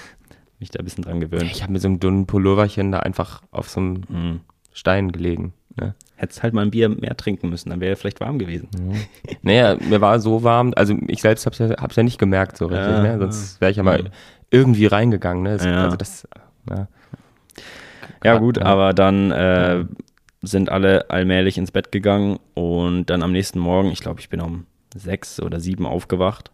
mich 0.58 0.70
da 0.70 0.78
ein 0.78 0.84
bisschen 0.84 1.04
dran 1.04 1.20
gewöhnt. 1.20 1.44
Ich 1.50 1.62
habe 1.62 1.72
mit 1.72 1.82
so 1.82 1.88
einem 1.88 1.98
dünnen 2.00 2.26
Pulloverchen 2.26 2.92
da 2.92 3.00
einfach 3.00 3.42
auf 3.50 3.68
so 3.68 3.80
einem 3.80 4.02
Mhm. 4.08 4.40
Stein 4.72 5.10
gelegen. 5.12 5.52
Ne? 5.78 5.94
Hättest 6.16 6.42
halt 6.42 6.52
mal 6.54 6.62
ein 6.62 6.70
Bier 6.70 6.88
mehr 6.88 7.16
trinken 7.16 7.48
müssen, 7.48 7.70
dann 7.70 7.80
wäre 7.80 7.92
er 7.92 7.96
vielleicht 7.96 8.20
warm 8.20 8.38
gewesen. 8.38 8.68
Naja, 9.42 9.76
mir 9.80 10.00
war 10.00 10.20
so 10.20 10.42
warm, 10.42 10.72
also 10.76 10.94
ich 11.08 11.22
selbst 11.22 11.46
habe 11.46 11.54
es 11.54 11.58
ja, 11.58 11.76
hab's 11.82 11.96
ja 11.96 12.02
nicht 12.02 12.18
gemerkt 12.18 12.56
so 12.56 12.66
richtig, 12.66 12.88
Ja. 12.88 13.02
ne? 13.02 13.18
sonst 13.18 13.60
wäre 13.60 13.70
ich 13.70 13.76
ja 13.78 13.82
mal 13.82 14.10
irgendwie 14.50 14.86
reingegangen. 14.86 15.42
Ne? 15.42 15.52
Das, 15.56 15.64
Ja. 15.64 15.84
Also 15.84 15.96
das, 15.96 16.28
ja. 16.68 16.88
Ja, 18.22 18.38
gut, 18.38 18.58
aber 18.58 18.92
dann 18.92 19.30
äh, 19.30 19.84
sind 20.42 20.70
alle 20.70 21.10
allmählich 21.10 21.58
ins 21.58 21.70
Bett 21.70 21.92
gegangen 21.92 22.38
und 22.54 23.06
dann 23.06 23.22
am 23.22 23.32
nächsten 23.32 23.58
Morgen, 23.58 23.90
ich 23.90 24.00
glaube, 24.00 24.20
ich 24.20 24.28
bin 24.28 24.40
um 24.40 24.66
sechs 24.94 25.40
oder 25.40 25.60
sieben 25.60 25.86
aufgewacht. 25.86 26.50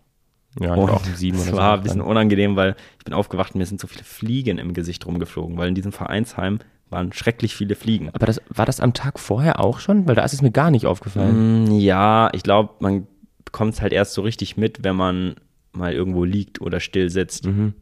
Ja, 0.60 0.74
ich 0.74 0.80
Und 0.80 0.90
auch 0.90 1.06
um 1.06 1.14
sieben 1.14 1.38
oder 1.38 1.50
so. 1.50 1.56
war 1.56 1.74
ein 1.76 1.82
bisschen 1.82 2.00
unangenehm, 2.00 2.56
weil 2.56 2.76
ich 2.98 3.04
bin 3.04 3.14
aufgewacht 3.14 3.54
und 3.54 3.58
mir 3.58 3.66
sind 3.66 3.80
so 3.80 3.86
viele 3.86 4.04
Fliegen 4.04 4.58
im 4.58 4.72
Gesicht 4.72 5.06
rumgeflogen, 5.06 5.56
weil 5.56 5.68
in 5.68 5.74
diesem 5.74 5.92
Vereinsheim 5.92 6.58
waren 6.88 7.12
schrecklich 7.12 7.54
viele 7.54 7.74
Fliegen. 7.74 8.10
Aber 8.12 8.26
das, 8.26 8.40
war 8.48 8.64
das 8.64 8.80
am 8.80 8.92
Tag 8.94 9.18
vorher 9.18 9.60
auch 9.60 9.80
schon? 9.80 10.06
Weil 10.08 10.14
da 10.14 10.24
ist 10.24 10.32
es 10.32 10.42
mir 10.42 10.52
gar 10.52 10.70
nicht 10.70 10.86
aufgefallen. 10.86 11.64
Mm, 11.64 11.78
Ja, 11.78 12.30
ich 12.32 12.42
glaube, 12.42 12.70
man 12.80 13.06
bekommt 13.44 13.74
es 13.74 13.80
halt 13.82 13.92
erst 13.92 14.14
so 14.14 14.22
richtig 14.22 14.56
mit, 14.56 14.82
wenn 14.84 14.96
man 14.96 15.34
mal 15.72 15.92
irgendwo 15.92 16.24
liegt 16.24 16.60
oder 16.60 16.80
still 16.80 17.10
sitzt. 17.10 17.46
Mhm. 17.46 17.74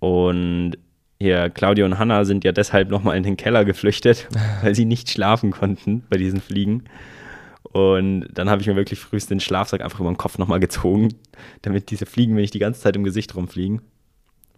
Und 0.00 0.76
hier, 1.20 1.50
Claudia 1.50 1.84
und 1.84 1.98
Hannah 1.98 2.24
sind 2.24 2.44
ja 2.44 2.52
deshalb 2.52 2.90
nochmal 2.90 3.16
in 3.16 3.22
den 3.22 3.36
Keller 3.36 3.64
geflüchtet, 3.64 4.28
weil 4.62 4.74
sie 4.74 4.84
nicht 4.84 5.10
schlafen 5.10 5.50
konnten 5.52 6.04
bei 6.10 6.16
diesen 6.16 6.40
Fliegen. 6.40 6.84
Und 7.62 8.28
dann 8.32 8.48
habe 8.50 8.60
ich 8.62 8.68
mir 8.68 8.76
wirklich 8.76 9.00
frühest 9.00 9.30
den 9.30 9.40
Schlafsack 9.40 9.80
einfach 9.80 9.98
über 10.00 10.10
den 10.10 10.16
Kopf 10.16 10.38
nochmal 10.38 10.60
gezogen, 10.60 11.14
damit 11.62 11.90
diese 11.90 12.06
Fliegen 12.06 12.34
mir 12.34 12.40
nicht 12.42 12.54
die 12.54 12.58
ganze 12.60 12.80
Zeit 12.80 12.94
im 12.94 13.04
Gesicht 13.04 13.34
rumfliegen. 13.34 13.80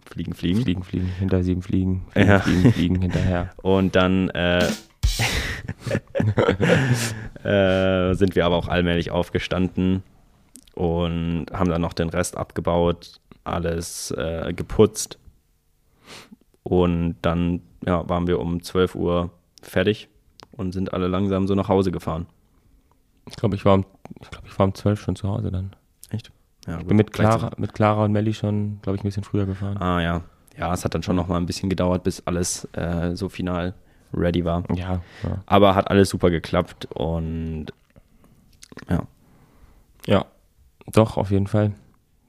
Fliegen, 0.05 0.35
fliegen. 0.35 0.63
Fliegen, 0.63 0.83
fliegen, 0.85 1.07
hinter 1.19 1.43
sieben 1.43 1.63
fliegen, 1.63 2.07
fliegen, 2.13 2.29
Ja. 2.29 2.41
fliegen, 2.41 2.73
fliegen 2.73 3.01
hinterher. 3.03 3.51
Und 3.63 3.97
dann 3.97 4.29
äh, 4.31 4.67
äh, 7.45 8.15
sind 8.15 8.35
wir 8.35 8.45
aber 8.47 8.57
auch 8.57 8.69
allmählich 8.69 9.11
aufgestanden 9.11 10.03
und 10.75 11.47
haben 11.53 11.71
dann 11.71 11.81
noch 11.81 11.95
den 11.95 12.11
Rest 12.11 12.37
abgebaut, 12.37 13.21
alles 13.45 14.11
äh, 14.11 14.53
geputzt. 14.53 15.19
Und 16.67 17.15
dann 17.23 17.61
ja, 17.87 18.09
waren 18.09 18.27
wir 18.27 18.41
um 18.41 18.61
12 18.61 18.97
Uhr 18.97 19.31
fertig 19.63 20.09
und 20.51 20.73
sind 20.73 20.93
alle 20.93 21.07
langsam 21.07 21.47
so 21.47 21.55
nach 21.55 21.69
Hause 21.69 21.93
gefahren. 21.93 22.27
Ich 23.31 23.37
glaube, 23.37 23.55
ich 23.55 23.65
war 23.65 23.75
um, 23.75 23.87
ich 24.21 24.31
glaube, 24.33 24.49
ich 24.49 24.59
war 24.59 24.67
um 24.67 24.75
zwölf 24.75 25.01
schon 25.01 25.15
zu 25.15 25.29
Hause 25.29 25.53
dann. 25.53 25.77
Echt? 26.11 26.33
Ja, 26.67 26.81
Ich 26.81 26.87
bin 26.87 26.97
mit 26.97 27.13
Clara, 27.13 27.53
mit 27.57 27.73
Clara 27.73 28.05
und 28.05 28.11
Melli 28.11 28.35
schon, 28.35 28.81
glaube 28.83 28.97
ich, 28.97 29.05
ein 29.05 29.07
bisschen 29.07 29.23
früher 29.23 29.47
gefahren. 29.47 29.77
Ah 29.77 30.01
ja. 30.01 30.23
Ja, 30.59 30.75
es 30.75 30.85
hat 30.85 30.93
dann 30.93 31.05
schon 31.05 31.15
noch 31.15 31.29
mal 31.29 31.37
ein 31.37 31.47
bisschen 31.47 31.71
gedauert, 31.71 32.03
bis 32.03 32.27
alles 32.27 32.65
äh, 32.73 33.15
so 33.15 33.29
final 33.29 33.73
ready 34.13 34.45
war. 34.45 34.65
Ja, 34.75 35.03
ja. 35.23 35.43
Aber 35.47 35.77
hat 35.77 35.89
alles 35.89 36.09
super 36.09 36.31
geklappt 36.31 36.87
und 36.95 37.67
ja. 38.91 39.07
Ja, 40.09 40.25
doch, 40.93 41.17
auf 41.17 41.31
jeden 41.31 41.47
Fall. 41.47 41.75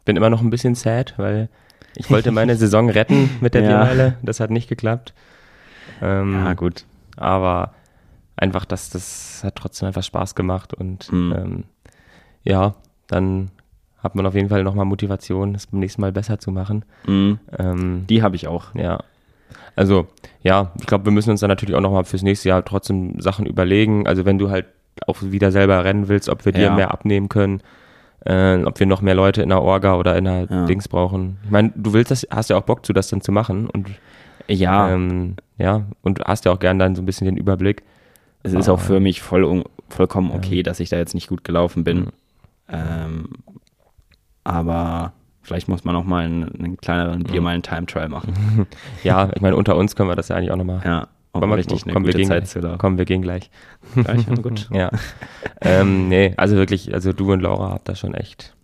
Bin 0.05 0.15
immer 0.15 0.29
noch 0.29 0.41
ein 0.41 0.51
bisschen 0.51 0.75
sad, 0.75 1.15
weil 1.17 1.49
ich 1.97 2.09
wollte 2.09 2.31
meine 2.31 2.55
Saison 2.57 2.89
retten 2.89 3.29
mit 3.41 3.53
der 3.53 3.63
Ja. 3.63 4.13
Das 4.21 4.39
hat 4.39 4.49
nicht 4.51 4.69
geklappt. 4.69 5.13
Ähm, 6.01 6.33
Ja, 6.45 6.53
gut. 6.53 6.85
aber 7.15 7.73
einfach, 8.35 8.65
das, 8.65 8.89
das 8.89 9.41
hat 9.43 9.55
trotzdem 9.55 9.87
einfach 9.87 10.03
Spaß 10.03 10.35
gemacht 10.35 10.73
und 10.73 11.11
Mhm. 11.11 11.33
ähm, 11.37 11.63
ja, 12.43 12.75
dann 13.07 13.49
hat 14.03 14.15
man 14.15 14.25
auf 14.25 14.35
jeden 14.35 14.49
Fall 14.49 14.63
nochmal 14.63 14.85
Motivation, 14.85 15.55
es 15.55 15.67
beim 15.67 15.79
nächsten 15.79 16.01
Mal 16.01 16.11
besser 16.11 16.39
zu 16.39 16.51
machen. 16.51 16.85
Mhm. 17.07 17.39
Ähm, 17.57 18.05
Die 18.07 18.21
habe 18.21 18.35
ich 18.35 18.47
auch. 18.47 18.75
ja. 18.75 18.99
Also, 19.75 20.07
ja, 20.41 20.71
ich 20.79 20.85
glaube, 20.87 21.05
wir 21.05 21.11
müssen 21.11 21.29
uns 21.31 21.39
dann 21.39 21.49
natürlich 21.49 21.75
auch 21.75 21.81
nochmal 21.81 22.03
fürs 22.03 22.21
nächste 22.23 22.49
Jahr 22.49 22.65
trotzdem 22.65 23.19
Sachen 23.21 23.45
überlegen. 23.45 24.07
Also, 24.07 24.25
wenn 24.25 24.37
du 24.39 24.49
halt 24.49 24.65
auch 25.05 25.17
wieder 25.21 25.51
selber 25.51 25.83
rennen 25.85 26.07
willst, 26.07 26.29
ob 26.29 26.45
wir 26.45 26.51
dir 26.51 26.63
Ja. 26.63 26.75
mehr 26.75 26.91
abnehmen 26.91 27.29
können, 27.29 27.61
äh, 28.25 28.63
ob 28.63 28.79
wir 28.79 28.87
noch 28.87 29.01
mehr 29.01 29.15
Leute 29.15 29.41
in 29.41 29.49
der 29.49 29.61
Orga 29.61 29.95
oder 29.95 30.17
in 30.17 30.25
der 30.25 30.47
Ja. 30.49 30.65
Dings 30.65 30.87
brauchen. 30.87 31.37
Ich 31.43 31.49
meine, 31.51 31.71
du 31.75 31.93
willst 31.93 32.11
das, 32.11 32.27
hast 32.31 32.49
ja 32.49 32.57
auch 32.57 32.63
Bock 32.63 32.85
zu, 32.85 32.93
das 32.93 33.09
dann 33.09 33.21
zu 33.21 33.31
machen 33.31 33.69
und 33.69 33.87
Ja, 34.47 34.89
ähm, 34.91 35.35
ja, 35.57 35.83
und 36.03 36.21
hast 36.25 36.45
ja 36.45 36.51
auch 36.51 36.59
gern 36.59 36.79
dann 36.79 36.95
so 36.95 37.01
ein 37.01 37.05
bisschen 37.05 37.25
den 37.25 37.37
Überblick. 37.37 37.83
es 38.43 38.53
ist 38.53 38.69
auch 38.69 38.79
für 38.79 38.99
mich 38.99 39.21
voll, 39.21 39.63
vollkommen 39.89 40.31
okay, 40.31 40.63
dass 40.63 40.79
ich 40.79 40.89
da 40.89 40.97
jetzt 40.97 41.13
nicht 41.15 41.27
gut 41.27 41.43
gelaufen 41.43 41.83
bin. 41.83 41.97
Mhm. 41.99 42.07
Ähm, 42.69 43.29
aber 44.43 45.13
vielleicht 45.41 45.67
muss 45.67 45.83
man 45.83 45.95
auch 45.95 46.03
mal 46.03 46.25
einen, 46.25 46.43
einen 46.59 46.77
kleineren 46.77 47.19
Mhm. 47.19 47.23
Biermeilen-Time-Trial 47.23 48.09
machen. 48.09 48.67
Ja, 49.03 49.29
ich 49.35 49.41
meine, 49.41 49.55
unter 49.55 49.75
uns 49.75 49.95
können 49.95 50.09
wir 50.09 50.15
das 50.15 50.29
ja 50.29 50.35
eigentlich 50.35 50.51
auch 50.51 50.55
nochmal. 50.57 50.81
Ja, 50.85 51.07
Wollen 51.41 51.51
wir- 51.51 51.57
richtig 51.57 51.83
eine 51.83 51.93
komm, 51.93 52.03
wir 52.03 52.11
gute 52.11 52.17
gehen 52.19 52.27
Zeit 52.27 52.39
gleich. 52.43 52.49
zu 52.49 52.59
laufen. 52.59 52.77
Komm, 52.77 52.97
wir 52.97 53.05
gehen 53.05 53.21
gleich. 53.21 53.49
Gleich, 53.95 54.27
ja, 54.27 54.35
gut. 54.35 54.69
Ja. 54.73 54.89
ähm, 55.61 56.07
nee, 56.09 56.33
also 56.37 56.55
wirklich, 56.55 56.93
also 56.93 57.13
du 57.13 57.31
und 57.33 57.41
Laura 57.41 57.71
habt 57.71 57.87
da 57.89 57.95
schon 57.95 58.13
echt 58.13 58.55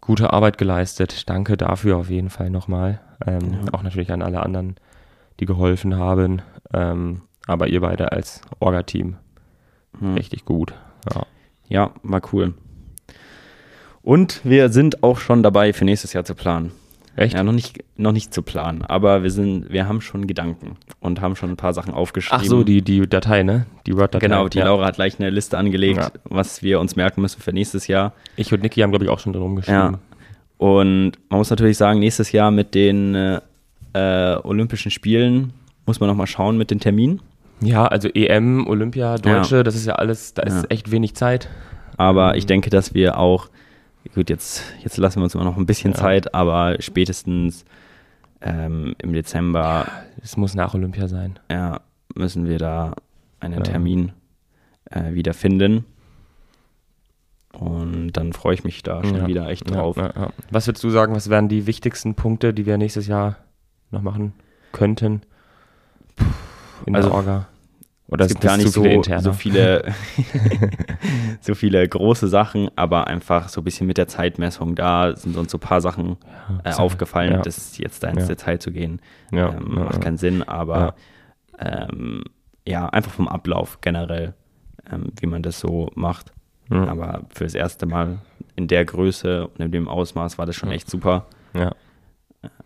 gute 0.00 0.32
Arbeit 0.32 0.58
geleistet. 0.58 1.28
Danke 1.28 1.56
dafür 1.56 1.96
auf 1.96 2.10
jeden 2.10 2.30
Fall 2.30 2.50
nochmal. 2.50 3.00
Ähm, 3.26 3.52
Ja. 3.64 3.72
Auch 3.74 3.82
natürlich 3.82 4.12
an 4.12 4.22
alle 4.22 4.40
anderen, 4.42 4.76
die 5.40 5.46
geholfen 5.46 5.96
haben. 5.96 6.42
Ähm, 6.72 7.22
aber 7.46 7.68
ihr 7.68 7.80
beide 7.80 8.12
als 8.12 8.40
Orga-Team 8.58 9.16
Hm. 10.00 10.14
richtig 10.14 10.44
gut. 10.44 10.74
Ja. 11.14 11.22
Ja, 11.68 11.90
war 12.02 12.20
cool. 12.32 12.54
Und 14.02 14.40
wir 14.44 14.68
sind 14.68 15.02
auch 15.02 15.18
schon 15.18 15.42
dabei, 15.42 15.72
für 15.72 15.84
nächstes 15.84 16.12
Jahr 16.12 16.24
zu 16.24 16.34
planen. 16.34 16.70
Echt? 17.16 17.34
Ja, 17.34 17.42
noch 17.42 17.52
nicht, 17.52 17.82
noch 17.96 18.12
nicht 18.12 18.32
zu 18.34 18.42
planen, 18.42 18.82
aber 18.82 19.22
wir 19.22 19.30
sind, 19.30 19.70
wir 19.72 19.88
haben 19.88 20.00
schon 20.02 20.26
Gedanken 20.26 20.76
und 21.00 21.20
haben 21.22 21.34
schon 21.34 21.48
ein 21.50 21.56
paar 21.56 21.72
Sachen 21.72 21.94
aufgeschrieben. 21.94 22.42
Ach 22.44 22.46
so, 22.48 22.62
die, 22.62 22.82
die 22.82 23.08
Datei, 23.08 23.42
ne? 23.42 23.64
Die 23.86 23.96
Word-Datei. 23.96 24.26
Genau, 24.26 24.48
die 24.48 24.58
ja. 24.58 24.66
Laura 24.66 24.84
hat 24.86 24.96
gleich 24.96 25.18
eine 25.18 25.30
Liste 25.30 25.56
angelegt, 25.56 25.98
Ja. 25.98 26.10
was 26.24 26.62
wir 26.62 26.78
uns 26.78 26.94
merken 26.94 27.22
müssen 27.22 27.40
für 27.40 27.52
nächstes 27.52 27.86
Jahr. 27.86 28.12
Ich 28.36 28.52
und 28.52 28.62
Niki 28.62 28.80
haben, 28.82 28.90
glaube 28.90 29.04
ich, 29.06 29.10
auch 29.10 29.18
schon 29.18 29.32
drin 29.32 29.42
rumgeschrieben. 29.42 29.80
Ja. 29.94 29.98
Und 30.58 31.12
man 31.28 31.38
muss 31.38 31.50
natürlich 31.50 31.76
sagen, 31.78 32.00
nächstes 32.00 32.32
Jahr 32.32 32.50
mit 32.50 32.74
den 32.74 33.14
äh, 33.14 33.40
äh, 33.94 34.36
Olympischen 34.42 34.90
Spielen 34.90 35.52
muss 35.86 36.00
man 36.00 36.08
nochmal 36.08 36.26
schauen 36.26 36.58
mit 36.58 36.70
den 36.70 36.80
Terminen. 36.80 37.20
Ja, 37.62 37.86
also 37.86 38.08
EM, 38.08 38.66
Olympia, 38.66 39.16
Deutsche, 39.16 39.62
das 39.62 39.74
ist 39.74 39.86
ja 39.86 39.94
alles, 39.94 40.34
da 40.34 40.42
ist 40.42 40.54
Ja. 40.64 40.64
echt 40.68 40.90
wenig 40.90 41.14
Zeit. 41.14 41.48
Aber 41.96 42.36
ich 42.36 42.44
denke, 42.44 42.68
dass 42.68 42.92
wir 42.92 43.18
auch, 43.18 43.48
gut, 44.14 44.30
jetzt, 44.30 44.62
jetzt 44.82 44.96
lassen 44.96 45.20
wir 45.20 45.24
uns 45.24 45.34
immer 45.34 45.44
noch 45.44 45.56
ein 45.56 45.66
bisschen 45.66 45.92
Ja. 45.92 45.98
Zeit, 45.98 46.34
aber 46.34 46.76
spätestens 46.80 47.64
ähm, 48.40 48.94
im 48.98 49.12
Dezember 49.12 49.86
Es 50.22 50.36
muss 50.36 50.54
nach 50.54 50.74
Olympia 50.74 51.08
sein. 51.08 51.38
ja, 51.50 51.80
müssen 52.14 52.46
wir 52.46 52.58
da 52.58 52.94
einen 53.40 53.54
Ja. 53.54 53.60
Termin 53.60 54.12
äh, 54.90 55.14
wieder 55.14 55.34
finden. 55.34 55.84
Und 57.52 58.12
dann 58.12 58.34
freue 58.34 58.52
ich 58.54 58.64
mich 58.64 58.82
da 58.82 59.02
schon 59.02 59.26
wieder 59.26 59.48
echt 59.48 59.70
drauf. 59.70 59.96
Was 60.50 60.66
würdest 60.66 60.84
du 60.84 60.90
sagen, 60.90 61.14
was 61.14 61.30
wären 61.30 61.48
die 61.48 61.66
wichtigsten 61.66 62.14
Punkte, 62.14 62.52
die 62.52 62.66
wir 62.66 62.76
nächstes 62.76 63.06
Jahr 63.06 63.36
noch 63.90 64.02
machen 64.02 64.34
könnten? 64.72 65.22
In 66.84 66.94
Also, 66.94 67.08
der 67.08 67.16
Orga? 67.16 67.48
Oder 68.08 68.26
es 68.26 68.32
gibt 68.32 68.42
gar 68.42 68.56
nicht 68.56 68.72
so, 68.72 68.82
viele 68.82 68.94
interne? 68.94 69.22
so 69.22 69.32
viele 69.32 69.94
so 71.40 71.54
viele 71.54 71.88
große 71.88 72.28
Sachen, 72.28 72.70
aber 72.76 73.08
einfach 73.08 73.48
so 73.48 73.60
ein 73.60 73.64
bisschen 73.64 73.86
mit 73.86 73.98
der 73.98 74.06
Zeitmessung. 74.06 74.76
Da 74.76 75.16
sind 75.16 75.36
uns 75.36 75.50
so 75.50 75.58
ein 75.58 75.60
paar 75.60 75.80
Sachen 75.80 76.16
äh, 76.64 76.72
aufgefallen. 76.72 77.32
ja. 77.32 77.42
Das 77.42 77.58
ist 77.58 77.78
jetzt 77.78 78.02
da 78.02 78.08
ins. 78.08 78.26
Detail 78.26 78.58
zu 78.58 78.70
gehen, 78.72 79.00
ähm, 79.32 79.74
macht 79.74 80.00
keinen 80.00 80.18
Sinn, 80.18 80.42
aber 80.42 80.94
ähm, 81.58 82.24
ja, 82.66 82.88
einfach 82.88 83.12
vom 83.12 83.28
Ablauf 83.28 83.80
generell, 83.80 84.34
ähm, 84.90 85.12
wie 85.20 85.26
man 85.26 85.42
das 85.42 85.60
so 85.60 85.90
macht. 85.94 86.32
Mhm. 86.68 86.88
Aber 86.88 87.22
für 87.32 87.44
das 87.44 87.54
erste 87.54 87.86
Mal 87.86 88.18
in 88.56 88.68
der 88.68 88.84
Größe 88.84 89.46
und 89.46 89.60
in 89.60 89.70
dem 89.70 89.88
Ausmaß 89.88 90.38
war 90.38 90.46
das 90.46 90.56
schon 90.56 90.70
echt 90.70 90.90
super. 90.90 91.26
Ja. 91.54 91.72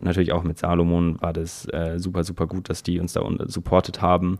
Natürlich 0.00 0.32
auch 0.32 0.42
mit 0.42 0.58
Salomon 0.58 1.20
war 1.20 1.32
das 1.32 1.66
äh, 1.72 1.98
super, 1.98 2.24
super 2.24 2.46
gut, 2.46 2.68
dass 2.68 2.82
die 2.82 3.00
uns 3.00 3.12
da 3.12 3.22
supportet 3.46 4.02
haben. 4.02 4.38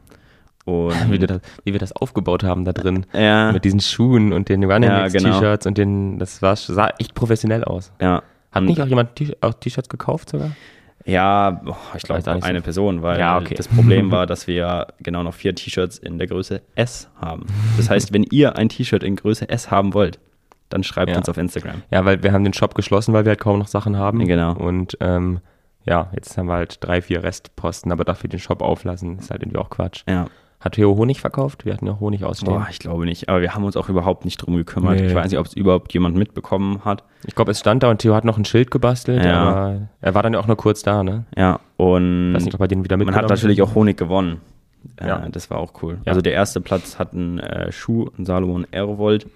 Und 0.65 0.95
Wie, 1.11 1.21
wir 1.21 1.27
das, 1.27 1.41
wie 1.65 1.73
wir 1.73 1.81
das 1.81 1.93
aufgebaut 1.93 2.45
haben 2.45 2.65
da 2.65 2.73
drin. 2.73 3.07
ja, 3.13 3.51
Mit 3.53 3.65
diesen 3.65 3.81
Schuhen 3.81 4.33
und 4.33 4.49
den 4.49 4.63
Running 4.65 4.91
Ja, 4.91 5.09
genau. 5.09 5.33
T-Shirts 5.39 5.67
und 5.67 5.79
den, 5.79 6.19
das 6.19 6.43
war, 6.43 6.55
sah 6.57 6.89
echt 6.99 7.15
professionell 7.15 7.65
aus. 7.65 7.93
ja. 8.01 8.23
Hat 8.53 8.65
nicht 8.65 8.81
auch 8.83 8.87
jemand 8.87 9.15
T-Shirts 9.15 9.89
gekauft 9.89 10.31
sogar? 10.31 10.51
Ja, 11.07 11.63
ich 11.97 12.03
glaube 12.03 12.23
eine 12.43 12.59
so. 12.59 12.63
Person, 12.65 13.01
weil 13.01 13.19
Ja, 13.19 13.39
okay. 13.39 13.55
das 13.55 13.69
Problem 13.69 14.11
war, 14.11 14.27
dass 14.27 14.47
wir 14.49 14.89
genau 15.01 15.23
noch 15.23 15.35
vier 15.35 15.55
T-Shirts 15.55 15.99
in 15.99 16.19
der 16.19 16.27
Größe 16.27 16.61
S 16.75 17.09
haben. 17.21 17.47
Das 17.77 17.89
heißt, 17.89 18.13
wenn 18.13 18.25
ihr 18.25 18.57
ein 18.57 18.69
T-Shirt 18.69 19.03
in 19.05 19.17
Größe 19.17 19.49
S 19.49 19.71
haben 19.71 19.95
wollt, 19.95 20.19
dann 20.69 20.83
schreibt 20.83 21.11
Ja. 21.13 21.17
uns 21.19 21.29
auf 21.29 21.37
Instagram. 21.39 21.83
Ja, 21.91 22.05
weil 22.05 22.23
wir 22.23 22.33
haben 22.33 22.45
den 22.45 22.53
Shop 22.53 22.75
geschlossen, 22.75 23.13
weil 23.15 23.25
wir 23.25 23.31
halt 23.31 23.41
kaum 23.41 23.59
noch 23.59 23.69
Sachen 23.69 23.97
haben. 23.97 24.25
Genau. 24.27 24.53
Und 24.55 24.97
ähm, 25.01 25.41
ja, 25.85 26.11
jetzt 26.15 26.37
haben 26.37 26.47
wir 26.47 26.55
halt 26.55 26.79
drei, 26.81 27.01
vier 27.03 27.23
Restposten, 27.23 27.91
aber 27.93 28.05
dafür 28.05 28.29
den 28.29 28.41
Shop 28.41 28.63
auflassen, 28.63 29.19
ist 29.19 29.31
halt 29.31 29.43
irgendwie 29.43 29.59
auch 29.59 29.71
Quatsch. 29.71 30.03
Ja. 30.09 30.27
Hat 30.61 30.73
Theo 30.75 30.95
Honig 30.95 31.21
verkauft? 31.23 31.65
Wir 31.65 31.73
hatten 31.73 31.87
ja 31.87 31.99
Honig 32.01 32.23
ausstehen. 32.23 32.53
Boah, 32.53 32.67
ich 32.71 32.79
glaube 32.79 33.07
nicht. 33.07 33.31
Aber 33.31 33.41
wir 33.41 33.55
haben 33.55 33.65
uns 33.65 33.77
auch 33.79 33.89
überhaupt 33.89 34.27
nicht 34.27 34.37
drum 34.37 34.57
gekümmert. 34.57 35.01
Nee. 35.01 35.07
Ich 35.07 35.15
weiß 35.15 35.31
nicht, 35.31 35.39
ob 35.39 35.47
es 35.47 35.55
überhaupt 35.55 35.93
jemand 35.95 36.17
mitbekommen 36.17 36.85
hat. 36.85 37.03
Ich 37.27 37.35
glaube, 37.35 37.51
es 37.53 37.61
stand 37.61 37.83
da 37.83 37.91
und 37.91 37.99
Theo 37.99 38.15
hat 38.15 38.27
noch 38.27 38.37
ein 38.37 38.45
Schild 38.45 38.71
gebastelt, 38.71 39.25
Ja. 39.25 39.41
aber 39.43 39.89
er 40.03 40.15
war 40.15 40.23
dann 40.23 40.35
ja 40.35 40.39
auch 40.39 40.47
nur 40.47 40.57
kurz 40.57 40.83
da, 40.83 41.03
ne? 41.03 41.25
Ja, 41.35 41.61
und 41.79 42.31
Ich 42.31 42.37
weiß 42.37 42.45
nicht, 42.45 42.55
ob 42.55 42.61
er 42.61 42.69
den 42.69 42.85
wieder 42.85 42.99
man 42.99 43.15
hat 43.15 43.29
natürlich 43.29 43.63
auch 43.63 43.75
Honig 43.75 43.97
gewonnen. 43.97 44.41
Äh, 44.97 45.09
Ja. 45.09 45.27
Das 45.31 45.49
war 45.51 45.59
auch 45.59 45.73
cool. 45.83 45.95
Ja. 46.05 46.11
Also 46.11 46.21
der 46.21 46.35
erste 46.35 46.61
Platz 46.61 46.99
hat 46.99 47.15
einen 47.15 47.39
äh, 47.39 47.73
Schuh, 47.73 48.11
einen 48.19 48.27
Salomon 48.27 48.67
Aerovolt 48.71 49.27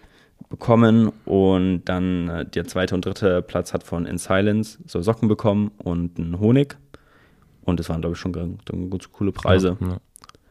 bekommen 0.51 1.11
und 1.25 1.85
dann 1.87 2.29
äh, 2.29 2.45
der 2.45 2.67
zweite 2.67 2.95
und 2.95 3.07
dritte 3.07 3.41
Platz 3.41 3.73
hat 3.73 3.83
von 3.83 4.05
In 4.05 4.19
Silence 4.19 4.79
so 4.87 5.01
Socken 5.01 5.29
bekommen 5.29 5.71
und 5.79 6.19
einen 6.19 6.39
Honig. 6.39 6.77
Und 7.65 7.81
das 7.81 7.89
waren, 7.89 8.03
glaube 8.03 8.13
ich, 8.15 8.21
schon 8.21 8.33
ganz, 8.33 8.59
ganz 8.91 9.11
coole 9.11 9.33
Preise. 9.33 9.79
Ja. 9.81 9.97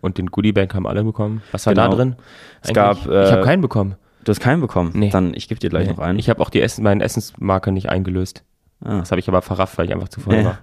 Und 0.03 0.17
den 0.17 0.27
Goodie 0.27 0.51
Bank 0.51 0.73
haben 0.75 0.85
alle 0.85 1.03
bekommen. 1.03 1.41
Was 1.53 1.65
war 1.65 1.73
Genau. 1.73 1.87
da 1.89 1.95
drin? 1.95 2.15
Es 2.61 2.73
gab, 2.73 2.97
ich 2.97 3.05
habe 3.07 3.39
äh, 3.39 3.43
keinen 3.43 3.61
bekommen. 3.61 3.95
Du 4.25 4.29
hast 4.31 4.41
keinen 4.41 4.59
bekommen? 4.61 4.91
Nee. 4.93 5.09
Dann, 5.09 5.33
ich 5.33 5.47
gebe 5.47 5.59
dir 5.59 5.69
gleich 5.69 5.87
Nee. 5.87 5.93
noch 5.93 5.99
einen. 5.99 6.19
Ich 6.19 6.29
habe 6.29 6.41
auch 6.41 6.49
die 6.49 6.61
Essen, 6.61 6.83
meine 6.83 7.01
Essensmarke 7.03 7.71
nicht 7.71 7.89
eingelöst. 7.89 8.43
ah. 8.83 8.99
Das 8.99 9.11
habe 9.11 9.19
ich 9.19 9.27
aber 9.29 9.41
verrafft, 9.41 9.77
weil 9.77 9.85
ich 9.85 9.93
einfach 9.93 10.09
zu 10.09 10.19
voll 10.19 10.35
Ja. 10.35 10.43
war. 10.45 10.57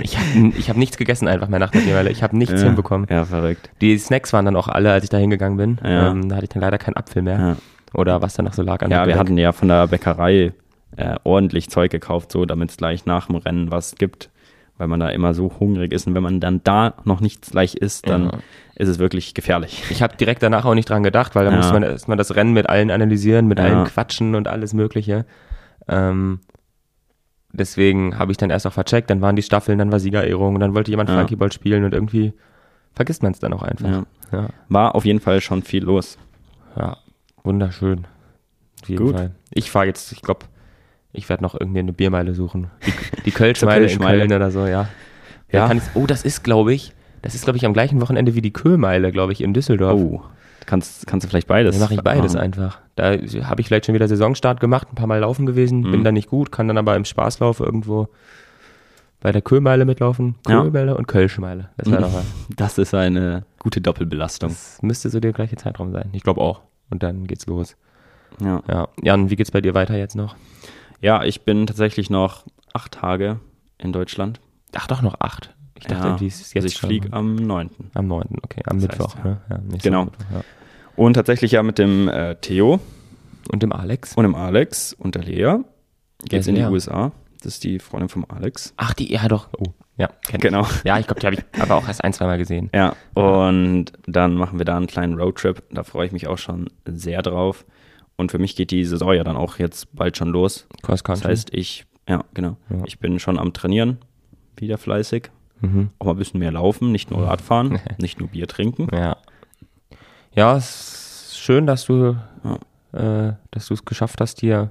Ich 0.00 0.16
habe 0.16 0.52
hab 0.68 0.76
nichts 0.76 0.96
gegessen 0.96 1.26
einfach 1.26 1.48
mehr 1.48 1.58
nach 1.58 1.70
der 1.70 1.80
Biermeile. 1.80 2.10
Ich 2.10 2.22
habe 2.22 2.36
nichts 2.38 2.60
ja. 2.60 2.66
hinbekommen. 2.68 3.06
Ja, 3.10 3.24
verrückt. 3.24 3.70
Die 3.80 3.98
Snacks 3.98 4.32
waren 4.32 4.44
dann 4.44 4.54
auch 4.56 4.68
alle, 4.68 4.92
als 4.92 5.02
ich 5.04 5.10
da 5.10 5.16
hingegangen 5.18 5.56
bin. 5.58 5.80
Ja. 5.84 6.10
Ähm, 6.10 6.28
da 6.28 6.36
hatte 6.36 6.44
ich 6.44 6.50
dann 6.50 6.62
leider 6.62 6.78
keinen 6.78 6.96
Apfel 6.96 7.22
mehr. 7.22 7.56
Oder 7.94 8.22
was 8.22 8.34
da 8.34 8.42
noch 8.44 8.52
so 8.54 8.62
lag 8.62 8.82
an 8.82 8.90
Ja, 8.92 9.06
wir 9.06 9.18
hatten 9.18 9.36
ja 9.36 9.50
von 9.52 9.66
der 9.68 9.88
Bäckerei 9.88 10.52
äh, 10.96 11.16
ordentlich 11.24 11.70
Zeug 11.70 11.90
gekauft, 11.90 12.30
so 12.32 12.44
damit 12.44 12.70
es 12.70 12.76
gleich 12.76 13.04
nach 13.06 13.26
dem 13.26 13.36
Rennen 13.36 13.70
was 13.72 13.96
gibt, 13.96 14.30
weil 14.78 14.86
man 14.88 15.00
da 15.00 15.08
immer 15.10 15.34
so 15.34 15.52
hungrig 15.60 15.92
ist. 15.92 16.06
Und 16.06 16.14
wenn 16.14 16.22
man 16.22 16.40
dann 16.40 16.62
da 16.64 16.94
noch 17.04 17.20
nichts 17.20 17.50
gleich 17.50 17.74
isst, 17.74 18.08
dann 18.08 18.26
Ja. 18.26 18.32
ist 18.76 18.88
es 18.88 18.98
wirklich 18.98 19.34
gefährlich. 19.34 19.82
Ich 19.90 20.02
habe 20.02 20.16
direkt 20.16 20.42
danach 20.42 20.64
auch 20.64 20.74
nicht 20.74 20.88
dran 20.88 21.02
gedacht, 21.02 21.34
weil 21.34 21.44
da 21.44 21.50
Ja. 21.50 21.56
muss 21.56 21.72
man 21.72 21.82
erstmal 21.82 22.16
das 22.16 22.34
Rennen 22.36 22.52
mit 22.52 22.68
allen 22.68 22.90
analysieren, 22.90 23.46
mit 23.48 23.58
Ja. 23.58 23.64
allen 23.66 23.84
quatschen 23.84 24.34
und 24.34 24.48
alles 24.48 24.72
Mögliche. 24.74 25.26
Ähm, 25.88 26.40
deswegen 27.52 28.18
habe 28.18 28.30
ich 28.32 28.38
dann 28.38 28.50
erst 28.50 28.66
auch 28.66 28.72
vercheckt, 28.72 29.10
dann 29.10 29.20
waren 29.20 29.36
die 29.36 29.42
Staffeln, 29.42 29.78
dann 29.78 29.90
war 29.90 30.00
Siegerehrung, 30.00 30.58
dann 30.60 30.74
wollte 30.74 30.90
jemand 30.90 31.08
Ja. 31.10 31.16
Flunkyball 31.16 31.50
spielen 31.52 31.84
und 31.84 31.92
irgendwie 31.94 32.32
vergisst 32.94 33.22
man 33.22 33.32
es 33.32 33.38
dann 33.38 33.52
auch 33.52 33.62
einfach. 33.62 34.04
War 34.68 34.94
auf 34.94 35.04
jeden 35.04 35.20
Fall 35.20 35.40
schon 35.40 35.62
viel 35.62 35.84
los. 35.84 36.18
Ja, 36.76 36.98
wunderschön. 37.42 38.06
Auf 38.82 38.88
jeden 38.88 39.04
Gut. 39.06 39.16
Fall. 39.16 39.30
Ich 39.50 39.70
fahre 39.70 39.86
jetzt, 39.86 40.12
ich 40.12 40.22
glaube, 40.22 40.46
ich 41.12 41.28
werde 41.28 41.42
noch 41.42 41.54
irgendwie 41.58 41.80
eine 41.80 41.92
Biermeile 41.92 42.34
suchen. 42.34 42.70
Die, 42.86 43.22
die 43.22 43.30
Kölschmeile 43.32 43.90
in. 43.90 43.98
Köln 43.98 44.32
oder 44.32 44.50
so, 44.50 44.66
ja. 44.66 44.88
Ja. 45.50 45.70
Oh, 45.94 46.06
das 46.06 46.22
ist, 46.24 46.44
glaube 46.44 46.74
ich, 46.74 46.92
das 47.22 47.34
ist, 47.34 47.44
glaube 47.44 47.56
ich, 47.56 47.64
am 47.66 47.72
gleichen 47.72 48.00
Wochenende 48.00 48.34
wie 48.34 48.42
die 48.42 48.52
Köhlmeile, 48.52 49.10
glaube 49.12 49.32
ich, 49.32 49.40
in 49.40 49.54
Düsseldorf. 49.54 49.98
Oh, 50.00 50.22
kannst, 50.66 51.06
kannst 51.06 51.24
du 51.24 51.28
vielleicht 51.30 51.46
beides 51.48 51.74
Dann 51.76 51.82
mache 51.82 51.94
ich 51.94 52.02
beides 52.02 52.34
machen. 52.34 52.44
einfach. 52.44 52.80
Da 52.96 53.12
habe 53.12 53.60
ich 53.60 53.66
vielleicht 53.68 53.86
schon 53.86 53.94
wieder 53.94 54.06
Saisonstart 54.08 54.60
gemacht, 54.60 54.88
ein 54.92 54.94
paar 54.94 55.06
Mal 55.06 55.20
laufen 55.20 55.46
gewesen, 55.46 55.82
bin 55.82 56.00
Mhm. 56.00 56.04
da 56.04 56.12
nicht 56.12 56.28
gut, 56.28 56.52
kann 56.52 56.68
dann 56.68 56.76
aber 56.78 56.94
im 56.96 57.04
Spaßlauf 57.06 57.60
irgendwo 57.60 58.08
bei 59.20 59.32
der 59.32 59.42
Köhlmeile 59.42 59.84
mitlaufen. 59.84 60.36
Ja. 60.46 60.60
Köhlmeile 60.60 60.96
und 60.96 61.08
Kölschmeile. 61.08 61.70
Das 61.78 61.88
Mhm. 61.88 62.04
Das 62.56 62.78
ist 62.78 62.94
eine 62.94 63.44
gute 63.58 63.80
Doppelbelastung. 63.80 64.50
Das 64.50 64.78
müsste 64.82 65.08
so 65.10 65.18
der 65.18 65.32
gleiche 65.32 65.56
Zeitraum 65.56 65.92
sein. 65.92 66.10
Ich 66.12 66.22
glaube 66.22 66.40
auch. 66.40 66.60
Und 66.90 67.02
dann 67.02 67.26
geht's 67.26 67.46
los. 67.46 67.76
Ja. 68.40 68.62
Ja. 68.68 68.88
Jan, 69.02 69.30
wie 69.30 69.36
geht's 69.36 69.50
bei 69.50 69.60
dir 69.60 69.74
weiter 69.74 69.96
jetzt 69.96 70.14
noch? 70.14 70.36
Ja, 71.00 71.24
ich 71.24 71.42
bin 71.42 71.66
tatsächlich 71.66 72.10
noch 72.10 72.44
acht 72.72 72.92
Tage 72.92 73.40
in 73.78 73.92
Deutschland. 73.92 74.40
Ach 74.74 74.86
doch, 74.86 75.02
noch 75.02 75.16
acht. 75.20 75.54
Ich 75.78 75.84
dachte, 75.84 76.00
ja, 76.02 76.06
irgendwie 76.06 76.26
ist 76.26 76.40
es 76.40 76.54
jetzt 76.54 76.64
also 76.64 76.66
ich 76.74 76.78
fliege 76.80 77.12
am 77.12 77.36
9. 77.36 77.70
am 77.94 78.06
9. 78.08 78.22
Okay, 78.42 78.62
am 78.66 78.80
Das 78.80 78.88
Mittwoch. 78.88 79.14
heißt, 79.14 79.24
ne? 79.24 79.40
ja, 79.48 79.60
Genau. 79.82 80.04
Mittwoch, 80.06 80.24
ja. 80.34 80.40
Und 80.96 81.14
tatsächlich 81.14 81.52
ja 81.52 81.62
mit 81.62 81.78
dem 81.78 82.08
äh, 82.08 82.34
Theo 82.36 82.80
Und 83.52 83.62
dem 83.62 83.72
Alex? 83.72 84.14
und 84.14 84.24
dem 84.24 84.34
Alex 84.34 84.92
und 84.94 85.14
der 85.14 85.22
Lea 85.22 85.58
geht's 86.24 86.48
in 86.48 86.56
die? 86.56 86.62
USA. 86.62 87.12
Das 87.42 87.54
ist 87.54 87.62
die 87.64 87.78
Freundin 87.78 88.08
vom 88.08 88.26
Alex. 88.28 88.74
Ach, 88.76 88.92
die, 88.94 89.12
ja 89.12 89.28
doch. 89.28 89.48
Oh, 89.56 89.66
ja, 89.96 90.08
kenn 90.26 90.36
ich. 90.36 90.40
Genau. 90.40 90.66
Ja, 90.82 90.98
ich 90.98 91.06
glaube, 91.06 91.20
die 91.20 91.26
habe 91.26 91.36
ich 91.36 91.44
aber 91.60 91.76
auch 91.76 91.86
erst 91.86 92.02
ein, 92.02 92.12
zweimal 92.12 92.38
gesehen. 92.38 92.68
Ja, 92.74 92.96
und 93.14 93.92
dann 94.08 94.34
machen 94.34 94.58
wir 94.58 94.64
da 94.64 94.76
einen 94.76 94.88
kleinen 94.88 95.14
Roadtrip. 95.20 95.62
Da 95.70 95.84
freue 95.84 96.06
ich 96.06 96.12
mich 96.12 96.26
auch 96.26 96.38
schon 96.38 96.68
sehr 96.84 97.22
drauf. 97.22 97.64
Und 98.18 98.30
für 98.30 98.38
mich 98.38 98.54
geht 98.56 98.70
die 98.72 98.84
Saison 98.84 99.14
ja 99.14 99.24
dann 99.24 99.36
auch 99.36 99.58
jetzt 99.58 99.94
bald 99.94 100.16
schon 100.18 100.28
los. 100.28 100.66
Cross 100.82 101.02
Das 101.02 101.04
Country. 101.04 101.28
heißt, 101.28 101.54
ich, 101.54 101.86
ja, 102.08 102.22
genau. 102.34 102.56
Ja. 102.68 102.82
Ich 102.84 102.98
bin 102.98 103.18
schon 103.18 103.38
am 103.38 103.52
Trainieren, 103.54 103.98
wieder 104.56 104.76
fleißig. 104.76 105.30
mhm. 105.60 105.88
Auch 105.98 106.06
mal 106.06 106.12
ein 106.12 106.18
bisschen 106.18 106.40
mehr 106.40 106.52
laufen, 106.52 106.92
nicht 106.92 107.10
nur 107.10 107.26
Radfahren, 107.26 107.78
nicht 107.98 108.18
nur 108.20 108.28
Bier 108.28 108.46
trinken. 108.48 108.88
Ja. 108.94 109.16
Ja, 110.34 110.56
es 110.56 111.30
ist 111.30 111.38
schön, 111.38 111.66
dass 111.66 111.84
du, 111.86 112.16
äh, 112.92 113.32
dass 113.50 113.66
du 113.68 113.74
es 113.74 113.84
geschafft 113.84 114.20
hast, 114.20 114.40
hier 114.40 114.70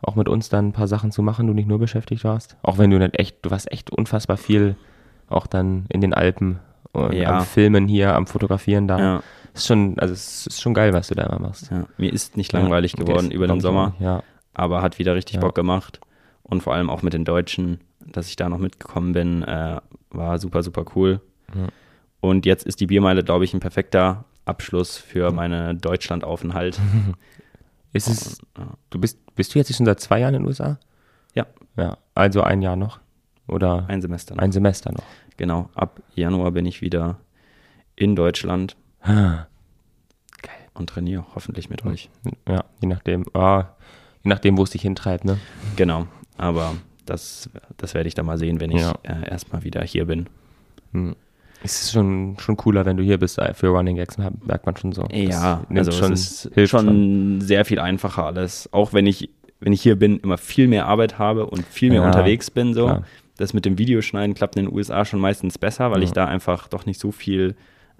auch 0.00 0.14
mit 0.16 0.28
uns 0.28 0.48
dann 0.48 0.68
ein 0.68 0.72
paar 0.72 0.88
Sachen 0.88 1.10
zu 1.12 1.22
machen, 1.22 1.46
du 1.46 1.54
nicht 1.54 1.66
nur 1.68 1.78
beschäftigt 1.78 2.24
warst. 2.24 2.56
Auch 2.62 2.78
wenn 2.78 2.90
du 2.90 2.98
nicht 2.98 3.18
echt, 3.18 3.38
du 3.44 3.50
warst 3.50 3.70
echt 3.72 3.90
unfassbar 3.90 4.36
viel 4.36 4.76
auch 5.28 5.46
dann 5.46 5.86
in 5.88 6.00
den 6.00 6.12
Alpen 6.14 6.58
und 6.92 7.12
Ja. 7.14 7.38
am 7.38 7.44
Filmen 7.44 7.88
hier, 7.88 8.14
am 8.14 8.26
Fotografieren 8.26 8.86
da. 8.86 8.98
Ja, 8.98 9.22
Ist 9.54 9.66
schon, 9.66 9.98
also 9.98 10.12
es 10.12 10.46
ist 10.48 10.60
schon 10.60 10.74
geil, 10.74 10.92
was 10.92 11.08
du 11.08 11.14
da 11.14 11.24
immer 11.24 11.38
machst. 11.38 11.70
ja. 11.70 11.86
Mir 11.96 12.12
ist 12.12 12.36
nicht 12.36 12.52
langweilig 12.52 12.94
Ja, 12.98 13.04
geworden 13.04 13.30
über 13.30 13.46
den 13.46 13.60
Sommer, 13.60 13.94
Ja. 14.00 14.22
aber 14.52 14.82
hat 14.82 14.98
wieder 14.98 15.14
richtig. 15.14 15.40
Bock 15.40 15.54
gemacht. 15.54 16.00
Und 16.42 16.62
vor 16.62 16.74
allem 16.74 16.90
auch 16.90 17.02
mit 17.02 17.12
den 17.14 17.24
Deutschen, 17.24 17.80
dass 18.00 18.28
ich 18.28 18.36
da 18.36 18.48
noch 18.48 18.58
mitgekommen 18.58 19.12
bin, 19.12 19.42
äh, 19.42 19.80
war 20.10 20.38
super, 20.38 20.62
super 20.62 20.84
cool. 20.94 21.20
Und 22.20 22.46
jetzt 22.46 22.66
ist 22.66 22.80
die 22.80 22.86
Biermeile, 22.86 23.22
glaube 23.24 23.44
ich, 23.44 23.54
ein 23.54 23.60
perfekter 23.60 24.24
Abschluss 24.44 24.96
für 24.98 25.30
meine 25.30 25.74
Deutschlandaufenthalt. 25.74 26.78
Ist 27.92 28.08
es, 28.08 28.38
du 28.90 28.98
bist, 28.98 29.18
bist 29.36 29.54
du 29.54 29.58
jetzt 29.60 29.72
schon 29.74 29.86
seit 29.86 30.00
zwei 30.00 30.18
Jahren 30.20 30.34
in 30.34 30.42
den 30.42 30.48
USA? 30.48 30.78
Ja. 31.34 31.46
Ja, 31.76 31.96
also 32.14 32.42
ein 32.42 32.60
Jahr 32.60 32.74
noch. 32.76 32.98
Oder 33.46 33.84
Ein 33.88 34.00
Semester. 34.02 34.34
noch. 34.34 34.42
ein 34.42 34.50
Semester 34.52 34.90
noch. 34.92 35.04
Genau, 35.36 35.68
ab 35.74 36.00
Januar 36.14 36.50
bin 36.50 36.66
ich 36.66 36.80
wieder 36.80 37.18
in 37.94 38.16
Deutschland 38.16 38.76
Ah, 39.04 39.46
und 40.76 40.88
trainiere 40.90 41.24
hoffentlich 41.36 41.70
mit 41.70 41.84
euch. 41.86 42.10
Ja, 42.48 42.64
je 42.80 42.88
nachdem, 42.88 43.24
ah, 43.34 43.66
je 44.24 44.28
nachdem, 44.28 44.58
wo 44.58 44.64
es 44.64 44.70
dich 44.70 44.82
hintreibt, 44.82 45.24
ne? 45.24 45.38
Genau, 45.76 46.08
aber 46.36 46.74
das, 47.06 47.48
das 47.76 47.94
werde 47.94 48.08
ich 48.08 48.14
dann 48.14 48.26
mal 48.26 48.38
sehen, 48.38 48.58
wenn 48.60 48.72
ich 48.72 48.80
Ja. 48.80 48.94
äh, 49.04 49.28
erstmal 49.30 49.62
wieder 49.62 49.82
hier 49.84 50.06
bin. 50.06 50.26
Hm. 50.92 51.14
Es 51.62 51.80
ist 51.82 51.92
schon, 51.92 52.36
schon 52.40 52.56
cooler, 52.56 52.84
wenn 52.86 52.96
du 52.96 53.04
hier 53.04 53.18
bist 53.18 53.38
äh, 53.38 53.54
für 53.54 53.68
Running 53.68 53.96
Gags, 53.96 54.18
merkt 54.18 54.66
man 54.66 54.76
schon 54.76 54.90
so. 54.92 55.06
Ja, 55.12 55.62
also 55.72 55.92
schon, 55.92 56.12
es 56.12 56.44
ist 56.46 56.54
hilft 56.54 56.72
schon 56.72 57.40
sehr 57.40 57.64
viel 57.64 57.78
einfacher 57.78 58.24
alles. 58.26 58.68
Auch 58.72 58.92
wenn 58.92 59.06
ich, 59.06 59.30
wenn 59.60 59.72
ich 59.72 59.80
hier 59.80 59.96
bin, 59.96 60.18
immer 60.18 60.38
viel 60.38 60.66
mehr 60.66 60.86
Arbeit 60.86 61.18
habe 61.20 61.46
und 61.46 61.64
viel 61.64 61.90
mehr 61.90 62.00
Ja, 62.00 62.06
unterwegs 62.06 62.50
bin. 62.50 62.74
So. 62.74 62.86
klar. 62.86 63.04
Das 63.36 63.54
mit 63.54 63.64
dem 63.64 63.78
Videoschneiden 63.78 64.34
klappt 64.34 64.56
in 64.56 64.66
den 64.66 64.74
USA 64.74 65.04
schon 65.04 65.20
meistens 65.20 65.56
besser, 65.58 65.90
weil 65.90 66.00
Ja. 66.00 66.04
ich 66.04 66.12
da 66.12 66.26
einfach 66.26 66.68
doch 66.68 66.84
nicht 66.86 67.00
so 67.00 67.12
viel 67.12 67.54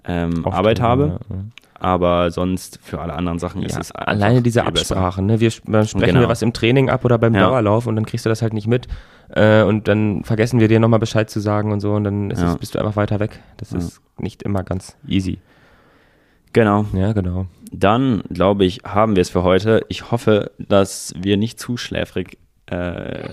ähm, 0.07 0.45
Arbeit 0.45 0.81
habe. 0.81 1.19
Ja, 1.29 1.35
ja. 1.35 1.41
Aber 1.77 2.31
sonst 2.31 2.79
für 2.81 3.01
alle 3.01 3.13
anderen 3.13 3.37
Sachen 3.37 3.61
ist 3.61 3.77
es 3.77 3.91
alleine 3.91 4.41
diese. 4.41 4.65
Absprachen, 4.65 5.25
ne? 5.25 5.39
Wir 5.39 5.51
sprechen 5.51 5.99
Genau. 5.99 6.21
wir 6.21 6.29
was 6.29 6.41
im 6.41 6.53
Training 6.53 6.89
ab 6.89 7.03
oder 7.05 7.17
beim. 7.17 7.33
Dauerlauf 7.33 7.85
und 7.85 7.95
dann 7.95 8.05
kriegst 8.05 8.25
du 8.25 8.29
das 8.29 8.41
halt 8.41 8.53
nicht 8.53 8.65
mit 8.67 8.87
äh, 9.29 9.61
und 9.63 9.87
dann 9.87 10.23
vergessen 10.23 10.59
wir 10.59 10.67
dir 10.67 10.79
nochmal 10.79 10.99
Bescheid 10.99 11.29
zu 11.29 11.39
sagen 11.39 11.71
und 11.71 11.81
so 11.81 11.93
und 11.93 12.05
dann 12.05 12.31
es, 12.31 12.57
bist 12.57 12.75
du 12.75 12.79
einfach 12.79 12.95
weiter 12.95 13.19
weg. 13.19 13.39
Das 13.57 13.73
ist 13.73 14.01
nicht 14.17 14.41
immer 14.43 14.63
ganz 14.63 14.95
easy. 15.07 15.39
Genau. 16.53 16.85
Ja, 16.93 17.11
genau. 17.11 17.47
Dann, 17.71 18.23
glaube 18.29 18.63
ich, 18.63 18.79
haben 18.85 19.17
wir 19.17 19.21
es 19.21 19.29
für 19.29 19.43
heute. 19.43 19.81
Ich 19.89 20.11
hoffe, 20.11 20.51
dass 20.57 21.13
wir 21.19 21.35
nicht 21.35 21.59
zu 21.59 21.75
schläfrig 21.75 22.37
äh, 22.67 23.29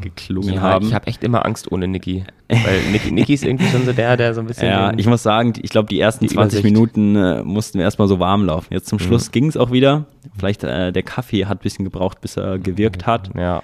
geklungen 0.00 0.54
Ja, 0.54 0.60
haben. 0.60 0.86
ich 0.86 0.94
habe 0.94 1.06
echt 1.06 1.22
immer 1.24 1.44
Angst 1.46 1.70
ohne 1.72 1.88
Niki. 1.88 2.24
Weil 2.48 2.80
Niki, 2.92 3.10
Niki 3.12 3.34
ist 3.34 3.44
irgendwie 3.44 3.66
schon 3.66 3.84
so 3.84 3.92
der, 3.92 4.16
der 4.16 4.34
so 4.34 4.40
ein 4.40 4.46
bisschen. 4.46 4.68
ja, 4.68 4.92
ich 4.96 5.06
muss 5.06 5.22
sagen, 5.22 5.52
ich 5.62 5.70
glaube, 5.70 5.88
die 5.88 5.98
ersten 6.00 6.26
Die 6.26 6.34
20 6.34 6.60
Übersicht. 6.60 6.64
Minuten 6.64 7.16
äh, 7.16 7.42
mussten 7.42 7.78
wir 7.78 7.84
erstmal 7.84 8.08
so 8.08 8.18
warm 8.18 8.44
laufen. 8.44 8.72
Jetzt 8.74 8.88
zum 8.88 8.96
Mhm. 8.98 9.02
Schluss 9.02 9.30
ging 9.30 9.46
es 9.46 9.56
auch 9.56 9.70
wieder. 9.72 10.06
Vielleicht 10.38 10.64
äh, 10.64 10.92
der 10.92 11.02
Kaffee 11.02 11.46
hat 11.46 11.58
ein 11.60 11.62
bisschen 11.62 11.84
gebraucht, 11.84 12.20
bis 12.20 12.36
er 12.36 12.58
gewirkt 12.58 13.06
hat. 13.06 13.30
ja, 13.36 13.62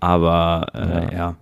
Aber 0.00 0.66
äh, 0.74 0.78
ja. 0.78 1.12
Ja. 1.12 1.34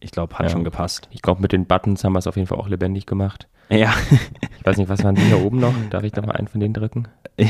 ich 0.00 0.10
glaube, 0.12 0.34
hat 0.38 0.46
Ja. 0.46 0.50
schon 0.50 0.64
gepasst. 0.64 1.08
ich 1.10 1.22
glaube, 1.22 1.42
mit 1.42 1.52
den 1.52 1.66
Buttons 1.66 2.04
haben 2.04 2.12
wir 2.12 2.18
es 2.20 2.26
auf 2.26 2.36
jeden 2.36 2.46
Fall 2.48 2.58
auch 2.58 2.68
lebendig 2.68 3.06
gemacht. 3.06 3.48
Ja, 3.70 3.92
Ich 4.60 4.64
weiß 4.66 4.76
nicht, 4.78 4.88
was 4.88 5.02
waren 5.04 5.14
die 5.14 5.22
hier 5.22 5.42
oben 5.44 5.60
noch? 5.60 5.74
Darf 5.90 6.02
ich 6.02 6.14
noch 6.14 6.24
mal 6.26 6.32
einen 6.36 6.48
von 6.48 6.60
denen 6.60 6.74
drücken? 6.74 7.08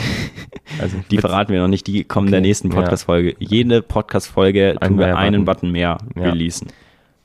Also, 0.81 0.99
die 1.11 1.19
verraten 1.19 1.53
wir 1.53 1.61
noch 1.61 1.67
nicht. 1.69 1.87
Die 1.89 2.05
kommen 2.05 2.29
in 2.29 2.33
der 2.33 2.41
Okay, 2.41 2.49
nächsten 2.49 2.69
ja. 2.71 2.75
Podcast-Folge. 2.77 3.35
Jede 3.39 3.83
Podcast-Folge 3.83 4.77
tun 4.81 4.99
wir 4.99 5.17
einen 5.17 5.45
Button. 5.45 5.71
Button 5.71 5.73
mehr 5.73 5.99
Ja. 6.15 6.23
releasen. 6.31 6.69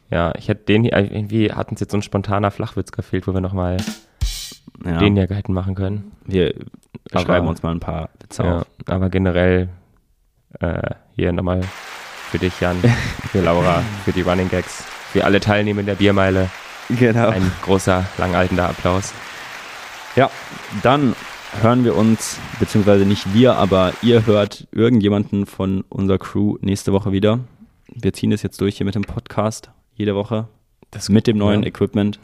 Ja, 0.10 0.34
ich 0.38 0.48
hätte 0.48 0.64
den 0.66 0.84
hier, 0.84 0.94
irgendwie 0.94 1.52
hat 1.52 1.70
uns 1.70 1.80
jetzt 1.82 1.92
so 1.92 1.98
ein 1.98 2.02
spontaner 2.02 2.50
Flachwitz 2.52 2.92
gefehlt, 2.92 3.28
wo 3.28 3.34
wir 3.34 3.42
nochmal 3.42 3.78
Ja. 4.86 4.98
den 4.98 5.16
hier 5.16 5.28
hätten 5.28 5.54
machen 5.54 5.76
können. 5.76 6.14
Wir 6.26 6.56
Aber- 7.12 7.22
schreiben 7.26 7.48
uns 7.48 7.62
mal 7.62 7.72
ein 7.72 7.80
paar 7.82 8.10
Witze 8.22 8.44
Ja, 8.44 8.58
auf. 8.60 8.66
aber 8.88 9.10
generell 9.10 9.70
äh, 10.60 10.82
hier 11.16 11.32
nochmal 11.34 11.62
für 12.30 12.40
dich, 12.40 12.60
Jan, 12.62 12.78
für 13.30 13.42
Laura, 13.42 13.84
für 14.06 14.14
die 14.14 14.22
Running 14.22 14.50
Gags, 14.50 14.84
für 15.12 15.26
alle 15.26 15.42
Teilnehmer 15.42 15.84
der 15.84 15.96
Biermeile. 15.96 16.50
Genau. 17.00 17.30
Ein 17.30 17.52
großer, 17.64 18.06
langaltender 18.18 18.70
Applaus. 18.70 19.14
Ja, 20.16 20.30
dann 20.84 21.16
hören 21.62 21.84
wir 21.84 21.96
uns, 21.96 22.40
beziehungsweise 22.60 23.06
nicht 23.06 23.34
wir, 23.34 23.56
aber 23.56 23.94
ihr 24.02 24.26
hört 24.26 24.68
irgendjemanden 24.72 25.46
von 25.46 25.84
unserer 25.90 26.18
Crew 26.20 26.58
nächste 26.62 26.94
Woche 26.94 27.12
wieder. 27.12 27.40
Wir 27.88 28.14
ziehen 28.14 28.32
es 28.32 28.42
jetzt 28.44 28.60
durch 28.62 28.78
hier 28.78 28.86
mit 28.86 28.96
dem 28.96 29.04
Podcast 29.04 29.72
jede 29.96 30.16
Woche. 30.16 30.48
Das 30.92 31.10
mit 31.10 31.26
dem 31.28 31.38
neuen 31.38 31.62
ja. 31.64 31.68
Equipment. 31.70 32.20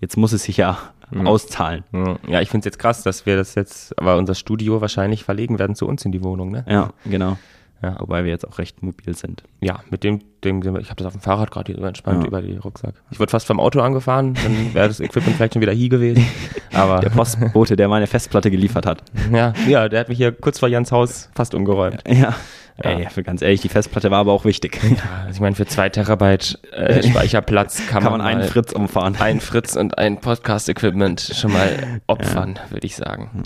Jetzt 0.00 0.16
muss 0.16 0.32
es 0.32 0.44
sich 0.44 0.56
ja 0.56 0.78
Mhm. 1.10 1.26
auszahlen. 1.26 1.84
Ja, 2.26 2.40
ich 2.40 2.48
finde 2.48 2.60
es 2.60 2.64
jetzt 2.64 2.78
krass, 2.78 3.02
dass 3.02 3.26
wir 3.26 3.36
das 3.36 3.54
jetzt, 3.54 3.96
aber 3.98 4.16
unser 4.16 4.34
Studio 4.34 4.80
wahrscheinlich 4.80 5.22
verlegen 5.22 5.58
werden 5.58 5.76
zu 5.76 5.86
uns 5.86 6.04
in 6.04 6.12
die 6.12 6.22
Wohnung, 6.24 6.50
ne? 6.50 6.64
Ja, 6.66 6.90
genau. 7.04 7.36
Ja. 7.84 7.96
Wobei 8.00 8.24
wir 8.24 8.30
jetzt 8.30 8.46
auch 8.48 8.58
recht 8.58 8.82
mobil 8.82 9.14
sind. 9.14 9.42
Ja, 9.60 9.80
mit 9.90 10.04
dem, 10.04 10.20
dem 10.42 10.60
ich 10.78 10.90
habe 10.90 10.96
das 10.96 11.06
auf 11.06 11.12
dem 11.12 11.20
Fahrrad 11.20 11.50
gerade 11.50 11.74
so 11.74 11.84
entspannt 11.84 12.22
Ja. 12.22 12.28
über 12.28 12.40
die 12.40 12.56
Rucksack. 12.56 12.94
Ich 13.10 13.20
wurde 13.20 13.30
fast 13.30 13.46
vom 13.46 13.60
Auto 13.60 13.80
angefahren, 13.80 14.34
dann 14.34 14.72
wäre 14.74 14.88
das 14.88 15.00
Equipment 15.00 15.36
vielleicht 15.36 15.52
schon 15.54 15.62
wieder 15.62 15.72
hier 15.72 15.88
gewesen. 15.90 16.26
Aber 16.72 17.00
Der 17.00 17.10
Postbote, 17.10 17.76
der 17.76 17.88
meine 17.88 18.06
Festplatte 18.06 18.50
geliefert 18.50 18.86
hat. 18.86 19.02
ja, 19.32 19.52
ja, 19.68 19.88
der 19.88 20.00
hat 20.00 20.08
mich 20.08 20.18
hier 20.18 20.32
kurz 20.32 20.58
vor 20.58 20.68
Jans 20.68 20.90
Haus 20.92 21.28
fast 21.34 21.54
umgeräumt. 21.54 22.02
Ja. 22.08 22.34
Ja. 22.82 22.90
Ey, 22.90 23.06
für 23.08 23.22
ganz 23.22 23.40
ehrlich, 23.40 23.60
die 23.60 23.68
Festplatte 23.68 24.10
war 24.10 24.18
aber 24.18 24.32
auch 24.32 24.44
wichtig. 24.44 24.80
Also 24.82 25.30
ich 25.30 25.40
meine, 25.40 25.54
für 25.54 25.64
zwei 25.64 25.90
Terabyte 25.90 26.58
äh, 26.72 27.02
Speicherplatz 27.08 27.76
kann, 27.86 28.02
Kann 28.02 28.10
man 28.10 28.20
man, 28.20 28.20
einen 28.22 28.40
mal 28.40 28.48
Fritz 28.48 28.72
umfahren. 28.72 29.14
ein 29.20 29.38
Fritz 29.40 29.76
und 29.76 29.96
ein 29.96 30.20
Podcast-Equipment 30.20 31.20
schon 31.20 31.52
mal 31.52 32.00
opfern, 32.08 32.58
würde 32.70 32.84
ich 32.84 32.96
sagen. 32.96 33.44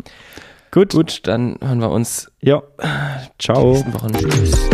Gut. 0.71 0.93
Gut, 0.93 1.27
dann 1.27 1.57
hören 1.63 1.81
wir 1.81 1.91
uns 1.91 2.31
Ja. 2.41 2.63
Ciao. 3.39 3.73
nächsten 3.73 3.95
Wochen. 3.95 4.13
Tschüss. 4.13 4.69